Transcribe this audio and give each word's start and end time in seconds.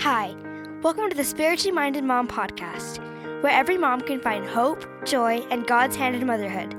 Hi, 0.00 0.36
welcome 0.82 1.08
to 1.08 1.16
the 1.16 1.24
Spiritually 1.24 1.74
Minded 1.74 2.04
Mom 2.04 2.28
podcast, 2.28 2.98
where 3.42 3.50
every 3.50 3.78
mom 3.78 4.02
can 4.02 4.20
find 4.20 4.46
hope, 4.46 4.84
joy, 5.06 5.38
and 5.50 5.66
God's 5.66 5.96
hand 5.96 6.14
in 6.14 6.26
motherhood. 6.26 6.76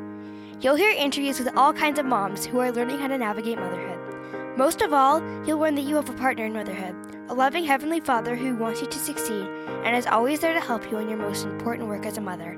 You'll 0.62 0.75
hear 0.75 0.91
interviews 0.91 1.39
with 1.39 1.57
all 1.57 1.73
kinds 1.73 1.97
of 1.97 2.05
moms 2.05 2.45
who 2.45 2.59
are 2.59 2.71
learning 2.71 2.99
how 2.99 3.07
to 3.07 3.17
navigate 3.17 3.57
motherhood. 3.57 4.55
Most 4.55 4.83
of 4.83 4.93
all, 4.93 5.19
you'll 5.47 5.58
learn 5.58 5.74
that 5.76 5.81
you 5.81 5.96
have 5.96 6.12
a 6.12 6.13
partner 6.13 6.46
in 6.46 6.53
motherhood, 6.53 6.96
a 7.28 7.33
loving 7.33 7.65
Heavenly 7.65 7.99
Father 7.99 8.35
who 8.35 8.56
wants 8.56 8.81
you 8.81 8.88
to 8.88 8.99
succeed 8.99 9.47
and 9.84 9.96
is 9.96 10.06
always 10.06 10.40
there 10.40 10.54
to 10.54 10.62
help 10.62 10.90
you 10.92 10.99
in 10.99 11.10
your 11.10 11.18
most 11.18 11.44
important 11.44 11.88
work 11.88 12.06
as 12.06 12.20
a 12.20 12.22
mother. 12.22 12.52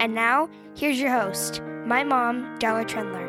And 0.00 0.14
now, 0.14 0.48
here's 0.74 0.98
your 0.98 1.12
host, 1.12 1.60
my 1.84 2.02
mom, 2.02 2.58
Darla 2.58 2.86
Trendler. 2.86 3.27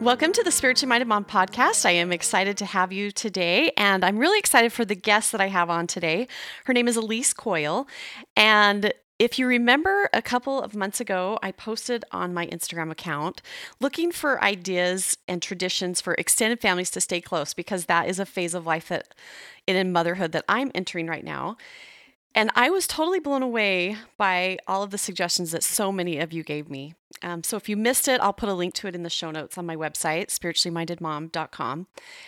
Welcome 0.00 0.32
to 0.32 0.42
the 0.42 0.50
Spiritually 0.50 0.88
Minded 0.88 1.08
Mom 1.08 1.26
podcast. 1.26 1.84
I 1.84 1.90
am 1.90 2.10
excited 2.10 2.56
to 2.56 2.64
have 2.64 2.90
you 2.90 3.10
today, 3.10 3.70
and 3.76 4.02
I'm 4.02 4.16
really 4.16 4.38
excited 4.38 4.72
for 4.72 4.86
the 4.86 4.94
guest 4.94 5.30
that 5.32 5.42
I 5.42 5.48
have 5.48 5.68
on 5.68 5.86
today. 5.86 6.26
Her 6.64 6.72
name 6.72 6.88
is 6.88 6.96
Alisse 6.96 7.34
Coil, 7.34 7.86
and 8.34 8.94
if 9.18 9.38
you 9.38 9.46
remember 9.46 10.08
a 10.14 10.22
couple 10.22 10.62
of 10.62 10.74
months 10.74 11.02
ago, 11.02 11.38
I 11.42 11.52
posted 11.52 12.06
on 12.12 12.32
my 12.32 12.46
Instagram 12.46 12.90
account 12.90 13.42
looking 13.78 14.10
for 14.10 14.42
ideas 14.42 15.18
and 15.28 15.42
traditions 15.42 16.00
for 16.00 16.14
extended 16.14 16.62
families 16.62 16.90
to 16.92 17.02
stay 17.02 17.20
close 17.20 17.52
because 17.52 17.84
that 17.84 18.08
is 18.08 18.18
a 18.18 18.24
phase 18.24 18.54
of 18.54 18.64
life 18.64 18.88
that 18.88 19.14
in 19.66 19.92
motherhood 19.92 20.32
that 20.32 20.46
I'm 20.48 20.70
entering 20.74 21.08
right 21.08 21.24
now. 21.24 21.58
And 22.34 22.50
I 22.54 22.70
was 22.70 22.86
totally 22.86 23.18
blown 23.18 23.42
away 23.42 23.96
by 24.16 24.58
all 24.68 24.82
of 24.82 24.90
the 24.90 24.98
suggestions 24.98 25.50
that 25.50 25.64
so 25.64 25.90
many 25.90 26.18
of 26.18 26.32
you 26.32 26.44
gave 26.44 26.70
me. 26.70 26.94
Um, 27.22 27.42
so 27.42 27.56
if 27.56 27.68
you 27.68 27.76
missed 27.76 28.06
it, 28.06 28.20
I'll 28.20 28.32
put 28.32 28.48
a 28.48 28.54
link 28.54 28.72
to 28.74 28.86
it 28.86 28.94
in 28.94 29.02
the 29.02 29.10
show 29.10 29.32
notes 29.32 29.58
on 29.58 29.66
my 29.66 29.74
website, 29.74 30.28
spirituallymindedmom.com, 30.28 31.86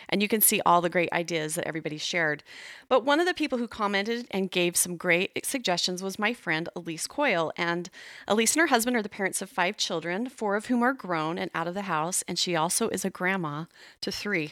and 0.08 0.22
you 0.22 0.28
can 0.28 0.40
see 0.40 0.60
all 0.66 0.80
the 0.80 0.90
great 0.90 1.10
ideas 1.12 1.54
that 1.54 1.66
everybody 1.66 1.98
shared. 1.98 2.42
But 2.88 3.04
one 3.04 3.20
of 3.20 3.26
the 3.26 3.32
people 3.32 3.58
who 3.58 3.68
commented 3.68 4.26
and 4.32 4.50
gave 4.50 4.76
some 4.76 4.96
great 4.96 5.46
suggestions 5.46 6.02
was 6.02 6.18
my 6.18 6.34
friend 6.34 6.68
Alisse 6.74 7.06
Coil. 7.06 7.52
And 7.56 7.88
Alisse 8.26 8.54
and 8.54 8.60
her 8.60 8.66
husband 8.66 8.96
are 8.96 9.02
the 9.02 9.08
parents 9.08 9.40
of 9.40 9.48
five 9.48 9.76
children, 9.76 10.28
four 10.28 10.56
of 10.56 10.66
whom 10.66 10.82
are 10.82 10.92
grown 10.92 11.38
and 11.38 11.50
out 11.54 11.68
of 11.68 11.74
the 11.74 11.82
house, 11.82 12.24
and 12.26 12.38
she 12.38 12.56
also 12.56 12.88
is 12.88 13.04
a 13.04 13.10
grandma 13.10 13.64
to 14.00 14.10
three. 14.10 14.50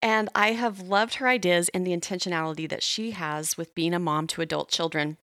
And 0.00 0.28
I 0.34 0.52
have 0.52 0.80
loved 0.80 1.14
her 1.14 1.28
ideas 1.28 1.68
and 1.70 1.86
the 1.86 1.96
intentionality 1.96 2.68
that 2.68 2.82
she 2.82 3.10
has 3.12 3.56
with 3.56 3.74
being 3.74 3.94
a 3.94 3.98
mom 3.98 4.26
to 4.28 4.42
adult 4.42 4.70
children. 4.70 5.16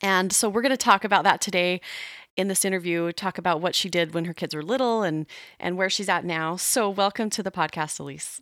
And 0.00 0.32
so 0.32 0.48
we're 0.48 0.62
going 0.62 0.70
to 0.70 0.76
talk 0.76 1.04
about 1.04 1.24
that 1.24 1.40
today 1.40 1.80
in 2.36 2.48
this 2.48 2.64
interview, 2.64 3.12
talk 3.12 3.38
about 3.38 3.60
what 3.60 3.74
she 3.74 3.90
did 3.90 4.14
when 4.14 4.24
her 4.24 4.32
kids 4.32 4.54
were 4.54 4.62
little 4.62 5.02
and 5.02 5.26
and 5.60 5.76
where 5.76 5.90
she's 5.90 6.08
at 6.08 6.24
now. 6.24 6.56
So 6.56 6.88
welcome 6.88 7.28
to 7.30 7.42
the 7.42 7.50
podcast, 7.50 8.00
Alisse. 8.00 8.40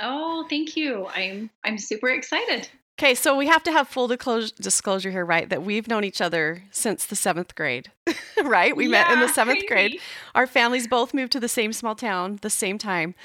Oh, 0.00 0.46
thank 0.48 0.76
you. 0.76 1.06
I'm 1.14 1.50
I'm 1.64 1.78
super 1.78 2.08
excited. 2.08 2.68
Okay, 2.98 3.14
so 3.14 3.36
we 3.36 3.48
have 3.48 3.64
to 3.64 3.72
have 3.72 3.88
full 3.88 4.06
disclosure 4.06 5.10
here, 5.10 5.24
right? 5.24 5.48
That 5.48 5.64
we've 5.64 5.88
known 5.88 6.04
each 6.04 6.20
other 6.20 6.62
since 6.70 7.04
the 7.04 7.16
seventh 7.16 7.56
grade, 7.56 7.90
right? 8.44 8.76
We 8.76 8.84
yeah, 8.84 9.02
met 9.02 9.10
in 9.10 9.20
the 9.20 9.28
seventh 9.28 9.66
crazy. 9.66 9.66
grade. 9.66 10.00
Our 10.34 10.46
families 10.46 10.86
both 10.86 11.12
moved 11.12 11.32
to 11.32 11.40
the 11.40 11.48
same 11.48 11.72
small 11.72 11.96
town 11.96 12.38
the 12.42 12.50
same 12.50 12.78
time. 12.78 13.16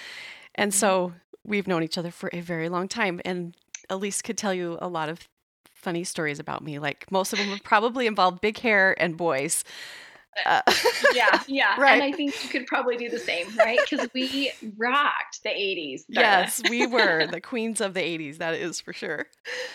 And 0.56 0.74
so 0.74 1.10
mm-hmm. 1.10 1.18
We've 1.50 1.68
known 1.68 1.84
each 1.84 1.98
other 1.98 2.12
for 2.12 2.30
a 2.32 2.40
very 2.40 2.70
long 2.70 2.88
time. 2.88 3.20
And 3.26 3.56
Alisse 3.90 4.22
could 4.22 4.38
tell 4.38 4.54
you 4.54 4.78
a 4.82 4.88
lot 4.88 5.10
of 5.10 5.28
funny 5.74 6.04
stories 6.04 6.40
about 6.40 6.64
me. 6.64 6.80
Like 6.80 7.12
most 7.12 7.34
of 7.34 7.40
them 7.40 7.50
would 7.50 7.64
probably 7.64 8.06
involve 8.08 8.40
big 8.40 8.58
hair 8.60 8.96
and 9.02 9.18
boys. 9.18 9.64
Uh, 10.46 10.62
yeah, 11.14 11.42
yeah. 11.48 11.80
right. 11.80 12.02
And 12.02 12.04
I 12.04 12.12
think 12.12 12.44
you 12.44 12.50
could 12.50 12.68
probably 12.68 12.98
do 12.98 13.10
the 13.10 13.20
same, 13.20 13.48
right? 13.58 13.80
Because 13.90 14.08
we 14.14 14.52
rocked 14.78 15.44
the 15.44 15.50
80s. 15.50 16.04
Yes, 16.08 16.62
we 16.70 16.86
were 16.86 17.26
the 17.28 17.42
queens 17.42 17.82
of 17.82 17.94
the 17.94 18.02
80s. 18.02 18.38
That 18.38 18.54
is 18.54 18.80
for 18.80 18.94
sure. 18.94 19.26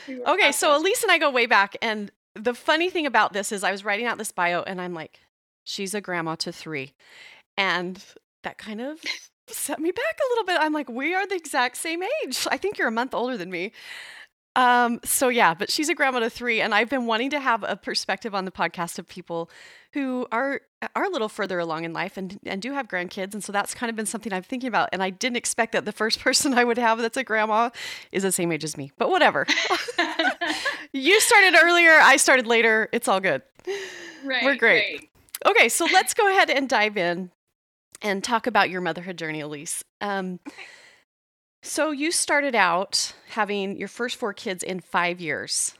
We 0.07 0.23
okay, 0.23 0.53
so 0.53 0.79
Alisse 0.79 1.03
and 1.03 1.11
I 1.11 1.19
go 1.19 1.31
way 1.31 1.47
back. 1.47 1.77
And 1.83 2.13
the 2.35 2.55
funny 2.55 2.89
thing 2.89 3.07
about 3.07 3.33
this 3.33 3.53
is 3.53 3.65
I 3.65 3.73
was 3.73 3.85
writing 3.85 4.07
out 4.07 4.19
this 4.19 4.33
bio 4.33 4.63
and 4.63 4.81
I'm 4.81 4.95
like, 4.95 5.21
she's 5.65 5.95
a 5.95 6.01
grandma 6.01 6.37
to 6.37 6.53
three. 6.53 6.95
And 7.57 8.03
that 8.43 8.59
kind 8.59 8.81
of 8.81 9.01
set 9.49 9.79
me 9.79 9.91
back 9.91 10.19
a 10.19 10.29
little 10.31 10.45
bit. 10.45 10.59
I'm 10.61 10.73
like, 10.73 10.89
we 10.89 11.15
are 11.15 11.27
the 11.27 11.35
exact 11.35 11.77
same 11.77 12.03
age. 12.03 12.47
I 12.51 12.57
think 12.57 12.79
you're 12.79 12.89
a 12.89 12.93
month 12.93 13.15
older 13.15 13.37
than 13.37 13.51
me. 13.51 13.73
Um, 14.57 15.01
so 15.05 15.29
yeah, 15.29 15.53
but 15.55 15.71
she's 15.71 15.89
a 15.89 15.95
grandma 15.95 16.21
to 16.21 16.31
three, 16.31 16.61
and 16.61 16.75
I've 16.75 16.89
been 16.89 17.07
wanting 17.07 17.31
to 17.31 17.41
have 17.41 17.65
a 17.67 17.77
perspective 17.77 18.35
on 18.35 18.45
the 18.45 18.53
podcast 18.53 18.99
of 18.99 19.09
people 19.09 19.51
who 19.93 20.27
are 20.31 20.61
are 20.95 21.05
a 21.05 21.09
little 21.09 21.29
further 21.29 21.59
along 21.59 21.85
in 21.85 21.93
life 21.93 22.17
and 22.17 22.39
and 22.47 22.63
do 22.63 22.73
have 22.73 22.87
grandkids, 22.87 23.35
and 23.35 23.43
so 23.43 23.51
that's 23.51 23.75
kind 23.75 23.91
of 23.91 23.97
been 23.97 24.07
something 24.07 24.33
I'm 24.33 24.45
thinking 24.45 24.69
about. 24.69 24.91
And 24.93 25.03
I 25.03 25.11
didn't 25.11 25.39
expect 25.39 25.73
that 25.73 25.85
the 25.85 25.93
first 25.93 26.21
person 26.21 26.55
I 26.55 26.63
would 26.63 26.79
have 26.79 26.99
that's 26.99 27.17
a 27.17 27.25
grandma 27.25 27.71
is 28.13 28.23
the 28.23 28.31
same 28.31 28.53
age 28.53 28.63
as 28.63 28.77
me, 28.77 28.93
but 28.97 29.11
whatever. 29.11 29.45
you 30.93 31.21
started 31.21 31.57
earlier, 31.61 31.99
I 32.01 32.17
started 32.17 32.47
later. 32.47 32.89
It's 32.93 33.09
all 33.09 33.21
good. 33.21 33.43
Right, 34.25 34.45
we're 34.45 34.57
great. 34.57 34.99
great. 35.01 35.11
Okay, 35.47 35.69
so 35.69 35.87
let's 35.93 36.15
go 36.15 36.31
ahead 36.31 36.49
and 36.49 36.69
dive 36.69 36.97
in 36.97 37.31
and 38.03 38.23
talk 38.23 38.47
about 38.47 38.71
your 38.71 38.81
motherhood 38.81 39.19
journey, 39.19 39.41
Alisse. 39.41 39.83
Um, 40.01 40.41
so 41.63 41.91
you 41.91 42.13
started 42.13 42.55
out 42.55 43.15
having 43.31 43.79
your 43.79 43.89
first 43.89 44.17
four 44.17 44.35
kids 44.35 44.63
in 44.63 44.81
five 44.81 45.21
years. 45.21 45.75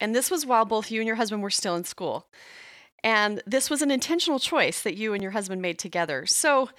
And 0.00 0.14
this 0.14 0.30
was 0.30 0.46
while 0.46 0.64
both 0.64 0.90
you 0.90 1.00
and 1.00 1.06
your 1.06 1.16
husband 1.16 1.42
were 1.42 1.50
still 1.50 1.76
in 1.76 1.84
school. 1.84 2.26
And 3.04 3.42
this 3.46 3.70
was 3.70 3.82
an 3.82 3.90
intentional 3.90 4.38
choice 4.38 4.82
that 4.82 4.96
you 4.96 5.14
and 5.14 5.22
your 5.22 5.32
husband 5.32 5.62
made 5.62 5.78
together. 5.78 6.26
So, 6.26 6.70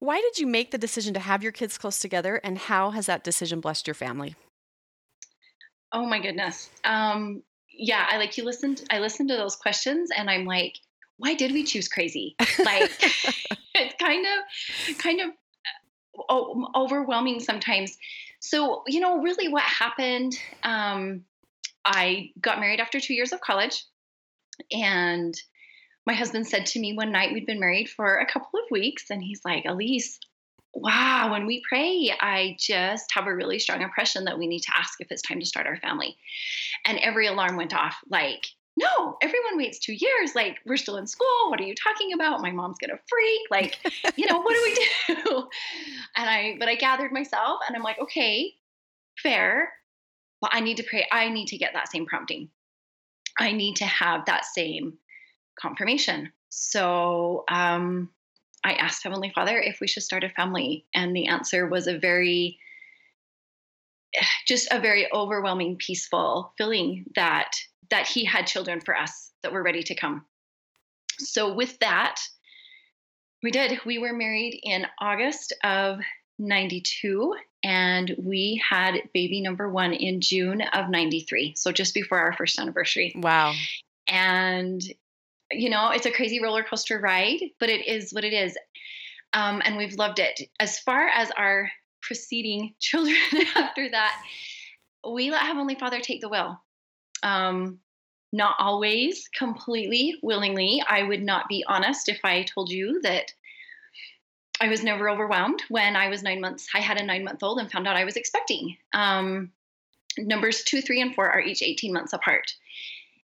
why 0.00 0.20
did 0.20 0.38
you 0.38 0.46
make 0.46 0.70
the 0.70 0.78
decision 0.78 1.14
to 1.14 1.20
have 1.20 1.42
your 1.42 1.52
kids 1.52 1.76
close 1.76 1.98
together, 1.98 2.36
and 2.42 2.56
how 2.56 2.90
has 2.90 3.04
that 3.06 3.22
decision 3.22 3.60
blessed 3.60 3.86
your 3.86 3.94
family? 3.94 4.34
Oh 5.92 6.06
my 6.06 6.20
goodness. 6.20 6.70
Um, 6.84 7.42
yeah, 7.70 8.06
I 8.10 8.16
like 8.16 8.38
you 8.38 8.44
listened. 8.44 8.82
I 8.90 8.98
listened 8.98 9.28
to 9.28 9.36
those 9.36 9.56
questions, 9.56 10.10
and 10.16 10.30
I'm 10.30 10.46
like, 10.46 10.74
why 11.20 11.34
did 11.34 11.52
we 11.52 11.64
choose 11.64 11.88
crazy? 11.88 12.34
Like, 12.58 12.90
it's 13.74 13.94
kind 14.00 14.26
of, 14.26 14.98
kind 14.98 15.20
of 15.20 15.30
overwhelming 16.74 17.40
sometimes. 17.40 17.96
So, 18.40 18.82
you 18.86 19.00
know, 19.00 19.18
really 19.18 19.48
what 19.48 19.62
happened, 19.62 20.38
um, 20.62 21.24
I 21.84 22.30
got 22.40 22.60
married 22.60 22.80
after 22.80 23.00
two 23.00 23.14
years 23.14 23.32
of 23.32 23.40
college. 23.40 23.84
And 24.72 25.34
my 26.06 26.14
husband 26.14 26.46
said 26.46 26.66
to 26.66 26.80
me 26.80 26.94
one 26.94 27.12
night, 27.12 27.32
we'd 27.32 27.46
been 27.46 27.60
married 27.60 27.88
for 27.88 28.18
a 28.18 28.26
couple 28.26 28.58
of 28.58 28.70
weeks, 28.70 29.10
and 29.10 29.22
he's 29.22 29.40
like, 29.44 29.64
Alisse, 29.64 30.18
wow, 30.74 31.30
when 31.32 31.46
we 31.46 31.62
pray, 31.68 32.14
I 32.18 32.56
just 32.58 33.06
have 33.12 33.26
a 33.26 33.34
really 33.34 33.58
strong 33.58 33.82
impression 33.82 34.24
that 34.24 34.38
we 34.38 34.46
need 34.46 34.60
to 34.60 34.76
ask 34.76 35.00
if 35.00 35.08
it's 35.10 35.22
time 35.22 35.40
to 35.40 35.46
start 35.46 35.66
our 35.66 35.76
family. 35.76 36.16
And 36.86 36.98
every 36.98 37.26
alarm 37.26 37.56
went 37.56 37.74
off 37.74 37.96
like, 38.08 38.46
no, 38.80 39.16
everyone 39.22 39.56
waits 39.56 39.78
two 39.78 39.92
years. 39.92 40.34
Like, 40.34 40.58
we're 40.66 40.76
still 40.76 40.96
in 40.96 41.06
school. 41.06 41.50
What 41.50 41.60
are 41.60 41.64
you 41.64 41.74
talking 41.74 42.12
about? 42.12 42.40
My 42.40 42.50
mom's 42.50 42.78
gonna 42.78 42.98
freak. 43.08 43.40
Like, 43.50 43.78
you 44.16 44.26
know, 44.26 44.40
what 44.40 44.54
do 44.54 44.62
we 44.62 45.14
do? 45.14 45.48
And 46.16 46.28
I, 46.28 46.56
but 46.58 46.68
I 46.68 46.74
gathered 46.74 47.12
myself 47.12 47.60
and 47.66 47.76
I'm 47.76 47.84
like, 47.84 48.00
okay, 48.00 48.52
fair, 49.22 49.72
but 50.40 50.50
I 50.52 50.60
need 50.60 50.78
to 50.78 50.82
pray. 50.82 51.06
I 51.12 51.28
need 51.28 51.46
to 51.48 51.58
get 51.58 51.72
that 51.74 51.90
same 51.90 52.04
prompting. 52.04 52.48
I 53.38 53.52
need 53.52 53.76
to 53.76 53.86
have 53.86 54.26
that 54.26 54.44
same 54.44 54.94
confirmation. 55.58 56.32
So 56.48 57.44
um, 57.48 58.10
I 58.64 58.72
asked 58.74 59.04
Heavenly 59.04 59.30
Father 59.34 59.58
if 59.58 59.80
we 59.80 59.86
should 59.86 60.02
start 60.02 60.24
a 60.24 60.30
family. 60.30 60.84
And 60.94 61.14
the 61.14 61.28
answer 61.28 61.66
was 61.66 61.86
a 61.86 61.98
very, 61.98 62.58
just 64.46 64.68
a 64.70 64.80
very 64.80 65.10
overwhelming, 65.12 65.76
peaceful 65.76 66.52
feeling 66.56 67.04
that 67.14 67.52
that 67.90 68.06
he 68.06 68.24
had 68.24 68.46
children 68.46 68.80
for 68.80 68.96
us 68.96 69.32
that 69.42 69.52
were 69.52 69.62
ready 69.62 69.82
to 69.82 69.94
come. 69.94 70.24
So, 71.18 71.52
with 71.52 71.78
that, 71.80 72.20
we 73.42 73.50
did. 73.50 73.80
We 73.84 73.98
were 73.98 74.12
married 74.12 74.58
in 74.62 74.86
August 75.00 75.54
of 75.62 75.98
92, 76.38 77.34
and 77.62 78.14
we 78.18 78.62
had 78.68 79.02
baby 79.12 79.40
number 79.40 79.68
one 79.68 79.92
in 79.92 80.20
June 80.20 80.62
of 80.62 80.88
93. 80.88 81.54
So, 81.56 81.72
just 81.72 81.94
before 81.94 82.18
our 82.18 82.32
first 82.32 82.58
anniversary. 82.58 83.12
Wow. 83.16 83.52
And, 84.08 84.82
you 85.50 85.68
know, 85.68 85.90
it's 85.90 86.06
a 86.06 86.10
crazy 86.10 86.40
roller 86.42 86.64
coaster 86.64 86.98
ride, 86.98 87.40
but 87.58 87.68
it 87.68 87.86
is 87.86 88.12
what 88.12 88.24
it 88.24 88.32
is. 88.32 88.56
Um, 89.32 89.62
and 89.64 89.76
we've 89.76 89.94
loved 89.94 90.18
it. 90.18 90.40
As 90.58 90.78
far 90.80 91.06
as 91.06 91.30
our 91.32 91.70
preceding 92.10 92.74
children 92.80 93.16
after 93.54 93.88
that, 93.88 94.20
we 95.08 95.30
let 95.30 95.42
Heavenly 95.42 95.76
Father 95.76 96.00
take 96.00 96.20
the 96.20 96.28
will. 96.28 96.60
Um, 97.22 97.78
not 98.32 98.56
always 98.58 99.28
completely 99.32 100.16
willingly. 100.20 100.82
I 100.88 101.04
would 101.04 101.22
not 101.22 101.48
be 101.48 101.64
honest 101.68 102.08
if 102.08 102.18
I 102.24 102.42
told 102.42 102.70
you 102.70 103.00
that 103.02 103.32
I 104.60 104.68
was 104.68 104.82
never 104.82 105.08
overwhelmed 105.08 105.62
when 105.68 105.94
I 105.94 106.08
was 106.08 106.24
nine 106.24 106.40
months. 106.40 106.66
I 106.74 106.80
had 106.80 107.00
a 107.00 107.04
nine 107.04 107.22
month 107.22 107.44
old 107.44 107.60
and 107.60 107.70
found 107.70 107.86
out 107.86 107.96
I 107.96 108.04
was 108.04 108.16
expecting. 108.16 108.76
Um, 108.92 109.52
numbers 110.18 110.64
two, 110.64 110.82
three, 110.82 111.00
and 111.00 111.14
four 111.14 111.30
are 111.30 111.40
each 111.40 111.62
18 111.62 111.92
months 111.92 112.12
apart. 112.12 112.52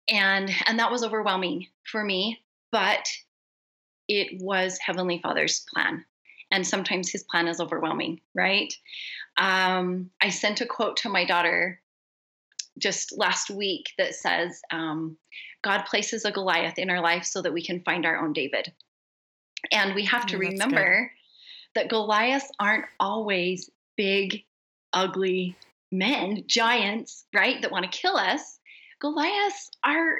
And, 0.10 0.52
and 0.66 0.80
that 0.80 0.92
was 0.92 1.04
overwhelming 1.04 1.68
for 1.84 2.04
me, 2.04 2.40
but 2.72 3.08
it 4.08 4.42
was 4.42 4.80
Heavenly 4.80 5.20
Father's 5.20 5.66
plan. 5.72 6.04
And 6.52 6.68
sometimes 6.68 7.10
his 7.10 7.24
plan 7.24 7.48
is 7.48 7.60
overwhelming, 7.60 8.20
right? 8.36 8.74
Um, 9.38 10.10
I 10.22 10.30
sent 10.30 10.62
a 10.62 10.66
quote 10.66 10.98
to 10.98 11.10
my 11.10 11.26
daughter 11.26 11.82
just 12.78 13.18
last 13.18 13.50
week 13.50 13.92
that 13.98 14.16
says, 14.16 14.62
um, 14.72 15.18
God 15.64 15.84
places 15.84 16.26
a 16.26 16.32
Goliath 16.32 16.78
in 16.78 16.90
our 16.90 17.02
life 17.02 17.26
so 17.26 17.42
that 17.42 17.54
we 17.54 17.64
can 17.64 17.82
find 17.82 18.06
our 18.06 18.18
own 18.18 18.34
David. 18.34 18.74
And 19.72 19.96
we 19.96 20.06
have 20.06 20.26
to 20.28 20.36
Oh, 20.36 20.40
remember 20.40 21.12
that 21.76 21.90
Goliaths 21.90 22.52
aren't 22.60 22.86
always 23.00 23.70
big, 23.96 24.44
ugly 24.94 25.56
men, 25.92 26.44
giants, 26.48 27.26
right, 27.34 27.62
that 27.62 27.72
want 27.72 27.90
to 27.90 27.98
kill 27.98 28.16
us. 28.18 28.60
Goliaths 29.00 29.72
are 29.84 30.20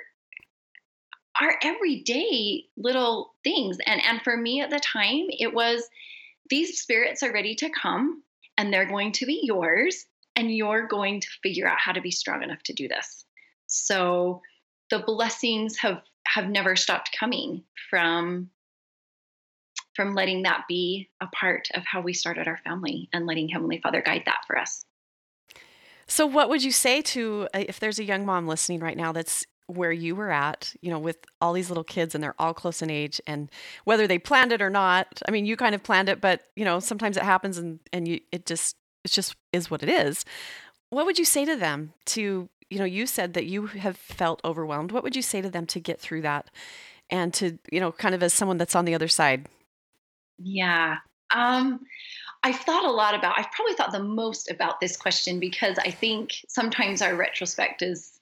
are 1.40 1.56
everyday 1.64 2.66
little 2.78 3.34
things. 3.44 3.78
And 3.86 4.02
and 4.06 4.22
for 4.22 4.36
me 4.38 4.62
at 4.62 4.70
the 4.70 4.80
time, 4.80 5.26
it 5.30 5.54
was 5.54 5.90
these 6.52 6.80
spirits 6.80 7.24
are 7.24 7.34
ready 7.34 7.56
to 7.56 7.70
come 7.70 8.22
and 8.58 8.72
they're 8.72 8.86
going 8.86 9.14
to 9.14 9.26
be 9.26 9.40
yours 9.42 10.06
and 10.36 10.54
you're 10.54 10.86
going 10.86 11.22
to 11.22 11.28
figure 11.42 11.68
out 11.68 11.80
how 11.80 11.94
to 11.94 12.02
be 12.02 12.12
strong 12.12 12.44
enough 12.44 12.62
to 12.64 12.74
do 12.74 12.88
this. 12.88 13.26
So 13.68 14.42
the 14.92 15.00
blessings 15.00 15.78
have 15.78 16.02
have 16.28 16.48
never 16.48 16.76
stopped 16.76 17.16
coming 17.18 17.64
from 17.90 18.50
from 19.96 20.14
letting 20.14 20.44
that 20.44 20.66
be 20.68 21.10
a 21.20 21.28
part 21.28 21.70
of 21.74 21.84
how 21.86 22.02
we 22.02 22.14
started 22.14 22.48
our 22.48 22.60
family 22.64 23.10
and 23.12 23.26
letting 23.26 23.50
heavenly 23.50 23.80
father 23.82 24.02
guide 24.02 24.24
that 24.26 24.42
for 24.46 24.58
us 24.58 24.86
So, 26.08 26.26
what 26.26 26.48
would 26.50 26.64
you 26.64 26.72
say 26.72 27.02
to 27.02 27.48
uh, 27.54 27.64
if 27.68 27.80
there's 27.80 28.00
a 28.00 28.04
young 28.04 28.26
mom 28.26 28.48
listening 28.48 28.80
right 28.82 28.96
now 28.96 29.12
that's 29.12 29.46
where 29.72 29.92
you 29.92 30.16
were 30.16 30.32
at, 30.32 30.74
you 30.82 30.90
know, 30.90 31.00
with 31.00 31.18
all 31.40 31.54
these 31.54 31.70
little 31.70 31.84
kids 31.84 32.14
and 32.14 32.24
they're 32.24 32.40
all 32.40 32.54
close 32.54 32.82
in 32.82 32.90
age, 32.90 33.22
and 33.28 33.50
whether 33.86 34.08
they 34.08 34.20
planned 34.20 34.52
it 34.52 34.62
or 34.62 34.70
not? 34.70 35.22
I 35.28 35.32
mean, 35.32 35.46
you 35.46 35.56
kind 35.58 35.76
of 35.76 35.84
planned 35.84 36.10
it, 36.10 36.22
but 36.22 36.42
you 36.56 36.66
know, 36.66 36.80
sometimes 36.80 37.18
it 37.18 37.24
happens, 37.24 37.58
and 37.58 37.80
and 37.94 38.08
you 38.08 38.20
it 38.32 38.46
just 38.46 38.76
it 39.04 39.12
just 39.12 39.36
is 39.54 39.72
what 39.72 39.84
it 39.84 39.90
is. 39.90 40.26
What 40.90 41.06
would 41.06 41.18
you 41.20 41.26
say 41.26 41.46
to 41.46 41.56
them? 41.56 41.94
To 42.08 42.50
you 42.70 42.80
know, 42.80 42.86
you 42.86 43.06
said 43.06 43.34
that 43.34 43.46
you 43.46 43.68
have 43.68 43.98
felt 43.98 44.42
overwhelmed. 44.46 44.92
What 44.92 45.04
would 45.04 45.16
you 45.16 45.22
say 45.22 45.42
to 45.42 45.50
them 45.50 45.66
to 45.68 45.80
get 45.80 46.00
through 46.00 46.22
that, 46.22 46.50
and 47.10 47.34
to 47.36 47.58
you 47.72 47.80
know, 47.80 47.92
kind 47.92 48.16
of 48.16 48.24
as 48.24 48.34
someone 48.34 48.58
that's 48.58 48.76
on 48.76 48.86
the 48.86 48.96
other 48.96 49.08
side? 49.08 49.48
yeah 50.44 50.98
um 51.36 51.80
I've 52.44 52.56
thought 52.56 52.86
a 52.86 52.92
lot 52.92 53.14
about, 53.14 53.38
I've 53.38 53.52
probably 53.52 53.76
thought 53.76 53.92
the 53.92 54.02
most 54.02 54.50
about 54.50 54.80
this 54.80 54.98
question 54.98 55.40
because 55.40 55.78
I 55.78 55.92
think 55.92 56.44
sometimes 56.48 57.02
our 57.02 57.16
retrospect 57.16 57.84
is 57.84 58.20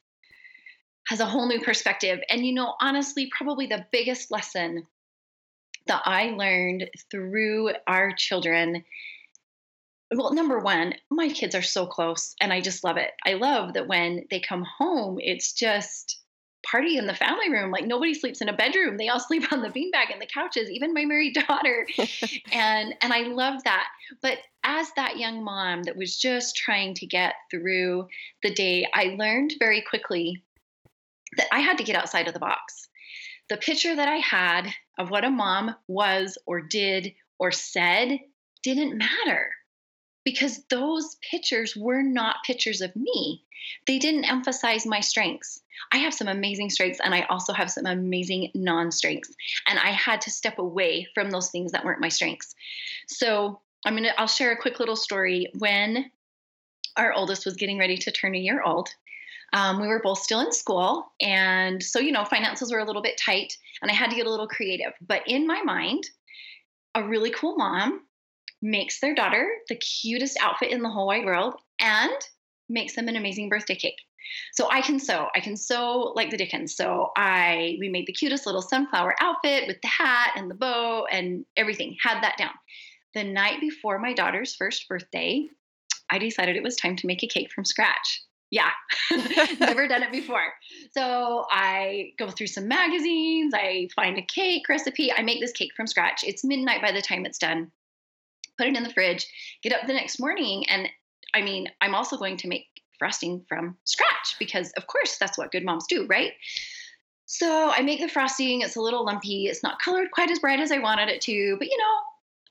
has 1.09 1.19
a 1.19 1.25
whole 1.25 1.47
new 1.47 1.59
perspective. 1.59 2.19
And 2.29 2.45
you 2.45 2.53
know, 2.53 2.75
honestly, 2.79 3.31
probably 3.35 3.65
the 3.65 3.85
biggest 3.91 4.29
lesson 4.29 4.85
that 5.87 6.03
I 6.05 6.35
learned 6.37 6.87
through 7.09 7.71
our 7.87 8.13
children. 8.15 8.83
Well, 10.13 10.35
number 10.35 10.59
one, 10.59 10.93
my 11.09 11.29
kids 11.29 11.55
are 11.55 11.63
so 11.63 11.87
close 11.87 12.35
and 12.39 12.53
I 12.53 12.61
just 12.61 12.83
love 12.83 12.97
it. 12.97 13.09
I 13.25 13.33
love 13.33 13.73
that 13.73 13.87
when 13.87 14.25
they 14.29 14.39
come 14.39 14.63
home, 14.77 15.17
it's 15.19 15.53
just 15.53 16.21
party 16.63 16.97
in 16.97 17.07
the 17.07 17.15
family 17.15 17.49
room. 17.49 17.71
Like 17.71 17.87
nobody 17.87 18.13
sleeps 18.13 18.41
in 18.41 18.49
a 18.49 18.55
bedroom. 18.55 18.97
They 18.97 19.09
all 19.09 19.19
sleep 19.27 19.51
on 19.51 19.63
the 19.63 19.69
beanbag 19.69 20.13
and 20.13 20.21
the 20.21 20.29
couches, 20.31 20.69
even 20.69 20.93
my 20.93 21.05
married 21.05 21.33
daughter. 21.47 21.87
and 22.51 22.93
and 23.01 23.11
I 23.11 23.21
love 23.21 23.63
that. 23.63 23.87
But 24.21 24.37
as 24.63 24.91
that 24.95 25.17
young 25.17 25.43
mom 25.43 25.83
that 25.83 25.97
was 25.97 26.19
just 26.19 26.55
trying 26.55 26.93
to 26.95 27.07
get 27.07 27.33
through 27.49 28.07
the 28.43 28.53
day, 28.53 28.85
I 28.93 29.15
learned 29.17 29.55
very 29.57 29.81
quickly 29.81 30.43
that 31.37 31.47
I 31.51 31.59
had 31.59 31.77
to 31.77 31.83
get 31.83 31.95
outside 31.95 32.27
of 32.27 32.33
the 32.33 32.39
box. 32.39 32.87
The 33.49 33.57
picture 33.57 33.95
that 33.95 34.07
I 34.07 34.17
had 34.17 34.67
of 34.97 35.09
what 35.09 35.25
a 35.25 35.29
mom 35.29 35.75
was 35.87 36.37
or 36.45 36.61
did 36.61 37.13
or 37.39 37.51
said 37.51 38.19
didn't 38.63 38.97
matter 38.97 39.51
because 40.23 40.63
those 40.69 41.17
pictures 41.21 41.75
were 41.75 42.03
not 42.03 42.43
pictures 42.45 42.81
of 42.81 42.95
me. 42.95 43.43
They 43.87 43.97
didn't 43.97 44.25
emphasize 44.25 44.85
my 44.85 44.99
strengths. 44.99 45.61
I 45.91 45.97
have 45.97 46.13
some 46.13 46.27
amazing 46.27 46.69
strengths 46.69 46.99
and 46.99 47.15
I 47.15 47.21
also 47.23 47.53
have 47.53 47.71
some 47.71 47.85
amazing 47.85 48.51
non 48.53 48.91
strengths. 48.91 49.33
And 49.67 49.79
I 49.79 49.89
had 49.91 50.21
to 50.21 50.31
step 50.31 50.59
away 50.59 51.07
from 51.13 51.31
those 51.31 51.49
things 51.49 51.71
that 51.71 51.85
weren't 51.85 52.01
my 52.01 52.09
strengths. 52.09 52.55
So 53.07 53.61
I'm 53.85 53.93
going 53.93 54.03
to, 54.03 54.19
I'll 54.19 54.27
share 54.27 54.51
a 54.51 54.61
quick 54.61 54.79
little 54.79 54.95
story. 54.95 55.47
When 55.57 56.11
our 56.97 57.13
oldest 57.13 57.45
was 57.45 57.55
getting 57.55 57.79
ready 57.79 57.97
to 57.97 58.11
turn 58.11 58.35
a 58.35 58.39
year 58.39 58.61
old, 58.61 58.89
um, 59.53 59.81
we 59.81 59.87
were 59.87 60.01
both 60.01 60.19
still 60.19 60.41
in 60.41 60.51
school. 60.51 61.11
And 61.21 61.81
so, 61.81 61.99
you 61.99 62.11
know, 62.11 62.25
finances 62.25 62.71
were 62.71 62.79
a 62.79 62.85
little 62.85 63.01
bit 63.01 63.17
tight 63.17 63.55
and 63.81 63.89
I 63.89 63.93
had 63.93 64.09
to 64.09 64.15
get 64.15 64.27
a 64.27 64.29
little 64.29 64.47
creative. 64.47 64.93
But 65.01 65.23
in 65.27 65.47
my 65.47 65.61
mind, 65.63 66.03
a 66.95 67.03
really 67.03 67.31
cool 67.31 67.55
mom 67.57 68.01
makes 68.61 68.99
their 68.99 69.15
daughter 69.15 69.49
the 69.69 69.75
cutest 69.75 70.37
outfit 70.41 70.71
in 70.71 70.81
the 70.81 70.89
whole 70.89 71.07
wide 71.07 71.25
world 71.25 71.55
and 71.79 72.11
makes 72.67 72.95
them 72.95 73.07
an 73.07 73.15
amazing 73.15 73.49
birthday 73.49 73.75
cake. 73.75 73.99
So 74.53 74.69
I 74.69 74.81
can 74.81 74.99
sew. 74.99 75.27
I 75.35 75.39
can 75.39 75.57
sew 75.57 76.13
like 76.15 76.29
the 76.29 76.37
Dickens. 76.37 76.75
So 76.75 77.11
I 77.17 77.77
we 77.79 77.89
made 77.89 78.05
the 78.05 78.13
cutest 78.13 78.45
little 78.45 78.61
sunflower 78.61 79.15
outfit 79.19 79.65
with 79.67 79.81
the 79.81 79.87
hat 79.87 80.33
and 80.35 80.51
the 80.51 80.55
bow 80.55 81.05
and 81.11 81.45
everything. 81.57 81.95
Had 82.03 82.21
that 82.21 82.37
down. 82.37 82.51
The 83.15 83.23
night 83.23 83.59
before 83.59 83.97
my 83.97 84.13
daughter's 84.13 84.53
first 84.53 84.87
birthday, 84.87 85.47
I 86.11 86.19
decided 86.19 86.55
it 86.55 86.63
was 86.63 86.75
time 86.75 86.95
to 86.97 87.07
make 87.07 87.23
a 87.23 87.27
cake 87.27 87.51
from 87.51 87.65
scratch. 87.65 88.21
Yeah, 88.51 88.71
never 89.59 89.87
done 89.87 90.01
it 90.01 90.11
before. 90.11 90.53
So 90.91 91.45
I 91.51 92.13
go 92.17 92.31
through 92.31 92.47
some 92.47 92.67
magazines, 92.67 93.53
I 93.55 93.89
find 93.95 94.17
a 94.17 94.23
cake 94.23 94.67
recipe, 94.67 95.13
I 95.13 95.21
make 95.21 95.39
this 95.39 95.51
cake 95.51 95.71
from 95.75 95.85
scratch. 95.85 96.23
It's 96.23 96.43
midnight 96.43 96.81
by 96.81 96.91
the 96.91 97.01
time 97.01 97.25
it's 97.25 97.37
done. 97.37 97.71
Put 98.57 98.67
it 98.67 98.75
in 98.75 98.83
the 98.83 98.89
fridge, 98.89 99.27
get 99.61 99.73
up 99.73 99.85
the 99.85 99.93
next 99.93 100.19
morning, 100.19 100.67
and 100.67 100.89
I 101.33 101.41
mean, 101.41 101.69
I'm 101.79 101.93
also 101.93 102.17
going 102.17 102.37
to 102.37 102.47
make 102.47 102.65
frosting 102.97 103.45
from 103.47 103.77
scratch 103.85 104.35
because, 104.39 104.71
of 104.71 104.87
course, 104.87 105.17
that's 105.17 105.37
what 105.37 105.51
good 105.51 105.63
moms 105.63 105.85
do, 105.87 106.05
right? 106.07 106.33
So 107.25 107.71
I 107.71 107.81
make 107.81 108.01
the 108.01 108.09
frosting. 108.09 108.61
It's 108.61 108.75
a 108.75 108.81
little 108.81 109.05
lumpy. 109.05 109.45
It's 109.45 109.61
not 109.61 109.79
colored 109.79 110.09
quite 110.11 110.31
as 110.31 110.39
bright 110.39 110.59
as 110.59 110.71
I 110.71 110.79
wanted 110.79 111.09
it 111.09 111.21
to, 111.21 111.55
but 111.59 111.69
you 111.69 111.77
know, 111.77 111.99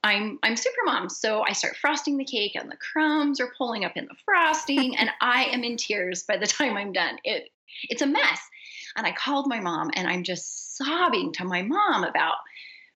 I'm 0.03 0.39
I'm 0.43 0.55
super 0.55 0.81
mom. 0.85 1.09
So 1.09 1.43
I 1.47 1.53
start 1.53 1.75
frosting 1.75 2.17
the 2.17 2.25
cake 2.25 2.55
and 2.55 2.71
the 2.71 2.77
crumbs 2.77 3.39
are 3.39 3.53
pulling 3.57 3.83
up 3.83 3.97
in 3.97 4.05
the 4.05 4.15
frosting 4.25 4.97
and 4.97 5.09
I 5.21 5.45
am 5.45 5.63
in 5.63 5.77
tears 5.77 6.23
by 6.23 6.37
the 6.37 6.47
time 6.47 6.77
I'm 6.77 6.93
done. 6.93 7.17
It 7.23 7.49
it's 7.89 8.01
a 8.01 8.07
mess. 8.07 8.41
And 8.95 9.05
I 9.05 9.11
called 9.11 9.47
my 9.47 9.59
mom 9.59 9.91
and 9.93 10.07
I'm 10.07 10.23
just 10.23 10.77
sobbing 10.77 11.33
to 11.33 11.45
my 11.45 11.61
mom 11.61 12.03
about 12.03 12.35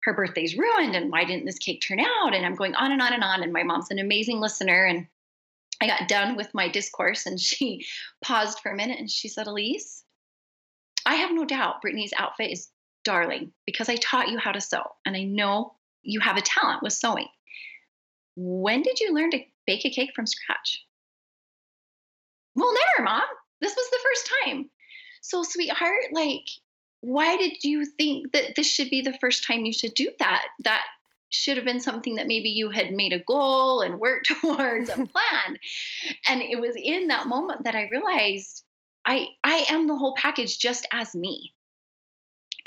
her 0.04 0.14
birthday's 0.14 0.58
ruined 0.58 0.96
and 0.96 1.12
why 1.12 1.24
didn't 1.24 1.46
this 1.46 1.60
cake 1.60 1.82
turn 1.82 2.00
out? 2.00 2.34
And 2.34 2.46
I'm 2.46 2.56
going 2.56 2.76
on 2.76 2.92
and 2.92 3.02
on 3.02 3.14
and 3.14 3.24
on. 3.24 3.44
And 3.44 3.54
my 3.54 3.64
mom's 3.64 3.92
an 3.92 4.00
amazing 4.00 4.40
listener. 4.40 4.86
And 4.86 5.08
I 5.82 5.88
got 5.88 6.08
done 6.08 6.36
with 6.36 6.54
my 6.54 6.68
discourse 6.68 7.26
and 7.26 7.40
she 7.40 7.86
paused 8.24 8.60
for 8.60 8.72
a 8.72 8.76
minute 8.76 9.00
and 9.00 9.10
she 9.10 9.28
said, 9.28 9.48
Alisse, 9.48 10.04
I 11.06 11.16
have 11.16 11.32
no 11.32 11.46
doubt 11.46 11.82
Brittany's 11.82 12.14
outfit 12.18 12.52
is 12.52 12.70
darling 13.04 13.52
because 13.66 13.90
I 13.90 13.98
taught 13.98 14.30
you 14.30 14.38
how 14.38 14.52
to 14.52 14.62
sew. 14.62 14.84
And 15.06 15.16
I 15.16 15.24
know 15.24 15.76
you 16.04 16.20
have 16.20 16.38
a 16.38 16.42
talent 16.42 16.84
with 16.84 16.94
sewing. 16.94 17.28
When 18.36 18.82
did 18.82 19.00
you 19.00 19.14
learn 19.14 19.32
to 19.32 19.44
bake 19.66 19.86
a 19.86 19.90
cake 19.90 20.12
from 20.16 20.28
scratch? 20.28 20.84
Well, 22.56 22.74
never, 22.74 23.06
mom. 23.06 23.24
This 23.62 23.76
was 23.76 23.90
the 23.90 24.00
first 24.04 24.32
time. 24.46 24.70
So, 25.22 25.44
sweetheart, 25.44 26.12
like, 26.12 26.46
why 27.02 27.38
did 27.38 27.64
you 27.64 27.86
think 27.86 28.32
that 28.34 28.56
this 28.56 28.68
should 28.68 28.90
be 28.90 29.02
the 29.02 29.18
first 29.20 29.46
time 29.46 29.66
you 29.66 29.74
should 29.74 29.94
do 29.94 30.10
that? 30.20 30.46
That 30.64 30.84
should 31.30 31.58
have 31.58 31.66
been 31.66 31.80
something 31.80 32.16
that 32.16 32.28
maybe 32.28 32.50
you 32.50 32.70
had 32.70 32.92
made 32.92 33.14
a 33.14 33.20
goal 33.20 33.82
and 33.82 34.00
worked 34.00 34.28
towards 34.42 34.90
and 34.90 35.10
planned. 35.12 35.60
And 36.28 36.42
it 36.42 36.60
was 36.60 36.76
in 36.76 37.08
that 37.08 37.28
moment 37.28 37.64
that 37.64 37.76
I 37.76 37.90
realized 37.90 38.64
I 39.06 39.28
I 39.44 39.66
am 39.70 39.88
the 39.88 39.98
whole 39.98 40.16
package 40.16 40.58
just 40.60 40.88
as 40.92 41.16
me. 41.16 41.54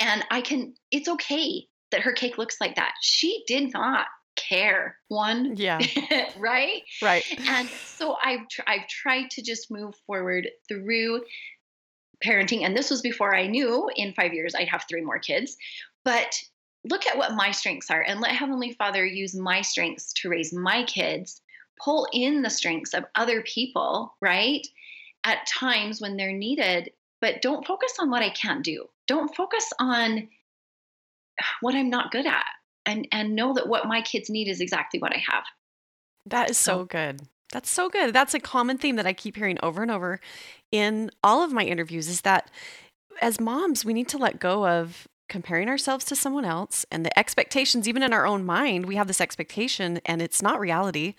And 0.01 0.25
I 0.31 0.41
can 0.41 0.75
it's 0.91 1.09
okay 1.09 1.69
that 1.91 2.03
her 2.03 2.13
cake 2.13 2.39
looks 2.39 2.61
like 2.61 2.77
that. 2.77 2.93
She 3.01 3.45
did 3.47 3.73
not 3.73 4.07
care 4.37 4.97
one 5.09 5.57
Yeah. 5.57 5.81
right? 6.39 6.83
Right. 7.03 7.25
And 7.49 7.69
so 7.85 8.17
I've 8.23 8.47
tr- 8.49 8.63
I've 8.67 8.87
tried 8.87 9.31
to 9.31 9.43
just 9.43 9.71
move 9.71 9.95
forward 10.07 10.49
through 10.69 11.23
parenting 12.25 12.63
and 12.65 12.77
this 12.77 12.91
was 12.91 13.03
before 13.03 13.35
I 13.35 13.47
knew 13.47 13.91
in 13.95 14.15
5 14.15 14.33
years 14.33 14.55
I'd 14.55 14.69
have 14.69 14.85
three 14.89 15.03
more 15.03 15.19
kids. 15.19 15.57
But 16.05 16.39
look 16.89 17.07
at 17.07 17.19
what 17.19 17.35
my 17.35 17.51
strengths 17.51 17.91
are 17.91 18.03
and 18.03 18.21
let 18.21 18.33
heavenly 18.33 18.73
father 18.73 19.05
use 19.05 19.35
my 19.35 19.61
strengths 19.63 20.13
to 20.15 20.29
raise 20.29 20.53
my 20.53 20.85
kids. 20.85 21.43
Pull 21.83 22.07
in 22.13 22.43
the 22.43 22.51
strengths 22.51 22.95
of 22.95 23.05
other 23.17 23.43
people, 23.43 24.15
right? 24.21 24.67
At 25.25 25.47
times 25.47 26.01
when 26.01 26.17
they're 26.17 26.33
needed, 26.33 26.91
but 27.21 27.43
don't 27.43 27.67
focus 27.67 27.95
on 27.99 28.11
what 28.11 28.23
I 28.23 28.31
can't 28.31 28.65
do. 28.65 28.87
Don't 29.07 29.35
focus 29.35 29.71
on 29.79 30.29
what 31.61 31.75
I'm 31.75 31.91
not 31.91 32.11
good 32.11 32.27
at 32.27 32.45
and 32.85 33.07
and 33.13 33.35
know 33.35 33.55
that 33.55 33.69
what 33.69 33.87
my 33.87 34.01
kids 34.03 34.31
need 34.31 34.49
is 34.49 34.61
exactly 34.61 35.01
what 35.01 35.13
I 35.15 35.23
have. 35.31 35.45
That 36.27 36.51
is 36.51 36.59
so 36.59 36.81
So- 36.81 36.85
good. 36.85 37.21
That's 37.53 37.71
so 37.71 37.89
good. 37.89 38.13
That's 38.13 38.35
a 38.35 38.41
common 38.41 38.77
theme 38.77 38.97
that 38.97 39.07
I 39.07 39.13
keep 39.13 39.37
hearing 39.37 39.57
over 39.63 39.81
and 39.81 39.91
over 39.91 40.21
in 40.73 41.11
all 41.23 41.45
of 41.45 41.53
my 41.53 41.65
interviews 41.65 42.09
is 42.09 42.23
that 42.23 42.51
as 43.23 43.41
moms, 43.41 43.85
we 43.85 43.95
need 43.95 44.09
to 44.09 44.19
let 44.19 44.41
go 44.41 44.67
of 44.67 45.07
comparing 45.29 45.69
ourselves 45.69 46.05
to 46.07 46.17
someone 46.17 46.45
else 46.45 46.85
and 46.91 47.05
the 47.07 47.19
expectations, 47.19 47.89
even 47.89 48.03
in 48.03 48.13
our 48.13 48.27
own 48.27 48.45
mind, 48.45 48.87
we 48.87 48.97
have 48.97 49.07
this 49.07 49.21
expectation 49.21 50.01
and 50.05 50.21
it's 50.21 50.43
not 50.43 50.61
reality. 50.61 51.15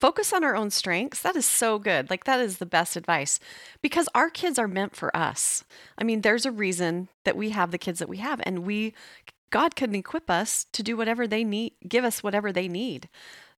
Focus 0.00 0.32
on 0.32 0.44
our 0.44 0.56
own 0.56 0.70
strengths. 0.70 1.20
That 1.22 1.36
is 1.36 1.46
so 1.46 1.78
good. 1.78 2.10
Like, 2.10 2.24
that 2.24 2.40
is 2.40 2.58
the 2.58 2.66
best 2.66 2.96
advice 2.96 3.38
because 3.80 4.08
our 4.14 4.28
kids 4.28 4.58
are 4.58 4.68
meant 4.68 4.96
for 4.96 5.14
us. 5.16 5.62
I 5.96 6.04
mean, 6.04 6.22
there's 6.22 6.44
a 6.46 6.50
reason 6.50 7.08
that 7.24 7.36
we 7.36 7.50
have 7.50 7.70
the 7.70 7.78
kids 7.78 7.98
that 7.98 8.08
we 8.08 8.18
have, 8.18 8.40
and 8.44 8.60
we, 8.66 8.92
God 9.50 9.76
can 9.76 9.94
equip 9.94 10.30
us 10.30 10.64
to 10.72 10.82
do 10.82 10.96
whatever 10.96 11.26
they 11.26 11.44
need, 11.44 11.74
give 11.88 12.04
us 12.04 12.22
whatever 12.22 12.52
they 12.52 12.68
need. 12.68 13.08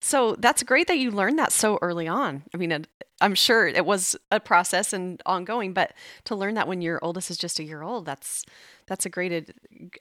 So 0.01 0.37
that's 0.39 0.63
great 0.63 0.87
that 0.87 0.99
you 0.99 1.11
learned 1.11 1.39
that 1.39 1.53
so 1.53 1.79
early 1.83 2.07
on. 2.07 2.45
I 2.55 2.57
mean, 2.57 2.87
I'm 3.21 3.35
sure 3.35 3.67
it 3.67 3.85
was 3.85 4.15
a 4.31 4.39
process 4.39 4.93
and 4.93 5.21
ongoing, 5.27 5.73
but 5.73 5.93
to 6.25 6.37
learn 6.37 6.55
that 6.55 6.69
when 6.69 6.83
your 6.83 7.01
oldest 7.03 7.31
is 7.31 7.39
just 7.39 7.59
a 7.59 7.65
year 7.65 7.83
old, 7.83 8.05
that's 8.05 8.45
that's 8.87 9.05
a 9.07 9.11
great 9.11 9.51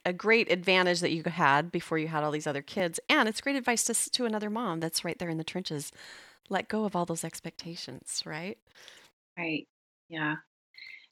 a 0.04 0.12
great 0.12 0.50
advantage 0.52 1.00
that 1.00 1.10
you 1.10 1.22
had 1.24 1.72
before 1.72 1.98
you 1.98 2.08
had 2.08 2.22
all 2.22 2.30
these 2.30 2.46
other 2.46 2.62
kids, 2.62 3.00
and 3.08 3.28
it's 3.28 3.40
great 3.40 3.56
advice 3.56 3.84
to 3.84 4.10
to 4.10 4.24
another 4.24 4.50
mom 4.50 4.78
that's 4.78 5.04
right 5.04 5.18
there 5.18 5.28
in 5.28 5.38
the 5.38 5.44
trenches. 5.44 5.90
Let 6.48 6.68
go 6.68 6.84
of 6.84 6.94
all 6.94 7.04
those 7.04 7.24
expectations, 7.24 8.22
right? 8.24 8.56
Right. 9.36 9.66
Yeah. 10.08 10.36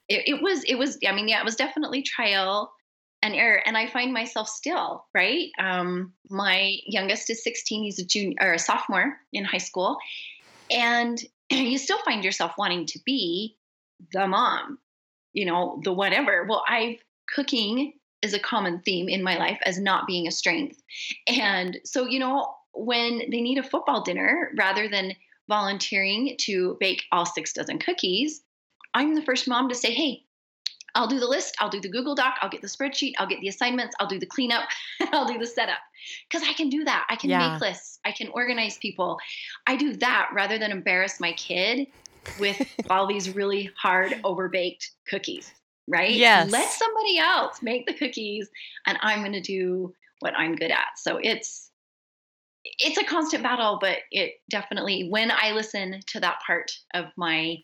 It, 0.08 0.28
it 0.28 0.42
was 0.42 0.62
it 0.64 0.76
was 0.76 0.98
I 1.06 1.12
mean 1.12 1.26
yeah 1.28 1.40
it 1.40 1.44
was 1.44 1.56
definitely 1.56 2.02
trial 2.02 2.72
and 3.26 3.34
error 3.34 3.60
and 3.66 3.76
I 3.76 3.86
find 3.88 4.12
myself 4.12 4.48
still 4.48 5.04
right. 5.14 5.50
Um, 5.58 6.12
my 6.30 6.76
youngest 6.86 7.28
is 7.30 7.42
16. 7.44 7.84
He's 7.84 7.98
a 7.98 8.06
junior 8.06 8.36
or 8.40 8.54
a 8.54 8.58
sophomore 8.58 9.18
in 9.32 9.44
high 9.44 9.58
school, 9.58 9.98
and 10.70 11.18
you 11.50 11.78
still 11.78 12.00
find 12.04 12.24
yourself 12.24 12.52
wanting 12.56 12.86
to 12.86 12.98
be 13.04 13.56
the 14.12 14.26
mom, 14.26 14.78
you 15.32 15.44
know, 15.44 15.80
the 15.84 15.92
whatever. 15.92 16.46
Well, 16.48 16.64
I've 16.68 16.98
cooking 17.34 17.92
is 18.22 18.34
a 18.34 18.38
common 18.38 18.80
theme 18.80 19.08
in 19.08 19.22
my 19.22 19.36
life 19.36 19.58
as 19.64 19.78
not 19.78 20.06
being 20.06 20.26
a 20.26 20.32
strength. 20.32 20.80
And 21.26 21.78
so, 21.84 22.06
you 22.06 22.18
know, 22.18 22.54
when 22.72 23.18
they 23.30 23.40
need 23.40 23.58
a 23.58 23.62
football 23.62 24.02
dinner, 24.02 24.52
rather 24.56 24.88
than 24.88 25.14
volunteering 25.48 26.36
to 26.40 26.76
bake 26.80 27.02
all 27.12 27.26
six 27.26 27.52
dozen 27.52 27.78
cookies, 27.78 28.42
I'm 28.94 29.14
the 29.14 29.22
first 29.22 29.48
mom 29.48 29.68
to 29.68 29.74
say, 29.74 29.92
hey, 29.92 30.22
I'll 30.96 31.06
do 31.06 31.20
the 31.20 31.28
list, 31.28 31.54
I'll 31.60 31.68
do 31.68 31.80
the 31.80 31.88
Google 31.88 32.14
Doc, 32.14 32.34
I'll 32.40 32.48
get 32.48 32.62
the 32.62 32.68
spreadsheet, 32.68 33.12
I'll 33.18 33.26
get 33.26 33.40
the 33.40 33.48
assignments, 33.48 33.94
I'll 34.00 34.08
do 34.08 34.18
the 34.18 34.26
cleanup, 34.26 34.68
I'll 35.12 35.26
do 35.26 35.38
the 35.38 35.46
setup. 35.46 35.78
Because 36.28 36.46
I 36.48 36.52
can 36.54 36.68
do 36.68 36.84
that. 36.84 37.06
I 37.08 37.16
can 37.16 37.30
yeah. 37.30 37.52
make 37.52 37.60
lists, 37.60 38.00
I 38.04 38.12
can 38.12 38.28
organize 38.28 38.78
people. 38.78 39.18
I 39.66 39.76
do 39.76 39.94
that 39.96 40.30
rather 40.32 40.58
than 40.58 40.72
embarrass 40.72 41.20
my 41.20 41.32
kid 41.32 41.86
with 42.40 42.60
all 42.90 43.06
these 43.06 43.34
really 43.34 43.70
hard, 43.80 44.12
overbaked 44.24 44.88
cookies 45.08 45.52
right? 45.88 46.12
Yes. 46.12 46.50
Let 46.50 46.68
somebody 46.68 47.18
else 47.18 47.62
make 47.62 47.86
the 47.86 47.94
cookies 47.94 48.50
and 48.86 48.98
I'm 49.02 49.20
going 49.20 49.32
to 49.32 49.40
do 49.40 49.94
what 50.20 50.34
I'm 50.36 50.56
good 50.56 50.70
at. 50.70 50.86
So 50.96 51.18
it's 51.22 51.70
it's 52.78 52.98
a 52.98 53.04
constant 53.04 53.44
battle, 53.44 53.78
but 53.80 53.98
it 54.10 54.34
definitely 54.50 55.08
when 55.08 55.30
I 55.30 55.52
listen 55.52 56.00
to 56.08 56.20
that 56.20 56.40
part 56.44 56.72
of 56.94 57.06
my 57.16 57.58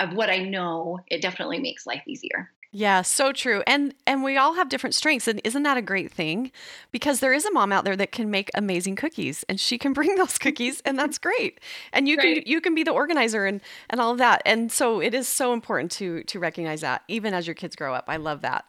of 0.00 0.14
what 0.14 0.30
I 0.30 0.38
know, 0.38 1.00
it 1.08 1.22
definitely 1.22 1.60
makes 1.60 1.86
life 1.86 2.02
easier. 2.06 2.50
Yeah, 2.72 3.02
so 3.02 3.32
true. 3.32 3.64
And 3.66 3.94
and 4.06 4.22
we 4.22 4.36
all 4.36 4.54
have 4.54 4.68
different 4.68 4.94
strengths 4.94 5.26
and 5.26 5.40
isn't 5.42 5.64
that 5.64 5.76
a 5.76 5.82
great 5.82 6.12
thing? 6.12 6.52
Because 6.92 7.18
there 7.18 7.32
is 7.32 7.44
a 7.44 7.50
mom 7.50 7.72
out 7.72 7.84
there 7.84 7.96
that 7.96 8.12
can 8.12 8.30
make 8.30 8.48
amazing 8.54 8.94
cookies 8.94 9.44
and 9.48 9.58
she 9.58 9.76
can 9.76 9.92
bring 9.98 10.14
those 10.14 10.38
cookies 10.38 10.80
and 10.84 10.96
that's 10.96 11.18
great. 11.18 11.60
And 11.92 12.08
you 12.08 12.16
right. 12.16 12.36
can 12.36 12.42
you 12.46 12.60
can 12.60 12.76
be 12.76 12.84
the 12.84 12.92
organizer 12.92 13.44
and 13.44 13.60
and 13.88 14.00
all 14.00 14.12
of 14.12 14.18
that. 14.18 14.42
And 14.46 14.70
so 14.70 15.00
it 15.00 15.14
is 15.14 15.26
so 15.26 15.52
important 15.52 15.90
to 15.92 16.22
to 16.24 16.38
recognize 16.38 16.82
that 16.82 17.02
even 17.08 17.34
as 17.34 17.46
your 17.46 17.54
kids 17.54 17.74
grow 17.74 17.92
up. 17.92 18.04
I 18.06 18.16
love 18.18 18.42
that. 18.42 18.64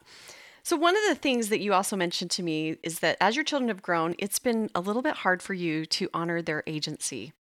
So 0.63 0.75
one 0.75 0.95
of 0.95 1.01
the 1.09 1.15
things 1.15 1.49
that 1.49 1.59
you 1.59 1.73
also 1.73 1.95
mentioned 1.95 2.31
to 2.31 2.43
me 2.43 2.77
is 2.83 2.99
that 2.99 3.17
as 3.19 3.35
your 3.35 3.43
children 3.43 3.69
have 3.69 3.81
grown, 3.81 4.15
it's 4.19 4.39
been 4.39 4.69
a 4.75 4.79
little 4.79 5.01
bit 5.01 5.17
hard 5.17 5.41
for 5.41 5.53
you 5.53 5.85
to 5.87 6.09
honor 6.13 6.41
their 6.41 6.63
agency. 6.67 7.33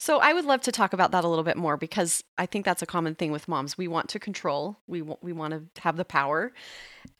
So 0.00 0.18
I 0.18 0.32
would 0.32 0.46
love 0.46 0.62
to 0.62 0.72
talk 0.72 0.94
about 0.94 1.10
that 1.12 1.24
a 1.24 1.28
little 1.28 1.44
bit 1.44 1.58
more 1.58 1.76
because 1.76 2.24
I 2.38 2.46
think 2.46 2.64
that's 2.64 2.80
a 2.80 2.86
common 2.86 3.14
thing 3.14 3.32
with 3.32 3.46
moms. 3.46 3.76
We 3.76 3.86
want 3.86 4.08
to 4.08 4.18
control. 4.18 4.78
We 4.86 5.02
want 5.02 5.22
we 5.22 5.34
want 5.34 5.74
to 5.74 5.82
have 5.82 5.98
the 5.98 6.06
power. 6.06 6.52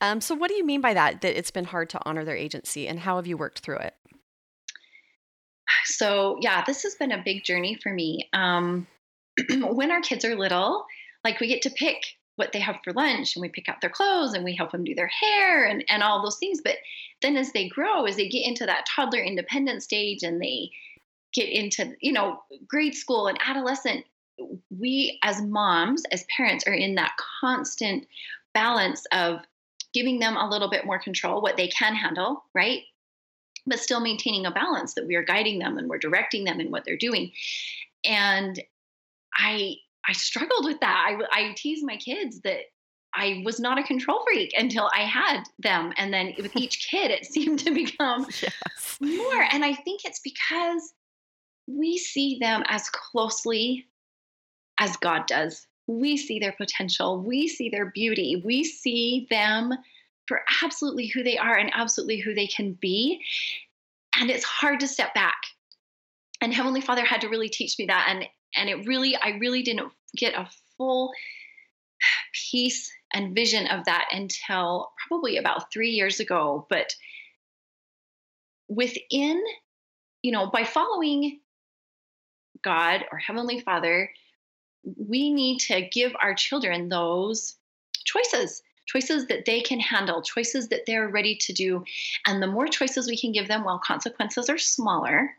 Um, 0.01 0.19
so 0.19 0.33
what 0.33 0.49
do 0.49 0.55
you 0.55 0.65
mean 0.65 0.81
by 0.81 0.95
that? 0.95 1.21
That 1.21 1.37
it's 1.37 1.51
been 1.51 1.65
hard 1.65 1.91
to 1.91 1.99
honor 2.07 2.25
their 2.25 2.35
agency, 2.35 2.87
and 2.87 2.99
how 2.99 3.17
have 3.17 3.27
you 3.27 3.37
worked 3.37 3.59
through 3.59 3.77
it? 3.77 3.93
So 5.85 6.39
yeah, 6.41 6.63
this 6.65 6.81
has 6.81 6.95
been 6.95 7.11
a 7.11 7.21
big 7.23 7.43
journey 7.43 7.77
for 7.81 7.93
me. 7.93 8.27
Um, 8.33 8.87
when 9.61 9.91
our 9.91 10.01
kids 10.01 10.25
are 10.25 10.35
little, 10.35 10.83
like 11.23 11.39
we 11.39 11.47
get 11.47 11.61
to 11.61 11.69
pick 11.69 11.97
what 12.35 12.51
they 12.51 12.59
have 12.59 12.77
for 12.83 12.93
lunch 12.93 13.35
and 13.35 13.41
we 13.41 13.49
pick 13.49 13.69
out 13.69 13.81
their 13.81 13.91
clothes 13.91 14.33
and 14.33 14.43
we 14.43 14.55
help 14.55 14.71
them 14.71 14.83
do 14.83 14.95
their 14.95 15.11
hair 15.21 15.65
and, 15.65 15.85
and 15.87 16.01
all 16.01 16.23
those 16.23 16.39
things. 16.39 16.61
But 16.63 16.77
then 17.21 17.37
as 17.37 17.51
they 17.51 17.69
grow, 17.69 18.05
as 18.05 18.15
they 18.15 18.27
get 18.27 18.47
into 18.47 18.65
that 18.65 18.87
toddler 18.87 19.21
independent 19.21 19.83
stage 19.83 20.23
and 20.23 20.41
they 20.41 20.71
get 21.33 21.49
into 21.49 21.93
you 22.01 22.11
know 22.11 22.41
grade 22.67 22.95
school 22.95 23.27
and 23.27 23.37
adolescent 23.45 24.05
we 24.69 25.19
as 25.23 25.41
moms 25.41 26.03
as 26.11 26.25
parents 26.35 26.65
are 26.67 26.73
in 26.73 26.95
that 26.95 27.13
constant 27.41 28.07
balance 28.53 29.05
of 29.11 29.39
giving 29.93 30.19
them 30.19 30.35
a 30.35 30.49
little 30.49 30.69
bit 30.69 30.85
more 30.85 30.99
control 30.99 31.41
what 31.41 31.57
they 31.57 31.67
can 31.67 31.95
handle 31.95 32.43
right 32.53 32.81
but 33.67 33.79
still 33.79 33.99
maintaining 33.99 34.45
a 34.45 34.51
balance 34.51 34.95
that 34.95 35.05
we 35.05 35.15
are 35.15 35.23
guiding 35.23 35.59
them 35.59 35.77
and 35.77 35.87
we're 35.87 35.99
directing 35.99 36.43
them 36.43 36.59
in 36.59 36.71
what 36.71 36.83
they're 36.85 36.97
doing 36.97 37.31
and 38.05 38.61
i 39.35 39.75
i 40.07 40.13
struggled 40.13 40.65
with 40.65 40.79
that 40.79 41.05
i, 41.07 41.49
I 41.49 41.53
tease 41.55 41.83
my 41.83 41.97
kids 41.97 42.41
that 42.41 42.61
I 43.13 43.41
was 43.43 43.59
not 43.59 43.77
a 43.77 43.83
control 43.83 44.23
freak 44.23 44.53
until 44.57 44.89
I 44.95 45.01
had 45.01 45.43
them. 45.59 45.91
And 45.97 46.13
then 46.13 46.33
with 46.37 46.55
each 46.55 46.87
kid, 46.89 47.11
it 47.11 47.25
seemed 47.25 47.59
to 47.59 47.71
become 47.71 48.25
yes. 48.41 48.97
more. 49.01 49.45
And 49.51 49.65
I 49.65 49.73
think 49.73 50.05
it's 50.05 50.21
because 50.21 50.93
we 51.67 51.97
see 51.97 52.37
them 52.39 52.63
as 52.67 52.89
closely 52.89 53.87
as 54.79 54.97
God 54.97 55.27
does. 55.27 55.67
We 55.87 56.17
see 56.17 56.39
their 56.39 56.53
potential, 56.53 57.21
we 57.21 57.47
see 57.47 57.69
their 57.69 57.91
beauty, 57.91 58.41
we 58.45 58.63
see 58.63 59.27
them 59.29 59.73
for 60.27 60.41
absolutely 60.63 61.07
who 61.07 61.23
they 61.23 61.37
are 61.37 61.57
and 61.57 61.71
absolutely 61.73 62.19
who 62.19 62.33
they 62.33 62.47
can 62.47 62.73
be. 62.73 63.21
And 64.17 64.29
it's 64.29 64.45
hard 64.45 64.79
to 64.79 64.87
step 64.87 65.13
back. 65.13 65.35
And 66.39 66.53
Heavenly 66.53 66.81
Father 66.81 67.03
had 67.05 67.21
to 67.21 67.29
really 67.29 67.49
teach 67.49 67.77
me 67.77 67.85
that. 67.87 68.07
And 68.09 68.25
and 68.55 68.69
it 68.69 68.87
really, 68.87 69.15
I 69.15 69.37
really 69.39 69.63
didn't 69.63 69.91
get 70.15 70.33
a 70.33 70.49
full 70.77 71.11
peace 72.51 72.91
and 73.13 73.35
vision 73.35 73.67
of 73.67 73.85
that 73.85 74.07
until 74.11 74.91
probably 75.07 75.37
about 75.37 75.71
three 75.71 75.89
years 75.89 76.19
ago. 76.19 76.65
But 76.69 76.93
within, 78.69 79.41
you 80.21 80.31
know, 80.31 80.49
by 80.49 80.63
following 80.63 81.40
God 82.63 83.05
or 83.11 83.17
Heavenly 83.17 83.59
Father, 83.59 84.11
we 84.83 85.31
need 85.31 85.59
to 85.59 85.81
give 85.81 86.13
our 86.21 86.33
children 86.33 86.89
those 86.89 87.55
choices 88.03 88.63
choices 88.91 89.27
that 89.27 89.45
they 89.45 89.61
can 89.61 89.79
handle, 89.79 90.21
choices 90.21 90.67
that 90.69 90.81
they're 90.85 91.07
ready 91.07 91.35
to 91.35 91.53
do. 91.53 91.83
And 92.25 92.41
the 92.41 92.47
more 92.47 92.67
choices 92.67 93.07
we 93.07 93.17
can 93.17 93.31
give 93.31 93.47
them 93.47 93.63
while 93.63 93.79
consequences 93.79 94.49
are 94.49 94.57
smaller, 94.57 95.33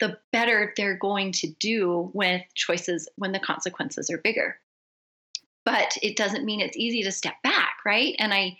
the 0.00 0.16
better 0.32 0.72
they're 0.76 0.96
going 0.96 1.32
to 1.32 1.48
do 1.58 2.10
with 2.14 2.42
choices 2.54 3.08
when 3.16 3.32
the 3.32 3.40
consequences 3.40 4.10
are 4.10 4.18
bigger. 4.18 4.56
But 5.64 5.98
it 6.02 6.16
doesn't 6.16 6.44
mean 6.44 6.60
it's 6.60 6.76
easy 6.76 7.02
to 7.02 7.12
step 7.12 7.34
back, 7.42 7.76
right? 7.84 8.14
And 8.18 8.32
I 8.32 8.56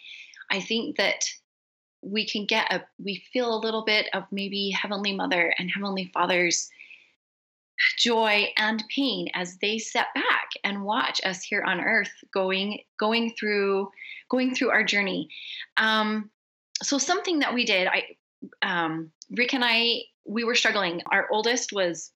I 0.50 0.60
think 0.60 0.96
that 0.96 1.24
we 2.02 2.26
can 2.26 2.44
get 2.44 2.72
a 2.72 2.84
we 3.02 3.22
feel 3.32 3.54
a 3.54 3.64
little 3.64 3.84
bit 3.84 4.08
of 4.12 4.24
maybe 4.30 4.70
heavenly 4.70 5.14
mother 5.14 5.54
and 5.58 5.70
heavenly 5.70 6.10
father's 6.12 6.68
joy 7.96 8.46
and 8.56 8.82
pain 8.94 9.28
as 9.34 9.56
they 9.58 9.78
step 9.78 10.06
back 10.14 10.50
and 10.64 10.84
watch 10.84 11.20
us 11.24 11.42
here 11.42 11.62
on 11.62 11.80
earth 11.80 12.12
going 12.32 12.80
going 12.98 13.32
through 13.38 13.90
going 14.28 14.54
through 14.54 14.70
our 14.70 14.84
journey. 14.84 15.28
Um, 15.76 16.30
so 16.82 16.98
something 16.98 17.40
that 17.40 17.54
we 17.54 17.64
did 17.64 17.88
i 17.88 18.04
um, 18.62 19.10
rick 19.30 19.52
and 19.52 19.64
i 19.64 20.02
we 20.28 20.44
were 20.44 20.54
struggling. 20.54 21.02
Our 21.10 21.26
oldest 21.32 21.72
was 21.72 22.12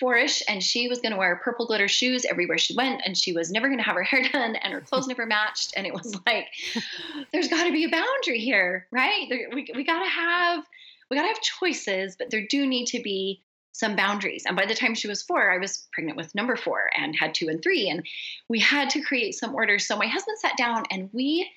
fourish 0.00 0.42
and 0.48 0.62
she 0.62 0.88
was 0.88 1.00
going 1.00 1.12
to 1.12 1.18
wear 1.18 1.40
purple 1.44 1.66
glitter 1.66 1.88
shoes 1.88 2.24
everywhere 2.24 2.58
she 2.58 2.74
went 2.74 3.02
and 3.04 3.16
she 3.16 3.32
was 3.32 3.50
never 3.50 3.68
going 3.68 3.78
to 3.78 3.84
have 3.84 3.96
her 3.96 4.02
hair 4.04 4.22
done 4.32 4.56
and 4.56 4.72
her 4.72 4.80
clothes 4.80 5.06
never 5.06 5.26
matched. 5.26 5.74
And 5.76 5.86
it 5.86 5.92
was 5.92 6.16
like 6.26 6.46
there's 7.32 7.48
got 7.48 7.64
to 7.64 7.72
be 7.72 7.84
a 7.84 7.90
boundary 7.90 8.38
here 8.38 8.86
right? 8.90 9.26
There, 9.28 9.50
we, 9.52 9.68
we 9.74 9.84
got 9.84 10.02
to 10.02 10.08
have 10.08 10.64
we 11.10 11.16
got 11.16 11.22
to 11.22 11.28
have 11.28 11.40
choices 11.40 12.16
but 12.16 12.30
there 12.30 12.46
do 12.48 12.66
need 12.66 12.86
to 12.86 13.02
be 13.02 13.42
some 13.74 13.96
boundaries. 13.96 14.44
And 14.46 14.56
by 14.56 14.66
the 14.66 14.74
time 14.74 14.94
she 14.94 15.08
was 15.08 15.22
four, 15.22 15.50
I 15.50 15.58
was 15.58 15.88
pregnant 15.92 16.16
with 16.16 16.34
number 16.34 16.54
four 16.54 16.90
and 16.96 17.14
had 17.14 17.34
two 17.34 17.48
and 17.48 17.60
three. 17.60 17.88
And 17.88 18.06
we 18.48 18.60
had 18.60 18.88
to 18.90 19.02
create 19.02 19.34
some 19.34 19.54
order. 19.54 19.80
So 19.80 19.96
my 19.96 20.06
husband 20.06 20.38
sat 20.38 20.56
down 20.56 20.84
and 20.90 21.10
we 21.12 21.50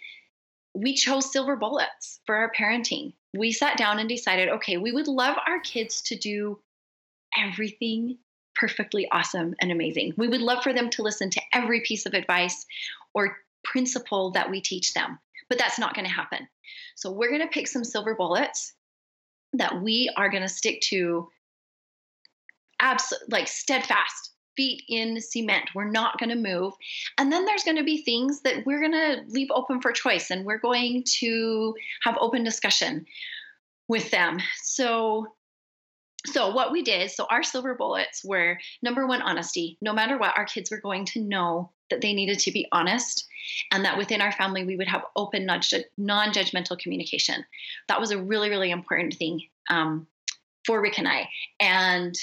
we 0.74 0.94
chose 0.94 1.32
silver 1.32 1.56
bullets 1.56 2.20
for 2.26 2.36
our 2.36 2.52
parenting. 2.52 3.14
We 3.36 3.52
sat 3.52 3.78
down 3.78 4.00
and 4.00 4.10
decided, 4.10 4.50
okay, 4.50 4.78
we 4.78 4.92
would 4.92 5.08
love 5.08 5.38
our 5.48 5.60
kids 5.60 6.02
to 6.04 6.16
do 6.16 6.60
everything 7.36 8.18
perfectly 8.56 9.08
awesome 9.12 9.56
and 9.60 9.72
amazing. 9.72 10.14
We 10.18 10.28
would 10.28 10.42
love 10.42 10.64
for 10.64 10.74
them 10.74 10.90
to 10.92 11.04
listen 11.04 11.30
to 11.32 11.42
every 11.54 11.82
piece 11.82 12.06
of 12.06 12.14
advice 12.14 12.66
or 13.14 13.38
principle 13.64 14.32
that 14.32 14.50
we 14.50 14.62
teach 14.62 14.94
them. 14.94 15.20
But 15.50 15.58
that's 15.58 15.80
not 15.80 15.96
going 15.96 16.06
to 16.06 16.14
happen. 16.14 16.48
So 16.96 17.12
we're 17.12 17.30
going 17.30 17.42
to 17.42 17.48
pick 17.48 17.68
some 17.68 17.84
silver 17.84 18.16
bullets 18.16 18.74
that 19.54 19.82
we 19.82 20.12
are 20.16 20.30
going 20.30 20.44
to 20.44 20.50
stick 20.50 20.82
to 20.82 21.30
absolutely 22.80 23.28
like 23.32 23.48
steadfast 23.48 24.32
feet 24.56 24.84
in 24.90 25.22
cement. 25.22 25.70
We're 25.76 25.90
not 25.90 26.20
going 26.20 26.30
to 26.30 26.36
move. 26.36 26.74
And 27.18 27.32
then 27.32 27.46
there's 27.46 27.64
going 27.64 27.78
to 27.78 27.84
be 27.84 28.04
things 28.04 28.42
that 28.42 28.66
we're 28.66 28.80
going 28.80 28.92
to 28.92 29.22
leave 29.30 29.50
open 29.52 29.82
for 29.82 29.92
choice 29.92 30.32
and 30.32 30.46
we're 30.46 30.58
going 30.58 31.04
to 31.20 31.76
have 32.04 32.18
open 32.20 32.44
discussion 32.44 33.06
with 33.88 34.12
them. 34.12 34.40
So 34.64 35.28
so 36.26 36.52
what 36.52 36.74
we 36.74 36.82
did, 36.82 37.10
so 37.12 37.26
our 37.30 37.44
silver 37.44 37.74
bullets 37.76 38.22
were 38.26 38.58
number 38.82 39.08
one 39.08 39.22
honesty. 39.22 39.78
No 39.82 39.94
matter 39.94 40.18
what, 40.18 40.36
our 40.36 40.44
kids 40.44 40.70
were 40.70 40.82
going 40.82 41.06
to 41.06 41.22
know 41.22 41.72
that 41.90 42.02
they 42.02 42.14
needed 42.14 42.40
to 42.40 42.52
be 42.52 42.68
honest 42.72 43.28
and 43.72 43.86
that 43.86 43.98
within 43.98 44.22
our 44.22 44.32
family 44.32 44.66
we 44.66 44.76
would 44.76 44.88
have 44.88 45.06
open 45.16 45.46
non-judgmental 45.46 46.80
communication 46.80 47.46
that 47.88 48.00
was 48.00 48.12
a 48.12 48.22
really 48.22 48.50
really 48.50 48.72
important 48.72 49.14
thing 49.14 49.42
um, 49.70 50.08
for 50.66 50.82
rick 50.82 51.00
and 51.00 51.08
i 51.08 51.28
and 51.60 52.16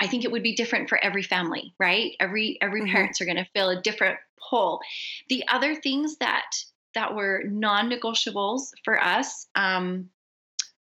I 0.00 0.06
think 0.06 0.24
it 0.24 0.32
would 0.32 0.42
be 0.42 0.54
different 0.54 0.88
for 0.88 1.02
every 1.04 1.22
family, 1.22 1.74
right? 1.78 2.12
Every 2.18 2.58
every 2.62 2.80
mm-hmm. 2.82 2.92
parents 2.92 3.20
are 3.20 3.26
going 3.26 3.36
to 3.36 3.48
fill 3.54 3.68
a 3.68 3.82
different 3.82 4.18
pull. 4.48 4.80
The 5.28 5.44
other 5.48 5.74
things 5.74 6.16
that 6.16 6.50
that 6.94 7.14
were 7.14 7.44
non-negotiables 7.46 8.70
for 8.84 9.00
us 9.00 9.46
um, 9.54 10.08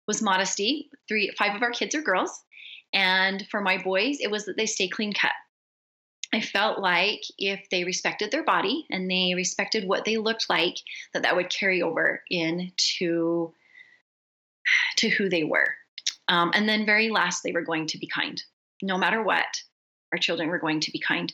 was 0.07 0.23
modesty. 0.23 0.89
Three, 1.09 1.33
five 1.37 1.55
of 1.55 1.63
our 1.63 1.73
kids 1.73 1.95
are 1.95 2.01
girls, 2.01 2.43
and 2.95 3.47
for 3.51 3.61
my 3.61 3.79
boys, 3.79 4.19
it 4.21 4.31
was 4.31 4.47
that 4.47 4.57
they 4.57 4.67
stay 4.67 4.89
clean 4.89 5.13
cut. 5.13 5.33
I 6.33 6.41
felt 6.41 6.79
like 6.79 7.23
if 7.39 7.69
they 7.71 7.85
respected 7.85 8.31
their 8.31 8.45
body 8.45 8.87
and 8.91 9.11
they 9.11 9.33
respected 9.35 9.89
what 9.89 10.05
they 10.05 10.19
looked 10.19 10.51
like, 10.51 10.77
that 11.13 11.23
that 11.23 11.35
would 11.35 11.51
carry 11.51 11.83
over 11.83 12.23
into 12.31 13.53
to 14.97 15.09
who 15.09 15.29
they 15.29 15.43
were. 15.43 15.75
Um, 16.29 16.53
and 16.55 16.69
then, 16.69 16.87
very 16.87 17.11
last, 17.11 17.43
they 17.43 17.53
were 17.53 17.63
going 17.63 17.87
to 17.89 17.99
be 17.99 18.07
kind 18.07 18.41
no 18.83 18.99
matter 18.99 19.23
what, 19.23 19.63
our 20.13 20.19
children 20.19 20.49
were 20.49 20.59
going 20.59 20.81
to 20.81 20.91
be 20.91 20.99
kind. 20.99 21.33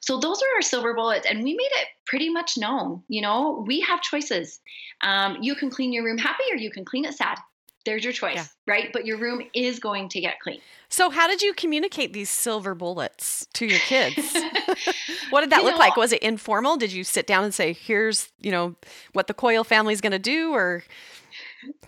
So 0.00 0.18
those 0.18 0.42
are 0.42 0.56
our 0.56 0.62
silver 0.62 0.94
bullets, 0.94 1.26
and 1.28 1.44
we 1.44 1.54
made 1.54 1.70
it 1.72 1.88
pretty 2.06 2.28
much 2.28 2.58
known. 2.58 3.02
You 3.08 3.22
know, 3.22 3.64
we 3.66 3.80
have 3.80 4.02
choices. 4.02 4.60
Um, 5.00 5.38
you 5.40 5.54
can 5.54 5.70
clean 5.70 5.92
your 5.92 6.04
room 6.04 6.18
happy, 6.18 6.42
or 6.50 6.56
you 6.56 6.70
can 6.70 6.84
clean 6.84 7.04
it 7.04 7.14
sad. 7.14 7.38
There's 7.84 8.04
your 8.04 8.12
choice, 8.12 8.36
yeah. 8.36 8.46
right? 8.66 8.92
But 8.92 9.06
your 9.06 9.18
room 9.18 9.42
is 9.54 9.78
going 9.80 10.08
to 10.10 10.20
get 10.20 10.38
clean. 10.40 10.60
So, 10.88 11.10
how 11.10 11.26
did 11.26 11.42
you 11.42 11.52
communicate 11.52 12.12
these 12.12 12.30
silver 12.30 12.74
bullets 12.74 13.46
to 13.54 13.66
your 13.66 13.78
kids? 13.80 14.16
what 15.30 15.40
did 15.40 15.50
that 15.50 15.60
you 15.60 15.64
look 15.64 15.74
know, 15.74 15.78
like? 15.78 15.96
Was 15.96 16.12
it 16.12 16.22
informal? 16.22 16.76
Did 16.76 16.92
you 16.92 17.02
sit 17.02 17.26
down 17.26 17.44
and 17.44 17.54
say, 17.54 17.72
"Here's, 17.72 18.30
you 18.40 18.52
know, 18.52 18.74
what 19.12 19.26
the 19.26 19.34
Coil 19.34 19.64
family 19.64 19.94
is 19.94 20.00
going 20.00 20.12
to 20.12 20.18
do," 20.18 20.52
or 20.52 20.84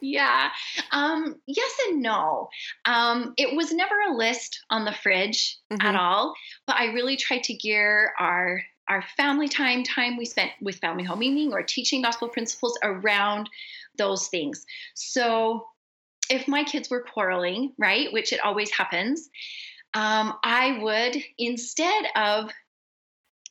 yeah. 0.01 0.51
Um, 0.91 1.37
yes 1.47 1.73
and 1.89 2.03
no. 2.03 2.49
Um, 2.85 3.35
it 3.37 3.55
was 3.55 3.73
never 3.73 3.95
a 4.01 4.17
list 4.17 4.61
on 4.71 4.85
the 4.85 4.93
fridge 4.93 5.59
mm-hmm. 5.73 5.87
at 5.87 5.97
all, 5.97 6.35
but 6.67 6.77
I 6.77 6.87
really 6.87 7.17
tried 7.17 7.45
to 7.45 7.55
gear 7.55 8.13
our 8.19 8.63
our 8.89 9.03
family 9.17 9.49
time, 9.49 9.83
time 9.83 10.19
we 10.19 10.27
spent 10.27 10.51
with 10.61 10.77
family 10.77 11.05
home 11.05 11.21
meeting 11.21 11.55
or 11.55 11.63
teaching 11.63 12.03
gospel 12.03 12.29
principles 12.29 12.79
around 12.83 13.49
those 13.97 14.29
things. 14.29 14.67
So 14.93 15.65
if 16.29 16.49
my 16.49 16.65
kids 16.65 16.91
were 16.91 17.03
quarreling, 17.03 17.73
right, 17.79 18.13
which 18.13 18.33
it 18.35 18.41
always 18.45 18.71
happens, 18.71 19.29
um, 19.95 20.35
I 20.43 20.79
would 20.83 21.17
instead 21.39 22.05
of 22.17 22.51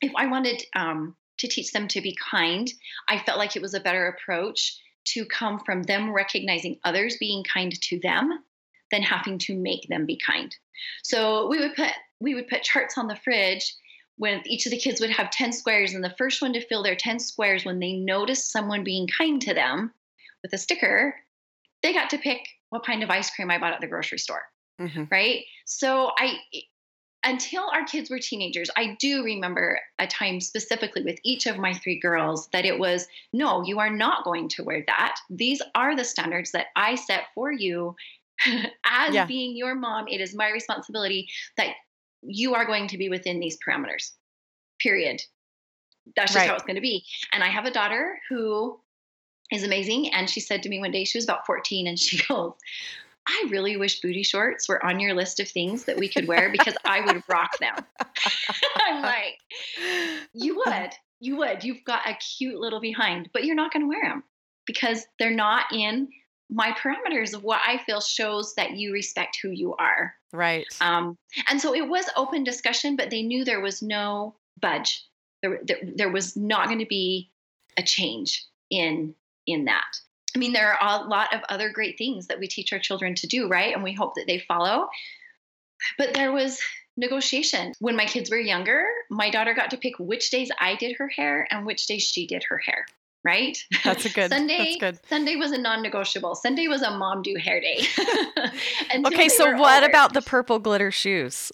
if 0.01 0.11
I 0.15 0.27
wanted 0.27 0.61
um, 0.75 1.15
to 1.37 1.47
teach 1.47 1.71
them 1.71 1.87
to 1.89 2.01
be 2.01 2.15
kind, 2.29 2.71
I 3.07 3.19
felt 3.19 3.37
like 3.37 3.55
it 3.55 3.61
was 3.61 3.73
a 3.73 3.79
better 3.79 4.07
approach 4.07 4.77
to 5.05 5.25
come 5.25 5.59
from 5.59 5.83
them 5.83 6.11
recognizing 6.11 6.79
others 6.83 7.17
being 7.19 7.43
kind 7.43 7.79
to 7.81 7.99
them 7.99 8.43
than 8.91 9.01
having 9.01 9.37
to 9.39 9.55
make 9.55 9.87
them 9.89 10.05
be 10.05 10.17
kind. 10.17 10.55
So 11.03 11.47
we 11.47 11.59
would 11.59 11.75
put 11.75 11.91
we 12.19 12.35
would 12.35 12.47
put 12.47 12.63
charts 12.63 12.97
on 12.97 13.07
the 13.07 13.15
fridge 13.15 13.73
when 14.17 14.41
each 14.45 14.65
of 14.65 14.71
the 14.71 14.77
kids 14.77 15.01
would 15.01 15.09
have 15.09 15.31
10 15.31 15.51
squares 15.51 15.93
and 15.93 16.03
the 16.03 16.13
first 16.17 16.41
one 16.41 16.53
to 16.53 16.65
fill 16.65 16.83
their 16.83 16.95
10 16.95 17.19
squares 17.19 17.65
when 17.65 17.79
they 17.79 17.93
noticed 17.93 18.51
someone 18.51 18.83
being 18.83 19.07
kind 19.07 19.41
to 19.41 19.53
them 19.53 19.91
with 20.43 20.53
a 20.53 20.57
sticker, 20.57 21.15
they 21.81 21.93
got 21.93 22.11
to 22.11 22.17
pick 22.17 22.47
what 22.69 22.85
kind 22.85 23.03
of 23.03 23.09
ice 23.09 23.29
cream 23.31 23.49
I 23.49 23.57
bought 23.57 23.73
at 23.73 23.81
the 23.81 23.87
grocery 23.87 24.19
store. 24.19 24.43
Mm-hmm. 24.79 25.05
Right? 25.11 25.45
So 25.65 26.11
I 26.17 26.37
until 27.23 27.69
our 27.71 27.85
kids 27.85 28.09
were 28.09 28.19
teenagers, 28.19 28.69
I 28.75 28.97
do 28.99 29.23
remember 29.23 29.79
a 29.99 30.07
time 30.07 30.41
specifically 30.41 31.03
with 31.03 31.19
each 31.23 31.45
of 31.45 31.57
my 31.57 31.73
three 31.73 31.99
girls 31.99 32.47
that 32.49 32.65
it 32.65 32.77
was 32.77 33.07
no, 33.31 33.63
you 33.63 33.79
are 33.79 33.89
not 33.89 34.23
going 34.23 34.49
to 34.49 34.63
wear 34.63 34.83
that. 34.87 35.15
These 35.29 35.61
are 35.75 35.95
the 35.95 36.05
standards 36.05 36.51
that 36.51 36.67
I 36.75 36.95
set 36.95 37.25
for 37.33 37.51
you. 37.51 37.95
As 38.85 39.13
yeah. 39.13 39.25
being 39.25 39.55
your 39.55 39.75
mom, 39.75 40.07
it 40.07 40.19
is 40.19 40.35
my 40.35 40.49
responsibility 40.49 41.29
that 41.57 41.75
you 42.21 42.55
are 42.55 42.65
going 42.65 42.87
to 42.87 42.97
be 42.97 43.09
within 43.09 43.39
these 43.39 43.57
parameters. 43.65 44.11
Period. 44.79 45.21
That's 46.15 46.33
just 46.33 46.41
right. 46.41 46.49
how 46.49 46.55
it's 46.55 46.65
going 46.65 46.75
to 46.75 46.81
be. 46.81 47.03
And 47.31 47.43
I 47.43 47.47
have 47.47 47.65
a 47.65 47.71
daughter 47.71 48.19
who 48.29 48.79
is 49.51 49.63
amazing. 49.63 50.11
And 50.13 50.29
she 50.29 50.39
said 50.39 50.63
to 50.63 50.69
me 50.69 50.79
one 50.79 50.91
day, 50.91 51.05
she 51.05 51.17
was 51.17 51.25
about 51.25 51.45
14, 51.45 51.87
and 51.87 51.99
she 51.99 52.21
goes, 52.27 52.53
I 53.27 53.47
really 53.49 53.77
wish 53.77 54.01
booty 54.01 54.23
shorts 54.23 54.67
were 54.67 54.83
on 54.85 54.99
your 54.99 55.13
list 55.13 55.39
of 55.39 55.47
things 55.47 55.85
that 55.85 55.97
we 55.97 56.09
could 56.09 56.27
wear 56.27 56.51
because 56.51 56.75
I 56.83 57.01
would 57.01 57.23
rock 57.27 57.57
them. 57.59 57.75
I'm 58.85 59.01
like, 59.01 59.39
you 60.33 60.55
would, 60.65 60.89
you 61.19 61.37
would. 61.37 61.63
You've 61.63 61.83
got 61.85 62.07
a 62.07 62.15
cute 62.15 62.59
little 62.59 62.81
behind, 62.81 63.29
but 63.33 63.45
you're 63.45 63.55
not 63.55 63.71
going 63.71 63.83
to 63.83 63.87
wear 63.87 64.03
them 64.03 64.23
because 64.65 65.05
they're 65.19 65.31
not 65.31 65.65
in 65.71 66.09
my 66.49 66.71
parameters 66.71 67.33
of 67.33 67.43
what 67.43 67.61
I 67.65 67.77
feel 67.79 68.01
shows 68.01 68.53
that 68.55 68.75
you 68.75 68.91
respect 68.91 69.39
who 69.41 69.49
you 69.49 69.73
are. 69.75 70.13
Right. 70.31 70.65
Um, 70.81 71.17
and 71.49 71.59
so 71.59 71.73
it 71.73 71.87
was 71.87 72.05
open 72.15 72.43
discussion, 72.43 72.95
but 72.95 73.09
they 73.09 73.21
knew 73.21 73.45
there 73.45 73.61
was 73.61 73.81
no 73.81 74.35
budge. 74.59 75.05
There, 75.41 75.59
there, 75.63 75.79
there 75.95 76.11
was 76.11 76.35
not 76.35 76.67
going 76.67 76.79
to 76.79 76.85
be 76.85 77.31
a 77.77 77.83
change 77.83 78.45
in 78.69 79.15
in 79.45 79.65
that. 79.65 79.97
I 80.35 80.39
mean, 80.39 80.53
there 80.53 80.73
are 80.73 81.03
a 81.03 81.07
lot 81.07 81.33
of 81.33 81.41
other 81.49 81.69
great 81.69 81.97
things 81.97 82.27
that 82.27 82.39
we 82.39 82.47
teach 82.47 82.73
our 82.73 82.79
children 82.79 83.15
to 83.15 83.27
do, 83.27 83.47
right? 83.47 83.73
And 83.73 83.83
we 83.83 83.93
hope 83.93 84.15
that 84.15 84.25
they 84.27 84.39
follow. 84.39 84.89
But 85.97 86.13
there 86.13 86.31
was 86.31 86.59
negotiation. 86.97 87.73
When 87.79 87.95
my 87.95 88.05
kids 88.05 88.29
were 88.29 88.37
younger, 88.37 88.85
my 89.09 89.29
daughter 89.29 89.53
got 89.53 89.71
to 89.71 89.77
pick 89.77 89.93
which 89.99 90.29
days 90.29 90.49
I 90.59 90.75
did 90.75 90.95
her 90.97 91.07
hair 91.07 91.47
and 91.51 91.65
which 91.65 91.87
days 91.87 92.03
she 92.03 92.27
did 92.27 92.43
her 92.49 92.57
hair. 92.57 92.85
Right? 93.25 93.57
That's 93.85 94.05
a 94.05 94.09
good. 94.09 94.29
Sunday. 94.29 94.57
That's 94.57 94.97
good. 94.97 95.07
Sunday 95.07 95.37
was 95.37 95.51
a 95.51 95.57
non-negotiable. 95.57 96.35
Sunday 96.35 96.67
was 96.67 96.81
a 96.81 96.91
mom 96.91 97.21
do 97.21 97.35
hair 97.35 97.61
day. 97.61 97.85
okay, 99.05 99.29
so 99.29 99.55
what 99.55 99.75
older. 99.75 99.85
about 99.89 100.13
the 100.13 100.21
purple 100.21 100.59
glitter 100.59 100.91
shoes? 100.91 101.49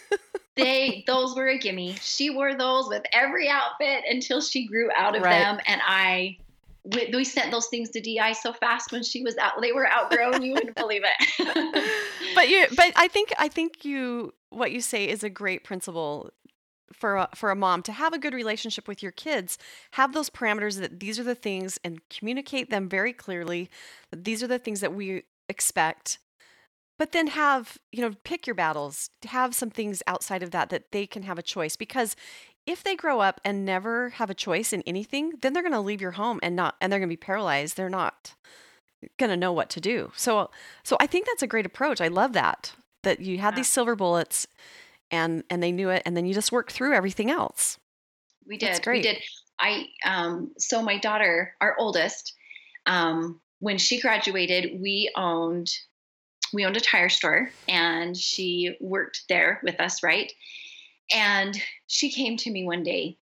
they 0.56 1.04
those 1.06 1.36
were 1.36 1.46
a 1.46 1.58
gimme. 1.58 1.94
She 2.00 2.30
wore 2.30 2.56
those 2.56 2.88
with 2.88 3.04
every 3.12 3.48
outfit 3.48 4.02
until 4.08 4.40
she 4.40 4.66
grew 4.66 4.90
out 4.96 5.14
of 5.14 5.22
right. 5.22 5.38
them, 5.38 5.60
and 5.66 5.80
I 5.86 6.38
we, 6.84 7.24
sent 7.24 7.50
those 7.50 7.66
things 7.68 7.90
to 7.90 8.00
DI 8.00 8.32
so 8.34 8.52
fast 8.52 8.92
when 8.92 9.02
she 9.02 9.22
was 9.22 9.36
out. 9.38 9.52
They 9.60 9.72
were 9.72 9.90
outgrown. 9.90 10.42
you 10.42 10.52
wouldn't 10.52 10.76
believe 10.76 11.02
it. 11.04 12.04
but 12.34 12.48
you, 12.48 12.66
but 12.76 12.92
I 12.96 13.08
think 13.08 13.32
I 13.38 13.48
think 13.48 13.84
you 13.84 14.34
what 14.50 14.70
you 14.70 14.80
say 14.80 15.08
is 15.08 15.24
a 15.24 15.30
great 15.30 15.64
principle 15.64 16.30
for 16.92 17.16
a, 17.16 17.28
for 17.34 17.50
a 17.50 17.56
mom 17.56 17.82
to 17.82 17.92
have 17.92 18.12
a 18.12 18.18
good 18.18 18.34
relationship 18.34 18.86
with 18.86 19.02
your 19.02 19.12
kids. 19.12 19.58
Have 19.92 20.12
those 20.12 20.30
parameters 20.30 20.78
that 20.78 21.00
these 21.00 21.18
are 21.18 21.24
the 21.24 21.34
things 21.34 21.78
and 21.82 22.00
communicate 22.08 22.70
them 22.70 22.88
very 22.88 23.12
clearly. 23.12 23.70
These 24.14 24.42
are 24.42 24.46
the 24.46 24.58
things 24.58 24.80
that 24.80 24.94
we 24.94 25.24
expect. 25.48 26.18
But 26.96 27.10
then 27.10 27.26
have, 27.28 27.78
you 27.90 28.02
know, 28.02 28.14
pick 28.22 28.46
your 28.46 28.54
battles. 28.54 29.10
Have 29.24 29.54
some 29.54 29.70
things 29.70 30.02
outside 30.06 30.44
of 30.44 30.52
that 30.52 30.70
that 30.70 30.92
they 30.92 31.06
can 31.06 31.24
have 31.24 31.38
a 31.38 31.42
choice 31.42 31.74
because 31.74 32.14
if 32.66 32.82
they 32.82 32.96
grow 32.96 33.20
up 33.20 33.40
and 33.44 33.64
never 33.64 34.10
have 34.10 34.30
a 34.30 34.34
choice 34.34 34.72
in 34.72 34.82
anything, 34.82 35.34
then 35.42 35.52
they're 35.52 35.62
going 35.62 35.72
to 35.72 35.80
leave 35.80 36.00
your 36.00 36.12
home 36.12 36.40
and 36.42 36.56
not 36.56 36.76
and 36.80 36.92
they're 36.92 37.00
going 37.00 37.08
to 37.08 37.12
be 37.12 37.16
paralyzed. 37.16 37.76
They're 37.76 37.88
not 37.88 38.34
going 39.18 39.30
to 39.30 39.36
know 39.36 39.52
what 39.52 39.70
to 39.70 39.80
do. 39.80 40.12
So 40.16 40.50
so 40.82 40.96
I 41.00 41.06
think 41.06 41.26
that's 41.26 41.42
a 41.42 41.46
great 41.46 41.66
approach. 41.66 42.00
I 42.00 42.08
love 42.08 42.32
that 42.32 42.72
that 43.02 43.20
you 43.20 43.38
had 43.38 43.52
yeah. 43.52 43.56
these 43.56 43.68
silver 43.68 43.94
bullets 43.94 44.46
and 45.10 45.44
and 45.50 45.62
they 45.62 45.72
knew 45.72 45.90
it 45.90 46.02
and 46.06 46.16
then 46.16 46.26
you 46.26 46.34
just 46.34 46.52
worked 46.52 46.72
through 46.72 46.94
everything 46.94 47.30
else. 47.30 47.78
We 48.46 48.56
did. 48.56 48.80
We 48.86 49.02
did. 49.02 49.18
I 49.58 49.86
um 50.04 50.52
so 50.58 50.82
my 50.82 50.98
daughter, 50.98 51.54
our 51.60 51.76
oldest, 51.78 52.34
um 52.86 53.40
when 53.60 53.78
she 53.78 54.00
graduated, 54.00 54.80
we 54.80 55.10
owned 55.16 55.70
we 56.52 56.64
owned 56.64 56.76
a 56.76 56.80
tire 56.80 57.08
store 57.08 57.50
and 57.68 58.16
she 58.16 58.76
worked 58.80 59.24
there 59.28 59.60
with 59.62 59.80
us, 59.80 60.02
right? 60.02 60.32
And 61.12 61.60
she 61.86 62.10
came 62.10 62.36
to 62.38 62.50
me 62.50 62.64
one 62.64 62.82
day. 62.82 63.18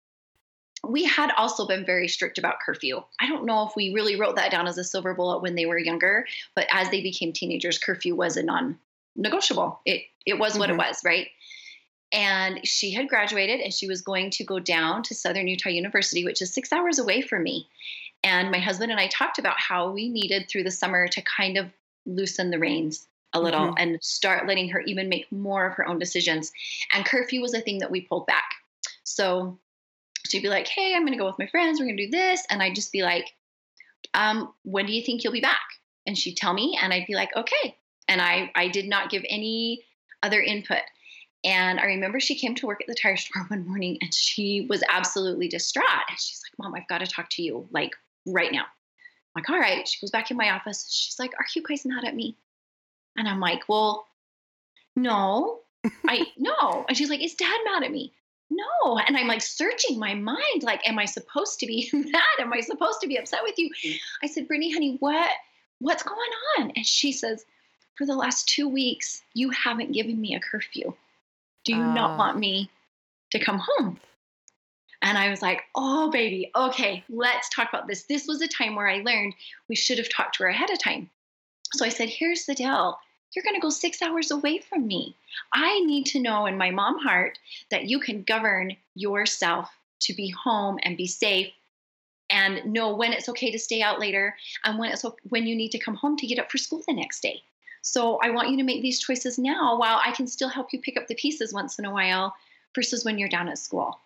We 0.87 1.03
had 1.03 1.31
also 1.37 1.67
been 1.67 1.85
very 1.85 2.07
strict 2.07 2.37
about 2.37 2.59
curfew. 2.65 3.03
I 3.19 3.27
don't 3.27 3.45
know 3.45 3.67
if 3.67 3.75
we 3.75 3.93
really 3.93 4.17
wrote 4.17 4.37
that 4.37 4.51
down 4.51 4.67
as 4.67 4.77
a 4.77 4.83
silver 4.83 5.13
bullet 5.13 5.41
when 5.41 5.55
they 5.55 5.65
were 5.65 5.77
younger, 5.77 6.25
but 6.55 6.67
as 6.71 6.89
they 6.89 7.01
became 7.01 7.33
teenagers, 7.33 7.77
curfew 7.77 8.15
was 8.15 8.37
a 8.37 8.43
non-negotiable. 8.43 9.81
It 9.85 10.03
it 10.25 10.39
was 10.39 10.53
mm-hmm. 10.53 10.59
what 10.59 10.69
it 10.69 10.73
mm-hmm. 10.73 10.87
was, 10.87 11.01
right? 11.03 11.27
And 12.11 12.65
she 12.65 12.91
had 12.91 13.09
graduated 13.09 13.59
and 13.59 13.73
she 13.73 13.87
was 13.87 14.01
going 14.01 14.31
to 14.31 14.43
go 14.43 14.59
down 14.59 15.03
to 15.03 15.15
Southern 15.15 15.47
Utah 15.47 15.69
University, 15.69 16.25
which 16.25 16.41
is 16.41 16.53
six 16.53 16.71
hours 16.71 16.97
away 16.97 17.21
from 17.21 17.43
me. 17.43 17.67
And 18.23 18.49
my 18.51 18.59
husband 18.59 18.91
and 18.91 18.99
I 18.99 19.07
talked 19.07 19.37
about 19.37 19.59
how 19.59 19.91
we 19.91 20.09
needed 20.09 20.49
through 20.49 20.63
the 20.63 20.71
summer 20.71 21.07
to 21.07 21.21
kind 21.21 21.57
of 21.57 21.67
loosen 22.05 22.49
the 22.49 22.59
reins 22.59 23.07
a 23.33 23.39
little 23.39 23.67
mm-hmm. 23.67 23.77
and 23.77 24.03
start 24.03 24.47
letting 24.47 24.69
her 24.69 24.81
even 24.81 25.09
make 25.09 25.31
more 25.31 25.67
of 25.67 25.73
her 25.75 25.87
own 25.87 25.99
decisions. 25.99 26.51
And 26.93 27.05
curfew 27.05 27.41
was 27.41 27.53
a 27.53 27.61
thing 27.61 27.79
that 27.79 27.91
we 27.91 28.01
pulled 28.01 28.25
back. 28.25 28.49
So 29.03 29.59
she'd 30.27 30.41
be 30.41 30.49
like, 30.49 30.67
Hey, 30.67 30.93
I'm 30.95 31.03
going 31.03 31.13
to 31.13 31.19
go 31.19 31.25
with 31.25 31.39
my 31.39 31.47
friends. 31.47 31.79
We're 31.79 31.85
going 31.85 31.97
to 31.97 32.05
do 32.05 32.11
this. 32.11 32.43
And 32.49 32.61
I'd 32.61 32.75
just 32.75 32.91
be 32.91 33.03
like, 33.03 33.25
um, 34.13 34.53
When 34.63 34.85
do 34.85 34.93
you 34.93 35.03
think 35.03 35.23
you'll 35.23 35.33
be 35.33 35.41
back? 35.41 35.59
And 36.07 36.17
she'd 36.17 36.37
tell 36.37 36.53
me, 36.53 36.77
and 36.81 36.93
I'd 36.93 37.07
be 37.07 37.15
like, 37.15 37.35
Okay. 37.35 37.75
And 38.07 38.21
I, 38.21 38.51
I 38.55 38.69
did 38.69 38.87
not 38.87 39.11
give 39.11 39.23
any 39.29 39.83
other 40.23 40.41
input. 40.41 40.81
And 41.43 41.79
I 41.79 41.85
remember 41.85 42.19
she 42.19 42.35
came 42.35 42.55
to 42.55 42.67
work 42.67 42.81
at 42.81 42.87
the 42.87 42.95
tire 42.95 43.17
store 43.17 43.43
one 43.47 43.67
morning 43.67 43.97
and 44.01 44.13
she 44.13 44.65
was 44.69 44.83
absolutely 44.89 45.47
distraught. 45.47 45.85
And 46.09 46.19
she's 46.19 46.41
like, 46.43 46.57
Mom, 46.57 46.75
I've 46.75 46.87
got 46.87 46.99
to 46.99 47.07
talk 47.07 47.29
to 47.31 47.43
you 47.43 47.67
like 47.71 47.95
right 48.25 48.51
now. 48.51 48.63
I'm 48.63 49.43
like, 49.43 49.49
all 49.49 49.59
right. 49.59 49.87
She 49.87 50.01
goes 50.01 50.11
back 50.11 50.31
in 50.31 50.37
my 50.37 50.49
office. 50.51 50.91
She's 50.91 51.19
like, 51.19 51.31
Are 51.33 51.45
you 51.55 51.63
guys 51.63 51.85
mad 51.85 52.03
at 52.03 52.15
me? 52.15 52.35
And 53.19 53.27
I'm 53.27 53.41
like, 53.41 53.67
Well, 53.67 54.07
no, 54.95 55.59
I 56.07 56.25
no. 56.37 56.85
And 56.87 56.97
she's 56.97 57.09
like, 57.09 57.21
Is 57.21 57.35
dad 57.35 57.59
mad 57.65 57.83
at 57.83 57.91
me? 57.91 58.13
No. 58.49 58.97
And 58.97 59.15
I'm 59.15 59.27
like 59.27 59.41
searching 59.41 59.99
my 59.99 60.15
mind, 60.15 60.63
like, 60.63 60.81
am 60.87 60.97
I 60.97 61.05
supposed 61.05 61.59
to 61.59 61.67
be 61.67 61.87
mad? 61.93 62.39
Am 62.39 62.51
I 62.51 62.61
supposed 62.61 63.01
to 63.01 63.07
be 63.07 63.17
upset 63.17 63.43
with 63.43 63.59
you? 63.59 63.69
I 64.23 64.27
said, 64.27 64.47
Brittany, 64.47 64.73
honey, 64.73 64.97
what 64.99 65.29
what's 65.79 66.03
going 66.03 66.17
on? 66.57 66.71
And 66.75 66.85
she 66.85 67.11
says, 67.11 67.45
For 67.97 68.07
the 68.07 68.15
last 68.15 68.47
two 68.47 68.67
weeks, 68.69 69.21
you 69.33 69.49
haven't 69.51 69.91
given 69.91 70.19
me 70.19 70.33
a 70.33 70.39
curfew. 70.39 70.95
Do 71.65 71.75
you 71.75 71.81
uh. 71.81 71.93
not 71.93 72.17
want 72.17 72.39
me 72.39 72.71
to 73.31 73.39
come 73.43 73.61
home? 73.63 73.99
And 75.01 75.17
I 75.17 75.29
was 75.29 75.41
like, 75.41 75.61
oh, 75.75 76.09
baby, 76.11 76.51
okay, 76.53 77.05
let's 77.09 77.47
talk 77.49 77.69
about 77.69 77.87
this. 77.87 78.03
This 78.03 78.27
was 78.27 78.41
a 78.41 78.47
time 78.49 78.75
where 78.75 78.89
I 78.89 79.01
learned 79.01 79.33
we 79.69 79.75
should 79.75 79.97
have 79.97 80.09
talked 80.09 80.35
to 80.35 80.43
her 80.43 80.49
ahead 80.49 80.69
of 80.71 80.79
time. 80.79 81.09
So 81.73 81.85
I 81.85 81.89
said, 81.89 82.09
here's 82.09 82.45
the 82.45 82.55
deal. 82.55 82.97
You're 83.33 83.43
going 83.43 83.55
to 83.55 83.61
go 83.61 83.69
six 83.69 84.01
hours 84.01 84.31
away 84.31 84.59
from 84.59 84.87
me. 84.87 85.15
I 85.53 85.79
need 85.81 86.05
to 86.07 86.19
know 86.19 86.45
in 86.45 86.57
my 86.57 86.71
mom 86.71 86.99
heart 86.99 87.37
that 87.69 87.85
you 87.85 87.99
can 87.99 88.23
govern 88.23 88.75
yourself 88.95 89.69
to 90.01 90.13
be 90.13 90.29
home 90.29 90.79
and 90.83 90.97
be 90.97 91.07
safe 91.07 91.51
and 92.29 92.73
know 92.73 92.95
when 92.95 93.13
it's 93.13 93.29
okay 93.29 93.51
to 93.51 93.59
stay 93.59 93.81
out 93.81 93.99
later 93.99 94.35
and 94.63 94.77
when 94.77 94.91
it's 94.91 95.05
when 95.29 95.47
you 95.47 95.55
need 95.55 95.71
to 95.71 95.79
come 95.79 95.95
home 95.95 96.15
to 96.17 96.27
get 96.27 96.39
up 96.39 96.51
for 96.51 96.57
school 96.57 96.81
the 96.87 96.93
next 96.93 97.21
day. 97.21 97.41
So 97.81 98.17
I 98.21 98.29
want 98.29 98.49
you 98.49 98.57
to 98.57 98.63
make 98.63 98.81
these 98.81 98.99
choices 98.99 99.37
now 99.37 99.77
while 99.77 99.99
I 100.03 100.11
can 100.11 100.27
still 100.27 100.49
help 100.49 100.73
you 100.73 100.81
pick 100.81 100.97
up 100.97 101.07
the 101.07 101.15
pieces 101.15 101.53
once 101.53 101.79
in 101.79 101.85
a 101.85 101.93
while 101.93 102.35
versus 102.75 103.05
when 103.05 103.17
you're 103.17 103.29
down 103.29 103.49
at 103.49 103.57
school. 103.57 103.99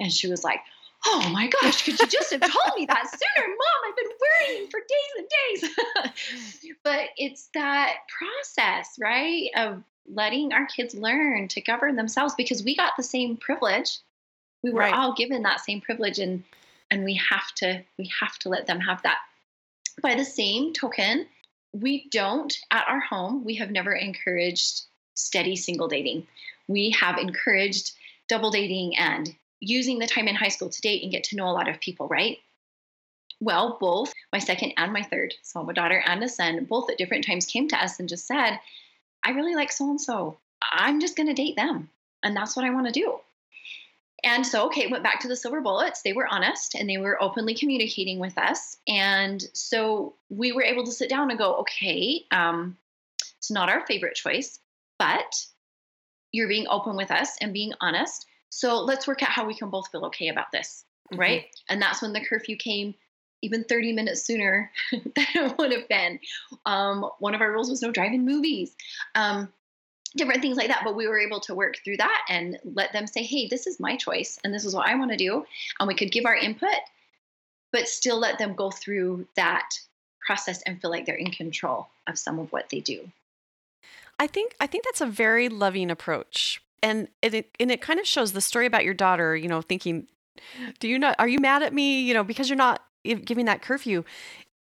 And 0.00 0.12
she 0.12 0.28
was 0.28 0.44
like, 0.44 0.60
Oh 1.04 1.28
my 1.32 1.48
gosh, 1.48 1.84
could 1.84 1.98
you 1.98 2.06
just 2.06 2.30
have 2.30 2.40
told 2.40 2.76
me 2.76 2.86
that 2.86 3.10
sooner? 3.10 3.48
Mom, 3.48 3.88
I've 3.88 3.96
been 3.96 4.10
worrying 4.20 4.70
for 4.70 4.80
days 4.80 5.70
and 6.04 6.12
days. 6.12 6.76
but 6.84 7.08
it's 7.16 7.48
that 7.54 7.94
process, 8.18 8.96
right? 9.00 9.48
Of 9.56 9.82
letting 10.06 10.52
our 10.52 10.66
kids 10.66 10.94
learn 10.94 11.48
to 11.48 11.60
govern 11.60 11.96
themselves 11.96 12.34
because 12.36 12.62
we 12.64 12.76
got 12.76 12.92
the 12.96 13.02
same 13.02 13.36
privilege. 13.36 13.98
We 14.62 14.70
were 14.70 14.80
right. 14.80 14.94
all 14.94 15.14
given 15.14 15.42
that 15.42 15.60
same 15.60 15.80
privilege 15.80 16.18
and 16.18 16.44
and 16.90 17.04
we 17.04 17.14
have 17.14 17.52
to 17.56 17.82
we 17.98 18.10
have 18.20 18.38
to 18.40 18.48
let 18.48 18.66
them 18.66 18.80
have 18.80 19.02
that. 19.02 19.18
By 20.02 20.14
the 20.14 20.24
same 20.24 20.72
token, 20.72 21.26
we 21.72 22.08
don't 22.10 22.56
at 22.70 22.86
our 22.88 23.00
home, 23.00 23.44
we 23.44 23.56
have 23.56 23.70
never 23.70 23.92
encouraged 23.92 24.82
steady 25.14 25.56
single 25.56 25.88
dating. 25.88 26.26
We 26.68 26.90
have 26.90 27.18
encouraged 27.18 27.92
double 28.28 28.50
dating 28.50 28.96
and 28.98 29.34
using 29.62 30.00
the 30.00 30.06
time 30.06 30.26
in 30.26 30.34
high 30.34 30.48
school 30.48 30.68
to 30.68 30.80
date 30.80 31.02
and 31.02 31.12
get 31.12 31.24
to 31.24 31.36
know 31.36 31.46
a 31.46 31.54
lot 31.54 31.68
of 31.68 31.80
people, 31.80 32.08
right? 32.08 32.38
Well, 33.40 33.78
both 33.80 34.12
my 34.32 34.40
second 34.40 34.72
and 34.76 34.92
my 34.92 35.02
third, 35.02 35.34
so 35.42 35.60
I'm 35.60 35.68
a 35.68 35.72
daughter 35.72 36.02
and 36.04 36.22
a 36.22 36.28
son, 36.28 36.64
both 36.64 36.90
at 36.90 36.98
different 36.98 37.24
times 37.24 37.46
came 37.46 37.68
to 37.68 37.82
us 37.82 38.00
and 38.00 38.08
just 38.08 38.26
said, 38.26 38.58
I 39.24 39.30
really 39.30 39.54
like 39.54 39.70
so 39.70 39.88
and 39.88 40.00
so. 40.00 40.38
I'm 40.72 41.00
just 41.00 41.16
going 41.16 41.28
to 41.28 41.32
date 41.32 41.56
them. 41.56 41.88
And 42.24 42.36
that's 42.36 42.56
what 42.56 42.64
I 42.64 42.70
want 42.70 42.86
to 42.86 42.92
do. 42.92 43.18
And 44.24 44.44
so, 44.46 44.66
okay, 44.66 44.88
went 44.88 45.02
back 45.04 45.20
to 45.20 45.28
the 45.28 45.36
silver 45.36 45.60
bullets. 45.60 46.02
They 46.02 46.12
were 46.12 46.28
honest 46.28 46.74
and 46.74 46.88
they 46.88 46.98
were 46.98 47.22
openly 47.22 47.54
communicating 47.54 48.18
with 48.18 48.38
us. 48.38 48.76
And 48.86 49.44
so 49.52 50.14
we 50.28 50.52
were 50.52 50.62
able 50.62 50.84
to 50.84 50.92
sit 50.92 51.08
down 51.08 51.30
and 51.30 51.38
go, 51.38 51.54
okay, 51.56 52.24
um, 52.30 52.76
it's 53.38 53.50
not 53.50 53.68
our 53.68 53.86
favorite 53.86 54.14
choice, 54.14 54.60
but 54.98 55.44
you're 56.32 56.48
being 56.48 56.66
open 56.68 56.96
with 56.96 57.10
us 57.10 57.36
and 57.40 57.52
being 57.52 57.72
honest. 57.80 58.26
So 58.54 58.80
let's 58.82 59.06
work 59.06 59.22
out 59.22 59.30
how 59.30 59.46
we 59.46 59.54
can 59.54 59.70
both 59.70 59.90
feel 59.90 60.04
okay 60.06 60.28
about 60.28 60.52
this. 60.52 60.84
Mm-hmm. 61.10 61.20
Right. 61.20 61.44
And 61.70 61.80
that's 61.80 62.02
when 62.02 62.12
the 62.12 62.20
curfew 62.20 62.54
came 62.56 62.94
even 63.40 63.64
30 63.64 63.94
minutes 63.94 64.22
sooner 64.22 64.70
than 64.92 65.02
it 65.16 65.58
would 65.58 65.72
have 65.72 65.88
been. 65.88 66.20
Um, 66.66 67.08
one 67.18 67.34
of 67.34 67.40
our 67.40 67.50
rules 67.50 67.70
was 67.70 67.80
no 67.80 67.90
driving 67.90 68.26
movies. 68.26 68.76
Um, 69.14 69.50
different 70.16 70.42
things 70.42 70.58
like 70.58 70.68
that. 70.68 70.82
But 70.84 70.96
we 70.96 71.08
were 71.08 71.18
able 71.18 71.40
to 71.40 71.54
work 71.54 71.76
through 71.82 71.96
that 71.96 72.26
and 72.28 72.58
let 72.62 72.92
them 72.92 73.06
say, 73.06 73.22
hey, 73.22 73.48
this 73.48 73.66
is 73.66 73.80
my 73.80 73.96
choice 73.96 74.38
and 74.44 74.52
this 74.52 74.66
is 74.66 74.74
what 74.74 74.86
I 74.86 74.96
want 74.96 75.12
to 75.12 75.16
do. 75.16 75.46
And 75.80 75.88
we 75.88 75.94
could 75.94 76.12
give 76.12 76.26
our 76.26 76.36
input, 76.36 76.68
but 77.72 77.88
still 77.88 78.20
let 78.20 78.38
them 78.38 78.54
go 78.54 78.70
through 78.70 79.26
that 79.34 79.70
process 80.26 80.60
and 80.66 80.78
feel 80.78 80.90
like 80.90 81.06
they're 81.06 81.14
in 81.14 81.30
control 81.30 81.88
of 82.06 82.18
some 82.18 82.38
of 82.38 82.52
what 82.52 82.68
they 82.68 82.80
do. 82.80 83.10
I 84.18 84.26
think 84.26 84.54
I 84.60 84.66
think 84.66 84.84
that's 84.84 85.00
a 85.00 85.06
very 85.06 85.48
loving 85.48 85.90
approach. 85.90 86.60
And 86.82 87.08
it 87.22 87.50
and 87.60 87.70
it 87.70 87.80
kind 87.80 88.00
of 88.00 88.06
shows 88.06 88.32
the 88.32 88.40
story 88.40 88.66
about 88.66 88.84
your 88.84 88.94
daughter, 88.94 89.36
you 89.36 89.48
know, 89.48 89.62
thinking, 89.62 90.08
do 90.80 90.88
you 90.88 90.98
not 90.98 91.16
are 91.18 91.28
you 91.28 91.38
mad 91.38 91.62
at 91.62 91.72
me, 91.72 92.02
you 92.02 92.14
know, 92.14 92.24
because 92.24 92.48
you're 92.48 92.56
not 92.56 92.82
giving 93.04 93.46
that 93.46 93.62
curfew. 93.62 94.04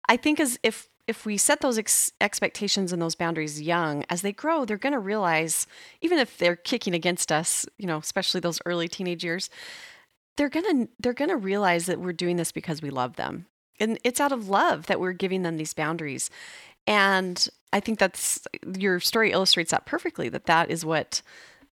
I 0.09 0.17
think 0.17 0.41
as 0.41 0.59
if 0.63 0.89
if 1.07 1.27
we 1.27 1.37
set 1.37 1.61
those 1.61 1.77
ex- 1.77 2.13
expectations 2.21 2.93
and 2.93 3.03
those 3.03 3.17
boundaries 3.17 3.61
young, 3.61 4.05
as 4.09 4.23
they 4.23 4.33
grow, 4.33 4.65
they're 4.65 4.77
going 4.77 4.93
to 4.93 4.99
realize, 5.01 5.67
even 6.01 6.19
if 6.19 6.39
they're 6.39 6.55
kicking 6.55 6.95
against 6.95 7.33
us, 7.33 7.67
you 7.79 7.87
know, 7.87 7.99
especially 7.99 8.41
those 8.41 8.61
early 8.65 8.87
teenage 8.87 9.25
years, 9.25 9.51
they're 10.37 10.49
to 10.49 10.89
they're 11.01 11.13
going 11.13 11.31
to 11.31 11.37
realize 11.37 11.87
that 11.87 11.99
we're 11.99 12.13
doing 12.13 12.37
this 12.37 12.53
because 12.53 12.81
we 12.81 12.91
love 12.91 13.17
them. 13.17 13.47
And 13.79 13.99
it's 14.05 14.21
out 14.21 14.33
of 14.33 14.49
love 14.49 14.87
that 14.87 15.01
we're 15.01 15.13
giving 15.13 15.43
them 15.43 15.57
these 15.57 15.75
boundaries. 15.75 16.31
And 16.87 17.49
I 17.73 17.81
think 17.81 17.99
that's 17.99 18.47
your 18.79 19.01
story 19.01 19.33
illustrates 19.33 19.71
that 19.71 19.87
perfectly 19.87 20.29
that 20.29 20.47
that 20.47 20.71
is 20.71 20.85
what 20.85 21.23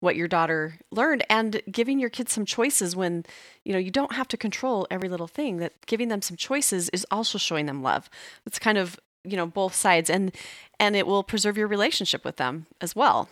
what 0.01 0.17
your 0.17 0.29
daughter 0.29 0.79
learned 0.91 1.25
and 1.31 1.63
giving 1.71 1.99
your 1.99 2.11
kids 2.11 2.33
some 2.33 2.45
choices 2.45 2.95
when 2.95 3.25
you 3.65 3.73
know 3.73 3.79
you 3.79 3.91
don't 3.91 4.13
have 4.13 4.29
to 4.29 4.37
control 4.37 4.87
every 4.91 5.09
little 5.09 5.27
thing 5.27 5.57
that 5.59 5.73
giving 5.87 6.09
them 6.09 6.23
some 6.23 6.37
choices 6.37 6.89
is 6.91 7.07
also 7.11 7.39
showing 7.39 7.67
them 7.67 7.83
love. 7.83 8.11
It's 8.47 8.59
kind 8.59 8.79
of 8.79 8.99
you 9.25 9.37
know 9.37 9.47
both 9.47 9.75
sides 9.75 10.11
and 10.11 10.35
and 10.79 10.97
it 10.97 11.07
will 11.07 11.23
preserve 11.23 11.57
your 11.57 11.67
relationship 11.67 12.25
with 12.25 12.37
them 12.37 12.67
as 12.81 12.95
well. 12.95 13.29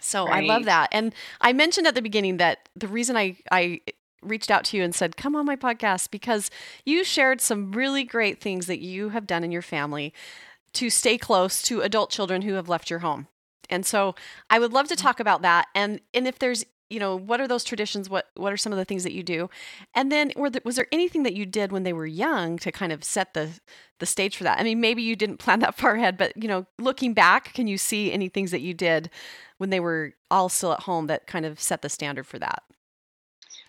So 0.00 0.26
right. 0.26 0.44
i 0.44 0.46
love 0.46 0.64
that. 0.64 0.88
And 0.92 1.14
i 1.40 1.52
mentioned 1.52 1.86
at 1.86 1.94
the 1.94 2.02
beginning 2.02 2.36
that 2.38 2.68
the 2.76 2.88
reason 2.88 3.16
i 3.16 3.36
i 3.50 3.80
reached 4.22 4.50
out 4.50 4.64
to 4.64 4.76
you 4.76 4.82
and 4.82 4.94
said 4.94 5.16
come 5.16 5.36
on 5.36 5.44
my 5.44 5.56
podcast 5.56 6.10
because 6.10 6.50
you 6.86 7.04
shared 7.04 7.40
some 7.40 7.72
really 7.72 8.04
great 8.04 8.40
things 8.40 8.66
that 8.66 8.80
you 8.80 9.10
have 9.10 9.26
done 9.26 9.44
in 9.44 9.52
your 9.52 9.60
family 9.60 10.14
to 10.72 10.88
stay 10.88 11.18
close 11.18 11.60
to 11.60 11.82
adult 11.82 12.10
children 12.10 12.42
who 12.42 12.54
have 12.54 12.68
left 12.68 12.88
your 12.88 13.00
home 13.00 13.28
and 13.70 13.84
so 13.84 14.14
I 14.50 14.58
would 14.58 14.72
love 14.72 14.88
to 14.88 14.94
mm-hmm. 14.94 15.02
talk 15.02 15.20
about 15.20 15.42
that. 15.42 15.66
And 15.74 16.00
and 16.12 16.26
if 16.26 16.38
there's 16.38 16.64
you 16.90 17.00
know 17.00 17.16
what 17.16 17.40
are 17.40 17.48
those 17.48 17.64
traditions 17.64 18.10
what 18.10 18.28
what 18.36 18.52
are 18.52 18.56
some 18.56 18.72
of 18.72 18.78
the 18.78 18.84
things 18.84 19.02
that 19.04 19.12
you 19.12 19.22
do 19.22 19.48
and 19.94 20.12
then 20.12 20.32
there, 20.36 20.60
was 20.64 20.76
there 20.76 20.86
anything 20.92 21.22
that 21.22 21.34
you 21.34 21.46
did 21.46 21.72
when 21.72 21.82
they 21.82 21.92
were 21.92 22.06
young 22.06 22.58
to 22.58 22.70
kind 22.70 22.92
of 22.92 23.02
set 23.02 23.34
the 23.34 23.58
the 23.98 24.06
stage 24.06 24.36
for 24.36 24.44
that 24.44 24.58
i 24.58 24.62
mean 24.62 24.80
maybe 24.80 25.02
you 25.02 25.16
didn't 25.16 25.38
plan 25.38 25.58
that 25.60 25.74
far 25.74 25.94
ahead 25.94 26.16
but 26.16 26.32
you 26.40 26.48
know 26.48 26.66
looking 26.78 27.14
back 27.14 27.52
can 27.54 27.66
you 27.66 27.78
see 27.78 28.12
any 28.12 28.28
things 28.28 28.50
that 28.50 28.60
you 28.60 28.74
did 28.74 29.10
when 29.58 29.70
they 29.70 29.80
were 29.80 30.12
all 30.30 30.48
still 30.48 30.72
at 30.72 30.80
home 30.80 31.06
that 31.06 31.26
kind 31.26 31.46
of 31.46 31.60
set 31.60 31.82
the 31.82 31.88
standard 31.88 32.26
for 32.26 32.38
that 32.38 32.62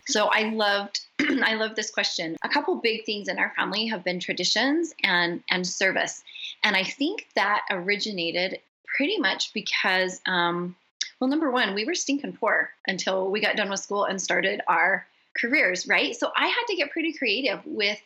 so 0.08 0.28
i 0.28 0.50
loved 0.50 1.00
i 1.44 1.56
love 1.56 1.76
this 1.76 1.92
question 1.92 2.36
a 2.44 2.50
couple 2.50 2.76
big 2.76 3.06
things 3.06 3.28
in 3.28 3.40
our 3.40 3.54
family 3.56 3.88
have 3.88 4.04
been 4.04 4.20
traditions 4.20 4.94
and 5.04 5.42
and 5.50 5.66
service 5.66 6.22
and 6.64 6.76
i 6.76 6.84
think 6.84 7.28
that 7.36 7.62
originated 7.72 8.60
pretty 8.96 9.18
much 9.18 9.54
because, 9.54 10.22
um, 10.26 10.76
well, 11.20 11.30
number 11.30 11.52
one, 11.52 11.74
we 11.74 11.86
were 11.86 11.96
stinking 11.96 12.34
poor 12.34 12.70
until 12.88 13.30
we 13.30 13.42
got 13.42 13.56
done 13.56 13.70
with 13.70 13.80
school 13.80 14.06
and 14.06 14.22
started 14.22 14.62
our 14.68 15.06
careers, 15.38 15.88
right? 15.88 16.16
So 16.16 16.32
I 16.36 16.48
had 16.48 16.64
to 16.68 16.76
get 16.76 16.92
pretty 16.92 17.14
creative 17.14 17.62
with 17.66 18.00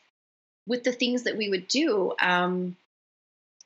with 0.68 0.84
the 0.84 0.92
things 0.92 1.24
that 1.24 1.36
we 1.36 1.50
would 1.50 1.68
do. 1.68 2.14
Um, 2.22 2.76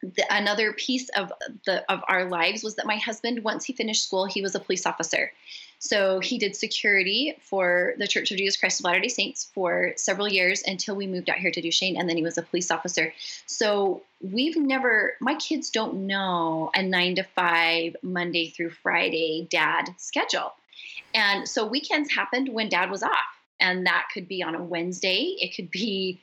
the, 0.03 0.25
another 0.29 0.73
piece 0.73 1.09
of 1.09 1.31
the 1.65 1.89
of 1.91 2.03
our 2.09 2.25
lives 2.25 2.61
was 2.63 2.75
that 2.75 2.85
my 2.85 2.97
husband, 2.97 3.43
once 3.43 3.63
he 3.65 3.73
finished 3.73 4.03
school, 4.03 4.25
he 4.25 4.41
was 4.41 4.53
a 4.53 4.59
police 4.59 4.85
officer. 4.85 5.31
So 5.79 6.19
he 6.19 6.37
did 6.37 6.55
security 6.55 7.35
for 7.41 7.93
the 7.97 8.07
Church 8.07 8.31
of 8.31 8.37
Jesus 8.37 8.57
Christ 8.57 8.79
of 8.79 8.85
Latter 8.85 9.01
day 9.01 9.07
Saints 9.09 9.49
for 9.53 9.93
several 9.97 10.29
years 10.29 10.63
until 10.65 10.95
we 10.95 11.07
moved 11.07 11.29
out 11.29 11.37
here 11.37 11.51
to 11.51 11.61
Duchesne, 11.61 11.97
and 11.97 12.07
then 12.07 12.15
he 12.15 12.23
was 12.23 12.37
a 12.37 12.41
police 12.41 12.71
officer. 12.71 13.13
So 13.47 14.03
we've 14.21 14.55
never, 14.55 15.15
my 15.19 15.35
kids 15.35 15.69
don't 15.69 16.07
know 16.07 16.71
a 16.73 16.83
nine 16.83 17.15
to 17.15 17.23
five, 17.23 17.95
Monday 18.01 18.49
through 18.49 18.71
Friday 18.71 19.47
dad 19.49 19.89
schedule. 19.97 20.53
And 21.13 21.47
so 21.47 21.65
weekends 21.65 22.13
happened 22.13 22.49
when 22.49 22.69
dad 22.69 22.89
was 22.89 23.03
off, 23.03 23.11
and 23.59 23.85
that 23.85 24.07
could 24.13 24.27
be 24.27 24.43
on 24.43 24.55
a 24.55 24.63
Wednesday, 24.63 25.35
it 25.39 25.55
could 25.55 25.71
be 25.71 26.19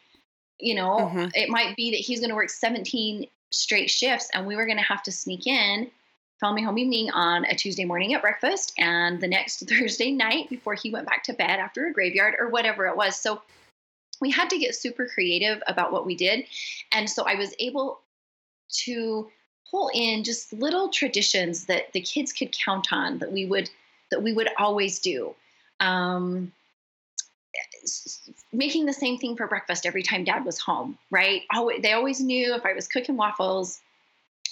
You 0.63 0.75
know, 0.75 1.11
Mhm. 1.11 1.33
it 1.35 1.49
might 1.49 1.75
be 1.75 1.93
that 1.93 2.01
he's 2.01 2.21
going 2.21 2.29
to 2.29 2.37
work 2.37 2.51
17 2.51 3.27
straight 3.51 3.91
shifts 3.91 4.29
and 4.33 4.47
we 4.47 4.57
were 4.57 4.67
going 4.67 4.79
to 4.79 4.85
have 4.85 5.03
to 5.03 5.13
sneak 5.13 5.47
in 5.47 5.91
family 6.41 6.63
home 6.63 6.79
evening 6.79 7.11
on 7.11 7.45
a 7.45 7.55
Tuesday 7.55 7.85
morning 7.85 8.15
at 8.15 8.23
breakfast 8.23 8.73
and 8.79 9.21
the 9.21 9.29
next 9.29 9.59
Thursday 9.69 10.11
night 10.11 10.49
before 10.49 10.75
he 10.75 10.91
went 10.91 11.07
back 11.07 11.23
to 11.25 11.35
bed 11.35 11.61
after 11.61 11.87
a 11.87 11.93
graveyard 11.93 12.35
or 12.39 12.49
whatever 12.49 12.87
it 12.87 12.97
was. 12.97 13.15
So 13.17 13.43
we 14.21 14.31
had 14.31 14.51
to 14.51 14.59
get 14.59 14.75
super 14.75 15.07
creative 15.07 15.63
about 15.67 15.93
what 15.93 16.07
we 16.07 16.15
did. 16.15 16.47
And 16.93 17.09
so 17.09 17.25
I 17.25 17.35
was 17.35 17.55
able 17.59 18.01
to 18.85 19.31
pull 19.71 19.91
in 19.93 20.25
just 20.25 20.53
little 20.53 20.89
traditions 20.89 21.67
that 21.67 21.93
the 21.93 22.01
kids 22.01 22.33
could 22.33 22.53
count 22.53 22.93
on 22.93 23.19
that 23.19 23.33
we 23.33 23.45
would 23.45 23.71
that 24.11 24.23
we 24.23 24.33
would 24.33 24.49
always 24.59 24.99
do. 24.99 25.35
Um, 25.79 26.53
making 28.53 28.87
the 28.87 28.93
same 28.93 29.19
thing 29.19 29.37
for 29.37 29.47
breakfast 29.47 29.87
every 29.87 30.03
time 30.03 30.25
dad 30.25 30.45
was 30.45 30.59
home, 30.59 30.99
right? 31.11 31.43
They 31.83 31.93
always 31.93 32.21
knew 32.21 32.55
if 32.55 32.65
I 32.67 32.75
was 32.75 32.89
cooking 32.89 33.17
waffles 33.17 33.81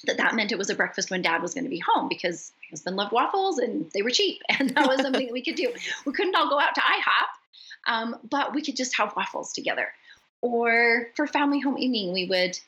that 0.05 0.19
that 0.19 0.35
meant 0.35 0.53
it 0.53 0.59
was 0.59 0.71
a 0.71 0.75
breakfast 0.75 1.11
when 1.11 1.23
dad 1.23 1.43
was 1.43 1.55
going 1.55 1.65
to 1.65 1.71
be 1.71 1.81
home 1.81 2.09
because 2.09 2.53
my 2.63 2.67
husband 2.71 2.97
loved 2.97 3.13
waffles 3.13 3.59
and 3.59 3.91
they 3.93 4.03
were 4.03 4.11
cheap 4.11 4.41
and 4.49 4.71
that 4.71 4.87
was 4.87 5.01
something 5.01 5.27
that 5.27 5.33
we 5.33 5.43
could 5.43 5.57
do. 5.57 5.73
We 6.07 6.13
couldn't 6.13 6.37
all 6.37 6.49
go 6.49 6.61
out 6.61 6.75
to 6.75 6.81
IHOP, 6.81 7.93
um, 7.93 8.17
but 8.29 8.55
we 8.55 8.63
could 8.63 8.77
just 8.77 8.97
have 8.97 9.15
waffles 9.17 9.53
together. 9.53 9.89
Or 10.41 11.09
for 11.17 11.27
family 11.27 11.61
home 11.61 11.79
evening, 11.79 12.13
we 12.13 12.27
would 12.27 12.59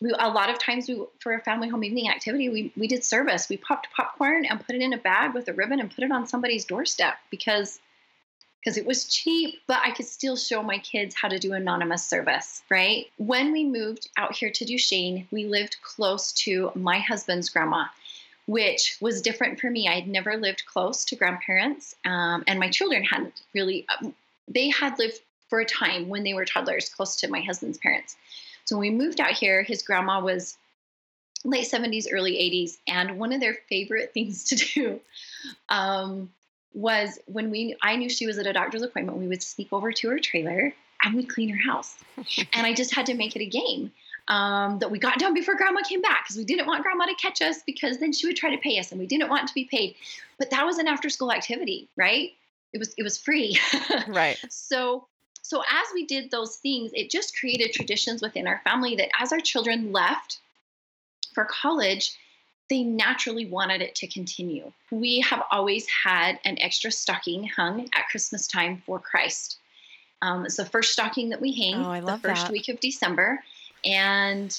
we 0.00 0.14
a 0.16 0.28
lot 0.28 0.50
of 0.50 0.58
times 0.58 0.88
we 0.88 1.02
for 1.20 1.34
a 1.34 1.40
family 1.40 1.68
home 1.68 1.82
evening 1.82 2.08
activity 2.08 2.48
we 2.48 2.72
we 2.76 2.86
did 2.86 3.02
service. 3.02 3.48
We 3.48 3.56
popped 3.56 3.88
popcorn 3.96 4.44
and 4.44 4.64
put 4.64 4.74
it 4.74 4.82
in 4.82 4.92
a 4.92 4.98
bag 4.98 5.34
with 5.34 5.48
a 5.48 5.54
ribbon 5.54 5.80
and 5.80 5.90
put 5.90 6.04
it 6.04 6.12
on 6.12 6.26
somebody's 6.26 6.66
doorstep 6.66 7.14
because 7.30 7.80
because 8.60 8.76
it 8.76 8.86
was 8.86 9.04
cheap, 9.04 9.60
but 9.66 9.80
I 9.84 9.92
could 9.92 10.06
still 10.06 10.36
show 10.36 10.62
my 10.62 10.78
kids 10.78 11.14
how 11.14 11.28
to 11.28 11.38
do 11.38 11.52
anonymous 11.52 12.04
service, 12.04 12.62
right? 12.68 13.06
When 13.16 13.52
we 13.52 13.64
moved 13.64 14.08
out 14.16 14.34
here 14.34 14.50
to 14.50 14.64
Duchesne, 14.64 15.28
we 15.30 15.46
lived 15.46 15.76
close 15.82 16.32
to 16.44 16.72
my 16.74 16.98
husband's 16.98 17.48
grandma, 17.48 17.84
which 18.46 18.96
was 19.00 19.22
different 19.22 19.60
for 19.60 19.70
me. 19.70 19.88
I 19.88 19.94
had 19.94 20.08
never 20.08 20.36
lived 20.36 20.64
close 20.66 21.04
to 21.06 21.16
grandparents, 21.16 21.94
um, 22.04 22.44
and 22.46 22.58
my 22.58 22.70
children 22.70 23.04
hadn't 23.04 23.40
really, 23.54 23.86
um, 23.88 24.14
they 24.48 24.70
had 24.70 24.98
lived 24.98 25.20
for 25.48 25.60
a 25.60 25.64
time 25.64 26.08
when 26.08 26.24
they 26.24 26.34
were 26.34 26.44
toddlers 26.44 26.88
close 26.88 27.16
to 27.16 27.28
my 27.28 27.40
husband's 27.40 27.78
parents. 27.78 28.16
So 28.64 28.76
when 28.76 28.92
we 28.92 29.04
moved 29.04 29.20
out 29.20 29.32
here, 29.32 29.62
his 29.62 29.82
grandma 29.82 30.20
was 30.20 30.58
late 31.44 31.70
70s, 31.70 32.06
early 32.12 32.32
80s, 32.34 32.76
and 32.86 33.18
one 33.18 33.32
of 33.32 33.40
their 33.40 33.56
favorite 33.68 34.10
things 34.14 34.44
to 34.44 34.56
do 34.56 35.00
um, 35.68 36.30
was 36.74 37.18
when 37.26 37.50
we 37.50 37.76
I 37.82 37.96
knew 37.96 38.08
she 38.08 38.26
was 38.26 38.38
at 38.38 38.46
a 38.46 38.52
doctor's 38.52 38.82
appointment, 38.82 39.18
we 39.18 39.28
would 39.28 39.42
sneak 39.42 39.72
over 39.72 39.92
to 39.92 40.08
her 40.10 40.18
trailer 40.18 40.74
and 41.02 41.14
we'd 41.14 41.28
clean 41.28 41.48
her 41.48 41.70
house. 41.70 41.96
and 42.52 42.66
I 42.66 42.74
just 42.74 42.94
had 42.94 43.06
to 43.06 43.14
make 43.14 43.36
it 43.36 43.42
a 43.42 43.46
game. 43.46 43.92
Um, 44.28 44.78
that 44.80 44.90
we 44.90 44.98
got 44.98 45.18
done 45.18 45.32
before 45.32 45.54
grandma 45.54 45.80
came 45.80 46.02
back 46.02 46.24
because 46.24 46.36
we 46.36 46.44
didn't 46.44 46.66
want 46.66 46.82
grandma 46.82 47.06
to 47.06 47.14
catch 47.14 47.40
us 47.40 47.62
because 47.64 47.96
then 47.96 48.12
she 48.12 48.26
would 48.26 48.36
try 48.36 48.54
to 48.54 48.60
pay 48.60 48.78
us 48.78 48.92
and 48.92 49.00
we 49.00 49.06
didn't 49.06 49.30
want 49.30 49.48
to 49.48 49.54
be 49.54 49.64
paid. 49.64 49.94
But 50.38 50.50
that 50.50 50.66
was 50.66 50.76
an 50.76 50.86
after 50.86 51.08
school 51.08 51.32
activity, 51.32 51.88
right? 51.96 52.32
It 52.74 52.78
was 52.78 52.92
it 52.98 53.02
was 53.02 53.16
free. 53.16 53.58
Right. 54.06 54.36
so 54.50 55.06
so 55.40 55.60
as 55.62 55.86
we 55.94 56.04
did 56.04 56.30
those 56.30 56.56
things, 56.56 56.90
it 56.92 57.08
just 57.08 57.38
created 57.38 57.72
traditions 57.72 58.20
within 58.20 58.46
our 58.46 58.60
family 58.64 58.96
that 58.96 59.08
as 59.18 59.32
our 59.32 59.40
children 59.40 59.92
left 59.92 60.40
for 61.32 61.46
college, 61.46 62.14
they 62.70 62.82
naturally 62.82 63.46
wanted 63.46 63.80
it 63.80 63.94
to 63.96 64.06
continue. 64.06 64.72
We 64.90 65.20
have 65.20 65.42
always 65.50 65.86
had 65.88 66.38
an 66.44 66.58
extra 66.60 66.90
stocking 66.90 67.46
hung 67.48 67.88
at 67.96 68.08
Christmas 68.10 68.46
time 68.46 68.82
for 68.84 68.98
Christ. 68.98 69.58
Um, 70.20 70.44
it's 70.44 70.56
the 70.56 70.66
first 70.66 70.92
stocking 70.92 71.30
that 71.30 71.40
we 71.40 71.52
hang 71.52 71.76
Oh, 71.76 71.90
I 71.90 72.00
love 72.00 72.22
the 72.22 72.28
first 72.28 72.46
that. 72.46 72.52
week 72.52 72.68
of 72.68 72.80
December, 72.80 73.42
and 73.84 74.58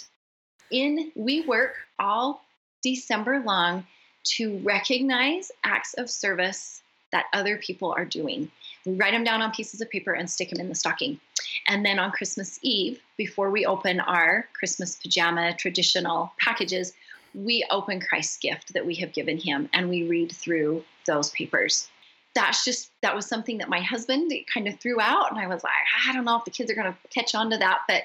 in 0.71 1.11
we 1.15 1.41
work 1.41 1.75
all 1.97 2.41
December 2.81 3.39
long 3.39 3.85
to 4.23 4.59
recognize 4.59 5.51
acts 5.63 5.93
of 5.95 6.09
service 6.09 6.81
that 7.11 7.25
other 7.33 7.57
people 7.57 7.91
are 7.91 8.05
doing. 8.05 8.51
We 8.85 8.93
write 8.93 9.11
them 9.11 9.23
down 9.23 9.41
on 9.41 9.51
pieces 9.51 9.81
of 9.81 9.89
paper 9.89 10.13
and 10.13 10.29
stick 10.29 10.49
them 10.49 10.59
in 10.59 10.69
the 10.69 10.75
stocking. 10.75 11.19
And 11.67 11.85
then 11.85 11.99
on 11.99 12.11
Christmas 12.11 12.59
Eve, 12.61 13.01
before 13.17 13.49
we 13.49 13.65
open 13.65 13.99
our 13.99 14.47
Christmas 14.53 14.95
pajama 14.95 15.53
traditional 15.55 16.31
packages, 16.39 16.93
we 17.33 17.65
open 17.69 17.99
Christ's 17.99 18.37
gift 18.37 18.73
that 18.73 18.85
we 18.85 18.95
have 18.95 19.13
given 19.13 19.37
him 19.37 19.69
and 19.73 19.89
we 19.89 20.03
read 20.03 20.31
through 20.31 20.83
those 21.05 21.29
papers. 21.31 21.89
That's 22.35 22.63
just, 22.63 22.91
that 23.01 23.15
was 23.15 23.25
something 23.25 23.57
that 23.57 23.69
my 23.69 23.81
husband 23.81 24.31
kind 24.53 24.67
of 24.67 24.79
threw 24.79 24.99
out. 25.01 25.31
And 25.31 25.39
I 25.39 25.47
was 25.47 25.63
like, 25.63 25.73
I 26.07 26.13
don't 26.13 26.25
know 26.25 26.37
if 26.37 26.45
the 26.45 26.51
kids 26.51 26.71
are 26.71 26.75
going 26.75 26.91
to 26.91 26.97
catch 27.09 27.33
on 27.33 27.49
to 27.49 27.57
that, 27.57 27.81
but 27.87 28.03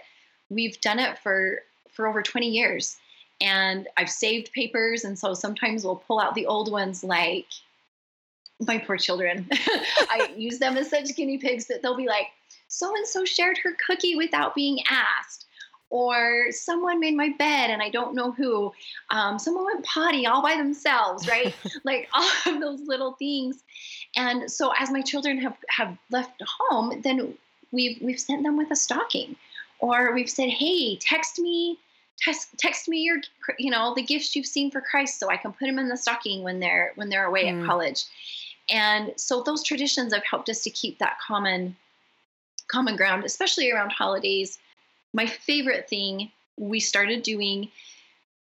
we've 0.48 0.80
done 0.80 0.98
it 0.98 1.18
for, 1.18 1.60
for 1.90 2.06
over 2.06 2.22
20 2.22 2.48
years. 2.48 2.96
And 3.40 3.88
I've 3.96 4.10
saved 4.10 4.52
papers. 4.52 5.04
And 5.04 5.18
so 5.18 5.34
sometimes 5.34 5.84
we'll 5.84 5.96
pull 5.96 6.20
out 6.20 6.34
the 6.34 6.46
old 6.46 6.70
ones 6.70 7.04
like, 7.04 7.46
my 8.60 8.78
poor 8.78 8.96
children. 8.96 9.48
I 9.52 10.32
use 10.37 10.58
them 10.58 10.76
as 10.76 10.90
such 10.90 11.14
guinea 11.16 11.38
pigs 11.38 11.66
that 11.66 11.82
they'll 11.82 11.96
be 11.96 12.06
like, 12.06 12.28
so 12.68 12.94
and 12.94 13.06
so 13.06 13.24
shared 13.24 13.58
her 13.58 13.76
cookie 13.87 14.16
without 14.16 14.54
being 14.54 14.78
asked. 14.88 15.43
Or 15.94 16.50
someone 16.50 16.98
made 16.98 17.16
my 17.16 17.28
bed 17.38 17.70
and 17.70 17.80
I 17.80 17.88
don't 17.88 18.16
know 18.16 18.33
who. 18.33 18.72
Um, 19.11 19.38
someone 19.38 19.64
went 19.64 19.85
potty 19.85 20.26
all 20.26 20.42
by 20.42 20.57
themselves, 20.57 21.28
right? 21.28 21.54
like 21.85 22.09
all 22.12 22.28
of 22.46 22.61
those 22.61 22.80
little 22.80 23.12
things. 23.12 23.62
And 24.16 24.50
so 24.50 24.72
as 24.76 24.90
my 24.90 25.02
children 25.02 25.38
have, 25.38 25.57
have 25.68 25.96
left 26.11 26.42
home, 26.59 27.00
then 27.02 27.35
we've 27.70 28.02
we've 28.02 28.18
sent 28.18 28.42
them 28.42 28.57
with 28.57 28.72
a 28.72 28.76
stocking. 28.76 29.37
Or 29.78 30.12
we've 30.12 30.30
said, 30.30 30.48
hey, 30.48 30.96
text 30.96 31.38
me, 31.38 31.78
text 32.18 32.48
text 32.59 32.88
me 32.88 32.98
your 33.02 33.18
you 33.61 33.70
know, 33.70 33.94
the 33.94 34.02
gifts 34.02 34.35
you've 34.35 34.46
seen 34.46 34.72
for 34.72 34.80
Christ 34.80 35.20
so 35.20 35.30
I 35.30 35.37
can 35.37 35.52
put 35.52 35.66
them 35.66 35.78
in 35.78 35.88
the 35.88 35.96
stocking 35.96 36.42
when 36.42 36.59
they're 36.59 36.90
when 36.96 37.09
they're 37.09 37.26
away 37.26 37.44
Mm. 37.44 37.61
at 37.61 37.66
college. 37.66 38.02
And 38.68 39.12
so 39.16 39.42
those 39.44 39.62
traditions 39.62 40.12
have 40.12 40.24
helped 40.24 40.48
us 40.48 40.64
to 40.64 40.70
keep 40.70 40.98
that 40.98 41.18
common 41.24 41.76
common 42.66 42.96
ground, 42.96 43.24
especially 43.24 43.70
around 43.70 43.92
holidays. 43.92 44.59
My 45.14 45.27
favorite 45.27 45.88
thing 45.88 46.31
we 46.59 46.81
started 46.81 47.22
doing 47.22 47.70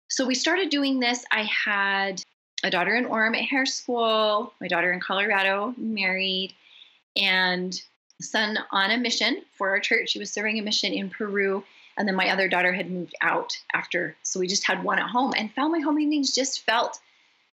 so 0.09 0.27
we 0.27 0.35
started 0.35 0.71
doing 0.71 1.01
this. 1.01 1.25
I 1.33 1.43
had 1.43 2.23
a 2.63 2.71
daughter 2.71 2.95
in 2.95 3.07
Orem 3.07 3.37
at 3.37 3.49
hair 3.49 3.67
school, 3.67 4.53
my 4.61 4.69
daughter 4.69 4.93
in 4.93 5.01
Colorado, 5.01 5.75
married, 5.77 6.55
and 7.17 7.81
son 8.21 8.59
on 8.71 8.91
a 8.91 8.99
mission 8.99 9.43
for 9.53 9.71
our 9.71 9.81
church. 9.81 10.11
She 10.11 10.19
was 10.19 10.31
serving 10.31 10.59
a 10.59 10.63
mission 10.63 10.93
in 10.93 11.11
Peru. 11.11 11.65
And 11.97 12.09
then 12.09 12.15
my 12.17 12.31
other 12.31 12.49
daughter 12.49 12.73
had 12.73 12.91
moved 12.91 13.15
out 13.21 13.57
after. 13.73 14.17
So 14.23 14.41
we 14.41 14.47
just 14.47 14.67
had 14.67 14.83
one 14.83 14.99
at 14.99 15.11
home. 15.11 15.33
And 15.37 15.53
family 15.53 15.81
home 15.81 15.99
evenings 15.99 16.35
just 16.35 16.63
felt 16.63 17.01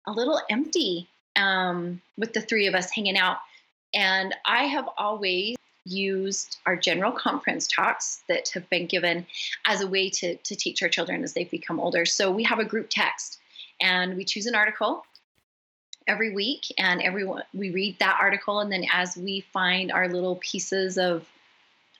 a 0.07 0.11
little 0.11 0.39
empty 0.49 1.07
um, 1.35 2.01
with 2.17 2.33
the 2.33 2.41
three 2.41 2.67
of 2.67 2.75
us 2.75 2.91
hanging 2.91 3.17
out. 3.17 3.37
And 3.93 4.35
I 4.45 4.63
have 4.63 4.89
always 4.97 5.55
used 5.85 6.57
our 6.65 6.75
general 6.75 7.11
conference 7.11 7.67
talks 7.67 8.23
that 8.27 8.49
have 8.49 8.69
been 8.69 8.87
given 8.87 9.25
as 9.65 9.81
a 9.81 9.87
way 9.87 10.09
to, 10.09 10.35
to 10.35 10.55
teach 10.55 10.81
our 10.81 10.89
children 10.89 11.23
as 11.23 11.33
they've 11.33 11.49
become 11.49 11.79
older. 11.79 12.05
So 12.05 12.31
we 12.31 12.43
have 12.43 12.59
a 12.59 12.65
group 12.65 12.87
text 12.89 13.39
and 13.79 14.17
we 14.17 14.25
choose 14.25 14.47
an 14.47 14.55
article 14.55 15.05
every 16.07 16.33
week 16.33 16.71
and 16.77 17.01
everyone 17.01 17.43
we 17.53 17.71
read 17.71 17.97
that 17.99 18.17
article 18.21 18.59
and 18.59 18.71
then 18.71 18.85
as 18.93 19.17
we 19.17 19.41
find 19.51 19.91
our 19.91 20.07
little 20.07 20.35
pieces 20.35 20.97
of 20.97 21.27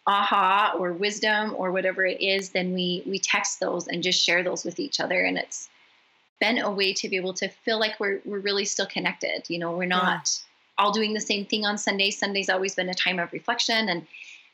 aha 0.05 0.75
or 0.77 0.93
wisdom 0.93 1.55
or 1.57 1.71
whatever 1.71 2.05
it 2.05 2.21
is 2.21 2.49
then 2.49 2.73
we 2.73 3.01
we 3.07 3.17
text 3.17 3.59
those 3.59 3.87
and 3.87 4.03
just 4.03 4.23
share 4.23 4.43
those 4.43 4.63
with 4.63 4.79
each 4.79 4.99
other 4.99 5.21
and 5.21 5.37
it's 5.37 5.69
been 6.39 6.59
a 6.59 6.69
way 6.69 6.93
to 6.93 7.09
be 7.09 7.15
able 7.15 7.33
to 7.33 7.47
feel 7.47 7.79
like 7.79 7.99
we're 7.99 8.21
we're 8.25 8.39
really 8.39 8.65
still 8.65 8.85
connected 8.85 9.43
you 9.47 9.57
know 9.57 9.75
we're 9.75 9.85
not 9.85 10.39
all 10.77 10.91
doing 10.91 11.13
the 11.13 11.21
same 11.21 11.45
thing 11.45 11.65
on 11.65 11.77
sunday 11.77 12.11
sunday's 12.11 12.49
always 12.49 12.75
been 12.75 12.89
a 12.89 12.93
time 12.93 13.19
of 13.19 13.31
reflection 13.33 13.89
and 13.89 14.05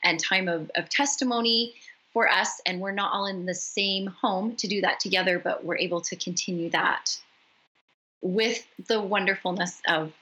and 0.03 0.19
time 0.19 0.47
of, 0.47 0.71
of 0.75 0.89
testimony 0.89 1.73
for 2.11 2.27
us 2.27 2.59
and 2.65 2.81
we're 2.81 2.91
not 2.91 3.13
all 3.13 3.25
in 3.25 3.45
the 3.45 3.53
same 3.53 4.07
home 4.07 4.55
to 4.55 4.67
do 4.67 4.81
that 4.81 4.99
together 4.99 5.39
but 5.39 5.63
we're 5.63 5.77
able 5.77 6.01
to 6.01 6.15
continue 6.15 6.69
that 6.69 7.17
with 8.21 8.65
the 8.87 9.01
wonderfulness 9.01 9.81
of 9.87 10.13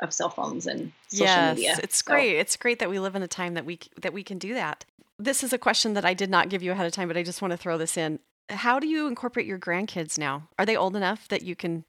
of 0.00 0.14
cell 0.14 0.30
phones 0.30 0.66
and 0.66 0.92
social 1.08 1.26
yes, 1.26 1.56
media 1.56 1.76
it's 1.82 1.96
So- 1.98 2.12
great. 2.12 2.36
It's 2.36 2.56
great 2.56 2.78
that 2.78 2.88
we 2.88 2.98
live 2.98 3.14
in 3.14 3.22
a 3.22 3.28
time 3.28 3.54
that 3.54 3.64
we 3.66 3.80
that 4.00 4.12
we 4.12 4.22
can 4.22 4.38
do 4.38 4.54
that. 4.54 4.84
This 5.18 5.44
is 5.44 5.52
a 5.52 5.58
question 5.58 5.92
that 5.94 6.04
I 6.06 6.14
did 6.14 6.30
not 6.30 6.48
give 6.48 6.62
you 6.62 6.72
ahead 6.72 6.86
of 6.86 6.92
time, 6.92 7.08
but 7.08 7.18
I 7.18 7.22
just 7.22 7.42
want 7.42 7.52
to 7.52 7.58
throw 7.58 7.76
this 7.76 7.98
in. 7.98 8.18
How 8.48 8.78
do 8.80 8.88
you 8.88 9.06
incorporate 9.06 9.46
your 9.46 9.58
grandkids 9.58 10.16
now? 10.16 10.48
Are 10.58 10.64
they 10.64 10.76
old 10.76 10.96
enough 10.96 11.28
that 11.28 11.42
you 11.42 11.54
can 11.54 11.84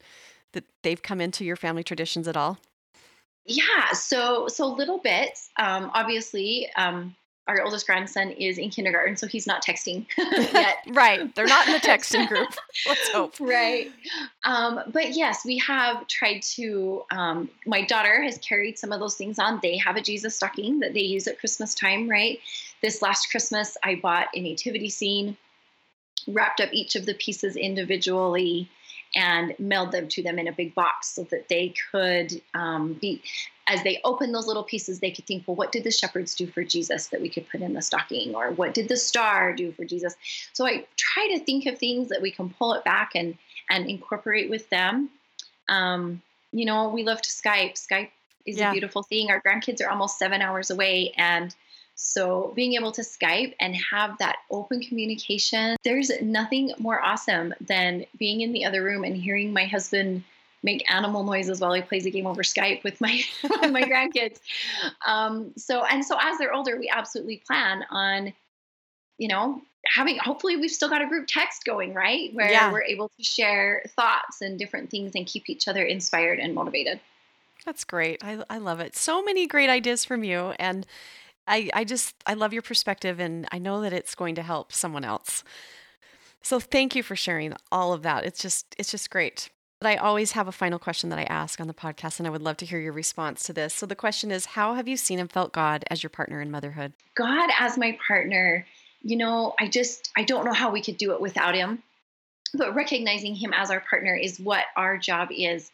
that 0.52 0.64
they've 0.82 1.00
come 1.00 1.20
into 1.22 1.42
your 1.44 1.56
family 1.56 1.82
traditions 1.82 2.28
at 2.28 2.36
all? 2.36 2.58
Yeah, 3.44 3.92
so 3.92 4.48
so 4.48 4.68
little 4.68 4.98
bits. 4.98 5.50
Um, 5.58 5.90
obviously, 5.94 6.68
um, 6.76 7.14
our 7.48 7.60
oldest 7.62 7.86
grandson 7.86 8.30
is 8.30 8.56
in 8.56 8.70
kindergarten, 8.70 9.16
so 9.16 9.26
he's 9.26 9.46
not 9.46 9.64
texting 9.64 10.06
yet. 10.16 10.78
right. 10.88 11.34
They're 11.34 11.46
not 11.46 11.66
in 11.66 11.72
the 11.72 11.80
texting 11.80 12.28
group. 12.28 12.48
Let's 12.86 13.08
hope. 13.08 13.34
Right. 13.40 13.90
Um, 14.44 14.80
but 14.92 15.10
yes, 15.16 15.44
we 15.44 15.58
have 15.58 16.06
tried 16.06 16.42
to. 16.54 17.02
Um, 17.10 17.50
my 17.66 17.84
daughter 17.84 18.22
has 18.22 18.38
carried 18.38 18.78
some 18.78 18.92
of 18.92 19.00
those 19.00 19.16
things 19.16 19.38
on. 19.38 19.58
They 19.60 19.76
have 19.78 19.96
a 19.96 20.00
Jesus 20.00 20.36
stocking 20.36 20.80
that 20.80 20.94
they 20.94 21.00
use 21.00 21.26
at 21.26 21.40
Christmas 21.40 21.74
time, 21.74 22.08
right? 22.08 22.38
This 22.80 23.02
last 23.02 23.30
Christmas, 23.30 23.76
I 23.82 23.96
bought 23.96 24.28
a 24.34 24.40
nativity 24.40 24.88
scene, 24.88 25.36
wrapped 26.28 26.60
up 26.60 26.72
each 26.72 26.94
of 26.94 27.06
the 27.06 27.14
pieces 27.14 27.56
individually 27.56 28.68
and 29.14 29.54
mailed 29.58 29.92
them 29.92 30.08
to 30.08 30.22
them 30.22 30.38
in 30.38 30.48
a 30.48 30.52
big 30.52 30.74
box 30.74 31.08
so 31.08 31.24
that 31.24 31.48
they 31.48 31.74
could 31.90 32.40
um, 32.54 32.94
be 32.94 33.22
as 33.68 33.82
they 33.84 34.00
opened 34.04 34.34
those 34.34 34.46
little 34.46 34.64
pieces 34.64 34.98
they 34.98 35.10
could 35.10 35.26
think 35.26 35.44
well 35.46 35.54
what 35.54 35.70
did 35.70 35.84
the 35.84 35.90
shepherds 35.90 36.34
do 36.34 36.46
for 36.46 36.64
jesus 36.64 37.08
that 37.08 37.20
we 37.20 37.28
could 37.28 37.48
put 37.48 37.60
in 37.60 37.74
the 37.74 37.82
stocking? 37.82 38.34
Or 38.34 38.50
what 38.50 38.74
did 38.74 38.88
the 38.88 38.96
star 38.96 39.54
do 39.54 39.72
for 39.72 39.84
jesus? 39.84 40.14
So 40.52 40.66
i 40.66 40.84
try 40.96 41.28
to 41.28 41.44
think 41.44 41.66
of 41.66 41.78
things 41.78 42.08
that 42.08 42.22
we 42.22 42.30
can 42.30 42.50
pull 42.50 42.74
it 42.74 42.84
back 42.84 43.12
and 43.14 43.36
and 43.70 43.88
incorporate 43.88 44.50
with 44.50 44.68
them. 44.70 45.10
Um, 45.68 46.22
you 46.52 46.64
know 46.64 46.88
we 46.88 47.02
love 47.02 47.22
to 47.22 47.30
skype. 47.30 47.74
Skype 47.74 48.10
is 48.44 48.58
yeah. 48.58 48.70
a 48.70 48.72
beautiful 48.72 49.02
thing. 49.02 49.30
Our 49.30 49.40
grandkids 49.40 49.84
are 49.84 49.90
almost 49.90 50.18
seven 50.18 50.42
hours 50.42 50.70
away 50.70 51.12
and 51.16 51.54
so, 51.94 52.52
being 52.56 52.74
able 52.74 52.92
to 52.92 53.02
Skype 53.02 53.54
and 53.60 53.76
have 53.76 54.18
that 54.18 54.36
open 54.50 54.80
communication, 54.80 55.76
there's 55.84 56.10
nothing 56.20 56.72
more 56.78 57.00
awesome 57.00 57.54
than 57.60 58.06
being 58.18 58.40
in 58.40 58.52
the 58.52 58.64
other 58.64 58.82
room 58.82 59.04
and 59.04 59.16
hearing 59.16 59.52
my 59.52 59.66
husband 59.66 60.24
make 60.62 60.90
animal 60.92 61.24
noises 61.24 61.60
while 61.60 61.72
he 61.72 61.82
plays 61.82 62.06
a 62.06 62.10
game 62.10 62.26
over 62.26 62.42
Skype 62.42 62.82
with 62.82 63.00
my 63.00 63.22
with 63.42 63.70
my 63.70 63.82
grandkids. 63.82 64.40
Um, 65.06 65.52
so, 65.56 65.84
and 65.84 66.04
so 66.04 66.16
as 66.20 66.38
they're 66.38 66.52
older, 66.52 66.78
we 66.78 66.88
absolutely 66.88 67.42
plan 67.46 67.84
on, 67.90 68.32
you 69.18 69.28
know, 69.28 69.60
having. 69.86 70.18
Hopefully, 70.18 70.56
we've 70.56 70.70
still 70.70 70.88
got 70.88 71.02
a 71.02 71.06
group 71.06 71.26
text 71.28 71.64
going, 71.64 71.94
right, 71.94 72.32
where 72.32 72.50
yeah. 72.50 72.72
we're 72.72 72.84
able 72.84 73.10
to 73.18 73.22
share 73.22 73.82
thoughts 73.96 74.40
and 74.40 74.58
different 74.58 74.90
things 74.90 75.12
and 75.14 75.26
keep 75.26 75.48
each 75.48 75.68
other 75.68 75.84
inspired 75.84 76.38
and 76.38 76.54
motivated. 76.54 77.00
That's 77.64 77.84
great. 77.84 78.24
I, 78.24 78.42
I 78.50 78.58
love 78.58 78.80
it. 78.80 78.96
So 78.96 79.22
many 79.22 79.46
great 79.46 79.70
ideas 79.70 80.04
from 80.04 80.24
you. 80.24 80.54
And 80.58 80.84
I, 81.46 81.70
I 81.74 81.84
just, 81.84 82.14
I 82.26 82.34
love 82.34 82.52
your 82.52 82.62
perspective 82.62 83.18
and 83.20 83.46
I 83.50 83.58
know 83.58 83.80
that 83.80 83.92
it's 83.92 84.14
going 84.14 84.34
to 84.36 84.42
help 84.42 84.72
someone 84.72 85.04
else. 85.04 85.42
So 86.42 86.58
thank 86.58 86.94
you 86.94 87.02
for 87.02 87.16
sharing 87.16 87.54
all 87.70 87.92
of 87.92 88.02
that. 88.02 88.24
It's 88.24 88.40
just, 88.40 88.74
it's 88.78 88.90
just 88.90 89.10
great. 89.10 89.50
But 89.82 89.88
I 89.88 89.96
always 89.96 90.32
have 90.32 90.46
a 90.46 90.52
final 90.52 90.78
question 90.78 91.10
that 91.10 91.18
I 91.18 91.24
ask 91.24 91.60
on 91.60 91.66
the 91.66 91.74
podcast, 91.74 92.20
and 92.20 92.26
I 92.28 92.30
would 92.30 92.40
love 92.40 92.56
to 92.58 92.64
hear 92.64 92.78
your 92.78 92.92
response 92.92 93.42
to 93.44 93.52
this. 93.52 93.74
So 93.74 93.84
the 93.84 93.96
question 93.96 94.30
is 94.30 94.46
How 94.46 94.74
have 94.74 94.86
you 94.86 94.96
seen 94.96 95.18
and 95.18 95.30
felt 95.30 95.52
God 95.52 95.82
as 95.90 96.04
your 96.04 96.10
partner 96.10 96.40
in 96.40 96.52
motherhood? 96.52 96.92
God 97.16 97.50
as 97.58 97.76
my 97.76 97.98
partner, 98.06 98.64
you 99.02 99.16
know, 99.16 99.54
I 99.58 99.66
just, 99.66 100.12
I 100.16 100.22
don't 100.22 100.44
know 100.44 100.52
how 100.52 100.70
we 100.70 100.82
could 100.82 100.98
do 100.98 101.14
it 101.14 101.20
without 101.20 101.56
Him, 101.56 101.82
but 102.54 102.76
recognizing 102.76 103.34
Him 103.34 103.52
as 103.52 103.72
our 103.72 103.80
partner 103.80 104.14
is 104.14 104.38
what 104.38 104.66
our 104.76 104.98
job 104.98 105.30
is. 105.32 105.72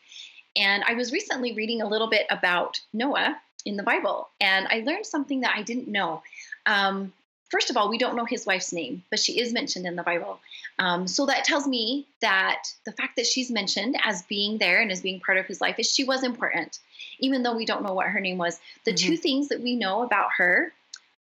And 0.57 0.83
I 0.85 0.95
was 0.95 1.13
recently 1.13 1.53
reading 1.53 1.83
a 1.83 1.87
little 1.87 2.09
bit 2.09 2.27
about 2.31 2.81
Noah 2.95 3.39
in 3.69 3.77
the 3.77 3.83
Bible. 3.83 4.29
And 4.41 4.67
I 4.67 4.81
learned 4.81 5.07
something 5.07 5.43
that 5.43 5.55
I 5.55 5.63
didn't 5.63 5.89
know. 5.89 6.23
Um, 6.65 7.13
first 7.51 7.69
of 7.69 7.77
all, 7.77 7.91
we 7.91 7.99
don't 7.99 8.17
know 8.17 8.25
his 8.25 8.47
wife's 8.47 8.73
name, 8.73 9.05
but 9.11 9.19
she 9.19 9.41
is 9.41 9.53
mentioned 9.53 9.87
in 9.87 9.95
the 9.95 10.03
Bible. 10.03 10.41
Um, 10.79 11.07
so 11.07 11.27
that 11.27 11.45
tells 11.45 11.67
me 11.67 12.07
that 12.23 12.63
the 12.87 12.93
fact 12.93 13.17
that 13.17 13.27
she's 13.27 13.51
mentioned 13.51 13.97
as 14.03 14.23
being 14.23 14.57
there 14.57 14.81
and 14.81 14.91
as 14.91 15.03
being 15.03 15.21
part 15.21 15.37
of 15.37 15.47
his 15.47 15.61
life 15.61 15.79
is 15.79 15.93
she 15.93 16.05
was 16.05 16.25
important, 16.25 16.79
even 17.21 17.43
though 17.43 17.57
we 17.57 17.67
don't 17.67 17.85
know 17.85 17.93
what 17.93 18.07
her 18.07 18.21
name 18.21 18.39
was. 18.39 18.59
The 18.85 18.93
mm-hmm. 18.93 19.09
two 19.09 19.17
things 19.19 19.49
that 19.49 19.61
we 19.61 19.77
know 19.77 20.03
about 20.03 20.31
her 20.39 20.73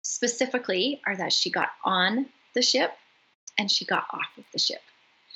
specifically 0.01 0.99
are 1.05 1.15
that 1.15 1.31
she 1.31 1.51
got 1.51 1.69
on 1.85 2.25
the 2.55 2.63
ship 2.63 2.91
and 3.59 3.69
she 3.69 3.85
got 3.85 4.05
off 4.11 4.37
of 4.37 4.45
the 4.51 4.59
ship. 4.59 4.81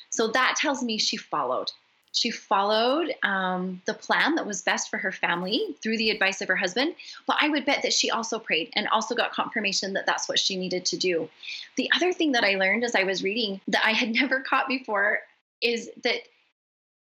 So 0.10 0.30
that 0.30 0.56
tells 0.58 0.82
me 0.82 0.98
she 0.98 1.18
followed. 1.18 1.72
She 2.16 2.32
followed 2.32 3.14
um, 3.24 3.82
the 3.84 3.94
plan 3.94 4.36
that 4.36 4.48
was 4.48 4.62
best 4.62 4.90
for 4.90 4.98
her 4.98 5.12
family 5.12 5.76
through 5.84 5.98
the 5.98 6.12
advice 6.12 6.42
of 6.42 6.48
her 6.48 6.56
husband. 6.56 6.96
But 7.28 7.36
I 7.42 7.50
would 7.50 7.66
bet 7.66 7.82
that 7.82 7.92
she 7.92 8.10
also 8.10 8.40
prayed 8.40 8.72
and 8.74 8.88
also 8.88 9.16
got 9.16 9.34
confirmation 9.34 9.92
that 9.94 10.06
that's 10.06 10.30
what 10.30 10.40
she 10.40 10.56
needed 10.56 10.86
to 10.86 10.98
do. 10.98 11.30
The 11.76 11.90
other 11.94 12.14
thing 12.14 12.32
that 12.32 12.46
I 12.46 12.56
learned 12.56 12.86
as 12.86 12.96
I 12.96 13.04
was 13.04 13.22
reading 13.22 13.60
that 13.68 13.86
I 13.86 13.92
had 13.92 14.12
never 14.14 14.40
caught 14.40 14.70
before 14.70 15.20
is 15.62 15.92
that 16.06 16.22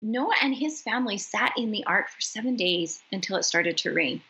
Noah 0.02 0.36
and 0.42 0.56
his 0.56 0.82
family 0.82 1.18
sat 1.18 1.52
in 1.58 1.72
the 1.72 1.84
ark 1.84 2.10
for 2.10 2.22
seven 2.22 2.56
days 2.56 3.04
until 3.12 3.36
it 3.36 3.44
started 3.44 3.78
to 3.80 3.94
rain. 3.94 4.22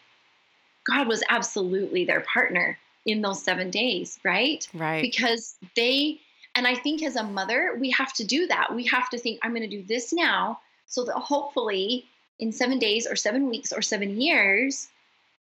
God 0.89 1.07
was 1.07 1.23
absolutely 1.29 2.05
their 2.05 2.21
partner 2.21 2.79
in 3.05 3.21
those 3.21 3.43
seven 3.43 3.69
days, 3.69 4.19
right? 4.23 4.67
Right. 4.73 5.03
Because 5.03 5.57
they, 5.75 6.21
and 6.55 6.65
I 6.65 6.73
think 6.73 7.03
as 7.03 7.17
a 7.17 7.23
mother, 7.23 7.77
we 7.79 7.91
have 7.91 8.13
to 8.13 8.23
do 8.23 8.47
that. 8.47 8.73
We 8.73 8.87
have 8.87 9.11
to 9.11 9.19
think, 9.19 9.41
I'm 9.43 9.53
going 9.53 9.69
to 9.69 9.77
do 9.77 9.83
this 9.83 10.11
now 10.11 10.59
so 10.91 11.05
that 11.05 11.15
hopefully 11.15 12.05
in 12.37 12.51
seven 12.51 12.77
days 12.77 13.07
or 13.07 13.15
seven 13.15 13.49
weeks 13.49 13.71
or 13.71 13.81
seven 13.81 14.19
years, 14.21 14.89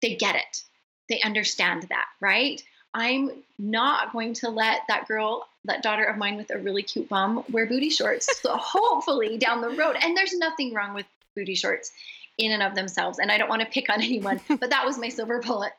they 0.02 0.16
get 0.16 0.34
it. 0.34 0.62
They 1.08 1.20
understand 1.22 1.84
that, 1.88 2.06
right? 2.20 2.62
I'm 2.92 3.30
not 3.58 4.12
going 4.12 4.34
to 4.34 4.50
let 4.50 4.82
that 4.88 5.06
girl, 5.06 5.46
that 5.64 5.82
daughter 5.82 6.04
of 6.04 6.16
mine 6.16 6.36
with 6.36 6.50
a 6.50 6.58
really 6.58 6.82
cute 6.82 7.08
bum, 7.08 7.44
wear 7.50 7.66
booty 7.66 7.88
shorts. 7.88 8.28
So 8.42 8.56
hopefully 8.56 9.38
down 9.38 9.60
the 9.60 9.70
road, 9.70 9.96
and 10.02 10.16
there's 10.16 10.34
nothing 10.34 10.74
wrong 10.74 10.94
with 10.94 11.06
booty 11.36 11.54
shorts 11.54 11.92
in 12.36 12.50
and 12.50 12.62
of 12.62 12.74
themselves. 12.74 13.18
And 13.18 13.30
I 13.30 13.38
don't 13.38 13.48
want 13.48 13.62
to 13.62 13.68
pick 13.68 13.90
on 13.90 14.02
anyone, 14.02 14.40
but 14.48 14.70
that 14.70 14.84
was 14.84 14.98
my 14.98 15.08
silver 15.08 15.40
bullet. 15.40 15.72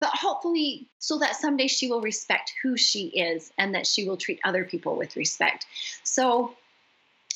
But 0.00 0.10
hopefully, 0.10 0.88
so 0.98 1.18
that 1.18 1.36
someday 1.36 1.68
she 1.68 1.88
will 1.88 2.00
respect 2.00 2.52
who 2.62 2.76
she 2.76 3.08
is 3.08 3.52
and 3.58 3.74
that 3.74 3.86
she 3.86 4.08
will 4.08 4.16
treat 4.16 4.40
other 4.42 4.64
people 4.64 4.96
with 4.96 5.16
respect. 5.16 5.66
So 6.02 6.56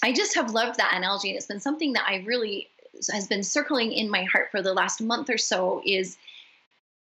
I 0.03 0.13
just 0.13 0.35
have 0.35 0.53
loved 0.53 0.79
that 0.79 0.95
analogy, 0.95 1.31
and 1.31 1.37
it's 1.37 1.47
been 1.47 1.61
something 1.61 1.95
that 1.95 2.07
I 2.07 2.25
really 2.27 2.69
has 3.11 3.27
been 3.27 3.43
circling 3.43 3.93
in 3.93 4.11
my 4.11 4.25
heart 4.25 4.51
for 4.51 4.63
the 4.63 4.73
last 4.73 5.01
month 5.01 5.31
or 5.31 5.39
so. 5.39 5.83
Is 5.85 6.17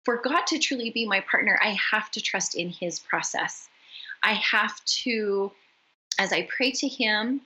for 0.04 0.16
God 0.16 0.46
to 0.48 0.58
truly 0.58 0.90
be 0.90 1.06
my 1.06 1.20
partner, 1.20 1.58
I 1.62 1.76
have 1.90 2.10
to 2.12 2.20
trust 2.20 2.54
in 2.54 2.70
His 2.70 2.98
process. 2.98 3.68
I 4.22 4.34
have 4.34 4.84
to, 4.84 5.52
as 6.18 6.32
I 6.32 6.48
pray 6.54 6.70
to 6.72 6.88
Him, 6.88 7.42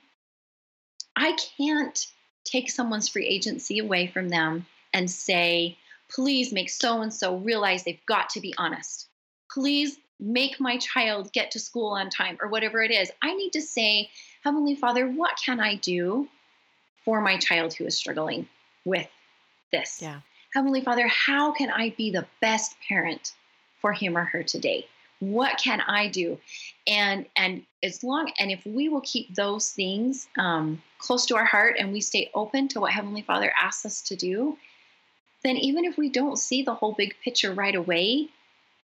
I 1.15 1.35
can't 1.57 2.07
take 2.43 2.69
someone's 2.69 3.09
free 3.09 3.27
agency 3.27 3.79
away 3.79 4.07
from 4.07 4.29
them 4.29 4.65
and 4.93 5.09
say, 5.09 5.77
please 6.09 6.51
make 6.51 6.69
so 6.69 7.01
and 7.01 7.13
so 7.13 7.37
realize 7.37 7.83
they've 7.83 8.05
got 8.05 8.29
to 8.31 8.41
be 8.41 8.53
honest. 8.57 9.07
Please 9.51 9.97
make 10.19 10.59
my 10.59 10.77
child 10.77 11.31
get 11.33 11.51
to 11.51 11.59
school 11.59 11.93
on 11.93 12.09
time 12.09 12.37
or 12.41 12.47
whatever 12.47 12.83
it 12.83 12.91
is. 12.91 13.11
I 13.21 13.33
need 13.33 13.53
to 13.53 13.61
say, 13.61 14.09
Heavenly 14.43 14.75
Father, 14.75 15.07
what 15.07 15.37
can 15.43 15.59
I 15.59 15.75
do 15.75 16.27
for 17.05 17.21
my 17.21 17.37
child 17.37 17.73
who 17.73 17.85
is 17.85 17.95
struggling 17.95 18.47
with 18.85 19.07
this? 19.71 20.01
Yeah. 20.01 20.21
Heavenly 20.53 20.81
Father, 20.81 21.07
how 21.07 21.51
can 21.51 21.69
I 21.69 21.91
be 21.91 22.11
the 22.11 22.25
best 22.41 22.75
parent 22.87 23.33
for 23.79 23.93
him 23.93 24.17
or 24.17 24.25
her 24.25 24.43
today? 24.43 24.87
What 25.19 25.59
can 25.59 25.81
I 25.81 26.07
do? 26.07 26.39
And 26.87 27.27
and 27.35 27.63
as 27.83 28.03
long 28.03 28.31
and 28.39 28.51
if 28.51 28.65
we 28.65 28.89
will 28.89 29.01
keep 29.01 29.35
those 29.35 29.69
things 29.69 30.27
um, 30.37 30.81
close 30.97 31.27
to 31.27 31.35
our 31.35 31.45
heart 31.45 31.75
and 31.77 31.93
we 31.93 32.01
stay 32.01 32.31
open 32.33 32.67
to 32.69 32.79
what 32.81 32.91
Heavenly 32.91 33.21
Father 33.21 33.53
asks 33.55 33.85
us 33.85 34.01
to 34.03 34.15
do, 34.15 34.57
then 35.43 35.57
even 35.57 35.85
if 35.85 35.97
we 35.97 36.09
don't 36.09 36.37
see 36.37 36.63
the 36.63 36.73
whole 36.73 36.93
big 36.93 37.15
picture 37.23 37.53
right 37.53 37.75
away, 37.75 38.29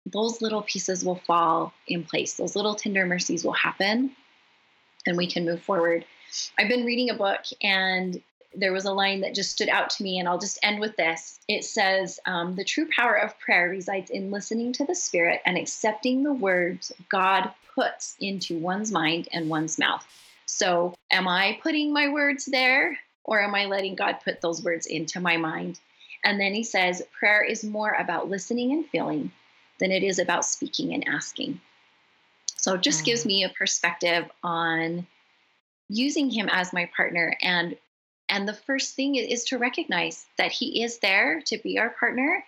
those 0.05 0.41
little 0.41 0.61
pieces 0.61 1.03
will 1.03 1.21
fall 1.27 1.73
in 1.85 2.05
place. 2.05 2.35
Those 2.35 2.55
little 2.55 2.75
tender 2.75 3.05
mercies 3.05 3.43
will 3.43 3.51
happen 3.51 4.15
and 5.05 5.17
we 5.17 5.27
can 5.27 5.45
move 5.45 5.61
forward. 5.61 6.05
I've 6.57 6.69
been 6.69 6.85
reading 6.85 7.09
a 7.09 7.15
book 7.15 7.41
and 7.61 8.21
there 8.53 8.73
was 8.73 8.85
a 8.85 8.93
line 8.93 9.21
that 9.21 9.35
just 9.35 9.51
stood 9.51 9.69
out 9.69 9.89
to 9.91 10.03
me, 10.03 10.19
and 10.19 10.27
I'll 10.27 10.39
just 10.39 10.59
end 10.61 10.79
with 10.79 10.97
this. 10.97 11.39
It 11.47 11.63
says, 11.63 12.19
um, 12.25 12.55
The 12.55 12.65
true 12.65 12.87
power 12.93 13.15
of 13.15 13.39
prayer 13.39 13.69
resides 13.69 14.09
in 14.09 14.31
listening 14.31 14.73
to 14.73 14.85
the 14.85 14.95
Spirit 14.95 15.41
and 15.45 15.57
accepting 15.57 16.23
the 16.23 16.33
words 16.33 16.91
God 17.09 17.51
puts 17.73 18.15
into 18.19 18.59
one's 18.59 18.91
mind 18.91 19.29
and 19.31 19.49
one's 19.49 19.79
mouth. 19.79 20.05
So, 20.45 20.93
am 21.11 21.27
I 21.27 21.59
putting 21.63 21.93
my 21.93 22.09
words 22.09 22.45
there, 22.45 22.97
or 23.23 23.41
am 23.41 23.55
I 23.55 23.65
letting 23.65 23.95
God 23.95 24.17
put 24.23 24.41
those 24.41 24.63
words 24.63 24.85
into 24.85 25.21
my 25.21 25.37
mind? 25.37 25.79
And 26.23 26.39
then 26.39 26.53
he 26.53 26.63
says, 26.63 27.01
Prayer 27.17 27.43
is 27.43 27.63
more 27.63 27.91
about 27.91 28.29
listening 28.29 28.73
and 28.73 28.85
feeling 28.85 29.31
than 29.79 29.91
it 29.91 30.03
is 30.03 30.19
about 30.19 30.45
speaking 30.45 30.93
and 30.93 31.07
asking. 31.07 31.61
So 32.62 32.76
it 32.76 32.82
just 32.82 33.02
mm. 33.02 33.06
gives 33.06 33.26
me 33.26 33.43
a 33.43 33.50
perspective 33.50 34.26
on 34.43 35.08
using 35.89 36.30
him 36.30 36.48
as 36.50 36.71
my 36.71 36.90
partner 36.96 37.35
and 37.42 37.75
and 38.29 38.48
the 38.48 38.54
first 38.54 38.96
thing 38.96 39.15
is 39.15 39.44
to 39.46 39.58
recognize 39.58 40.25
that 40.38 40.54
he 40.54 40.83
is 40.83 41.00
there 41.00 41.42
to 41.48 41.58
be 41.58 41.77
our 41.77 41.90
partner 41.90 42.46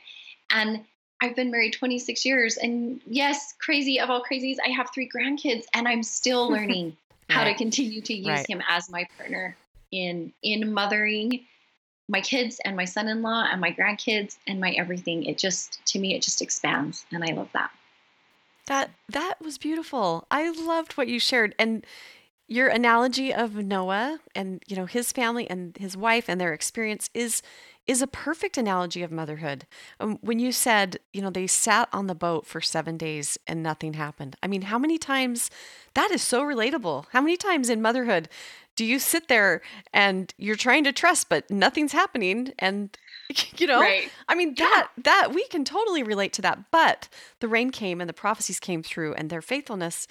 and 0.50 0.86
I've 1.22 1.36
been 1.36 1.52
married 1.52 1.74
26 1.74 2.26
years 2.26 2.58
and 2.58 3.02
yes, 3.06 3.54
crazy 3.60 4.00
of 4.00 4.10
all 4.10 4.24
crazies, 4.24 4.58
I 4.66 4.70
have 4.70 4.90
three 4.94 5.10
grandkids 5.10 5.64
and 5.74 5.88
I'm 5.88 6.04
still 6.04 6.50
learning 6.50 6.98
right. 7.30 7.30
how 7.30 7.44
to 7.46 7.54
continue 7.54 8.02
to 8.02 8.14
use 8.14 8.28
right. 8.28 8.50
him 8.50 8.62
as 8.68 8.90
my 8.90 9.08
partner 9.18 9.56
in 9.92 10.34
in 10.42 10.74
mothering 10.74 11.46
my 12.10 12.20
kids 12.20 12.60
and 12.66 12.76
my 12.76 12.86
son-in-law 12.86 13.48
and 13.52 13.62
my 13.62 13.72
grandkids 13.72 14.38
and 14.48 14.60
my 14.60 14.72
everything. 14.72 15.26
It 15.26 15.38
just 15.38 15.86
to 15.88 16.00
me 16.00 16.16
it 16.16 16.22
just 16.22 16.42
expands 16.42 17.06
and 17.12 17.24
I 17.24 17.34
love 17.34 17.50
that. 17.54 17.72
That 18.68 18.92
that 19.10 19.42
was 19.42 19.58
beautiful. 19.58 20.26
I 20.32 20.50
loved 20.50 20.94
what 20.94 21.08
you 21.08 21.20
shared 21.20 21.54
and 21.60 21.86
your 22.48 22.68
analogy 22.68 23.34
of 23.34 23.56
Noah 23.56 24.20
and 24.36 24.64
you 24.68 24.76
know 24.76 24.86
his 24.86 25.12
family 25.12 25.50
and 25.50 25.76
his 25.78 25.98
wife 25.98 26.26
and 26.30 26.40
their 26.40 26.54
experience 26.54 27.10
is 27.14 27.42
is 27.88 28.02
a 28.02 28.08
perfect 28.08 28.58
analogy 28.58 29.04
of 29.04 29.12
motherhood. 29.12 29.66
Um, 30.00 30.18
when 30.22 30.40
you 30.40 30.54
said, 30.54 31.00
you 31.12 31.22
know, 31.22 31.30
they 31.30 31.48
sat 31.48 31.90
on 31.92 32.08
the 32.08 32.16
boat 32.16 32.46
for 32.46 32.62
7 32.62 32.98
days 32.98 33.38
and 33.46 33.62
nothing 33.62 33.96
happened. 33.96 34.38
I 34.42 34.48
mean, 34.48 34.64
how 34.64 34.80
many 34.80 34.98
times 34.98 35.50
that 35.94 36.10
is 36.12 36.22
so 36.22 36.44
relatable. 36.44 37.06
How 37.12 37.22
many 37.22 37.36
times 37.38 37.70
in 37.70 37.82
motherhood 37.82 38.30
do 38.76 38.86
you 38.86 39.00
sit 39.00 39.28
there 39.28 39.62
and 39.94 40.34
you're 40.38 40.56
trying 40.56 40.84
to 40.86 40.92
trust 40.94 41.30
but 41.30 41.50
nothing's 41.52 41.92
happening 41.92 42.54
and 42.58 42.98
you 43.58 43.68
know? 43.68 43.80
Right. 43.80 44.10
i 44.28 44.36
mean 44.36 44.56
that 44.56 44.90
that 45.04 45.34
we 45.34 45.48
can 45.48 45.64
totally 45.64 46.04
relate 46.04 46.34
to 46.34 46.42
that 46.42 46.72
but 46.72 47.10
the 47.40 47.48
rain 47.48 47.70
came 47.70 48.02
and 48.02 48.10
the 48.10 48.14
prophecies 48.14 48.60
came 48.60 48.84
through 48.84 49.14
and 49.14 49.30
their 49.30 49.42
faithfulness 49.42 50.08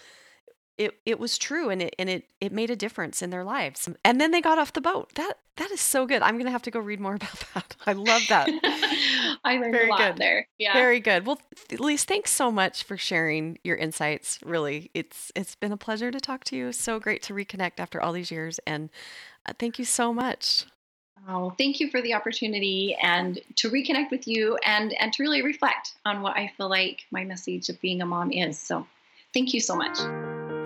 it 0.78 0.98
it 1.04 1.18
was 1.18 1.38
true 1.38 1.68
and 1.70 1.82
it 1.82 1.94
and 1.98 2.08
it 2.08 2.24
it 2.40 2.52
made 2.52 2.70
a 2.70 2.76
difference 2.76 3.22
in 3.22 3.30
their 3.30 3.44
lives. 3.44 3.88
And 4.04 4.20
then 4.20 4.30
they 4.30 4.40
got 4.40 4.58
off 4.58 4.72
the 4.72 4.80
boat. 4.80 5.14
That 5.14 5.34
that 5.56 5.70
is 5.70 5.80
so 5.80 6.06
good. 6.06 6.22
I'm 6.22 6.38
gonna 6.38 6.50
have 6.50 6.62
to 6.62 6.70
go 6.70 6.80
read 6.80 7.00
more 7.00 7.14
about 7.16 7.44
that. 7.54 7.76
I 7.86 7.92
love 7.92 8.22
that. 8.28 8.48
I 9.44 9.58
learned 9.58 9.72
Very 9.72 9.88
a 9.88 9.90
lot 9.90 9.98
good. 9.98 10.16
there. 10.16 10.48
Yeah. 10.58 10.72
very 10.72 11.00
good. 11.00 11.26
Well 11.26 11.40
Alisse 11.70 12.04
thanks 12.04 12.30
so 12.30 12.50
much 12.50 12.84
for 12.84 12.96
sharing 12.96 13.58
your 13.64 13.76
insights. 13.76 14.38
Really 14.44 14.90
it's 14.94 15.30
it's 15.34 15.54
been 15.54 15.72
a 15.72 15.76
pleasure 15.76 16.10
to 16.10 16.20
talk 16.20 16.44
to 16.44 16.56
you. 16.56 16.72
So 16.72 16.98
great 16.98 17.22
to 17.24 17.34
reconnect 17.34 17.78
after 17.78 18.00
all 18.00 18.12
these 18.12 18.30
years. 18.30 18.58
And 18.66 18.90
uh, 19.46 19.52
thank 19.58 19.78
you 19.78 19.84
so 19.84 20.12
much 20.12 20.64
Oh, 21.28 21.54
thank 21.56 21.78
you 21.78 21.88
for 21.88 22.02
the 22.02 22.14
opportunity 22.14 22.96
and 23.00 23.38
to 23.56 23.70
reconnect 23.70 24.10
with 24.10 24.26
you 24.26 24.56
and 24.64 24.92
and 24.94 25.12
to 25.12 25.22
really 25.22 25.42
reflect 25.42 25.94
on 26.04 26.20
what 26.22 26.36
I 26.36 26.52
feel 26.56 26.68
like 26.68 27.04
my 27.10 27.24
message 27.24 27.68
of 27.68 27.80
being 27.80 28.02
a 28.02 28.06
mom 28.06 28.32
is. 28.32 28.58
So, 28.58 28.86
thank 29.32 29.54
you 29.54 29.60
so 29.60 29.76
much. 29.76 29.98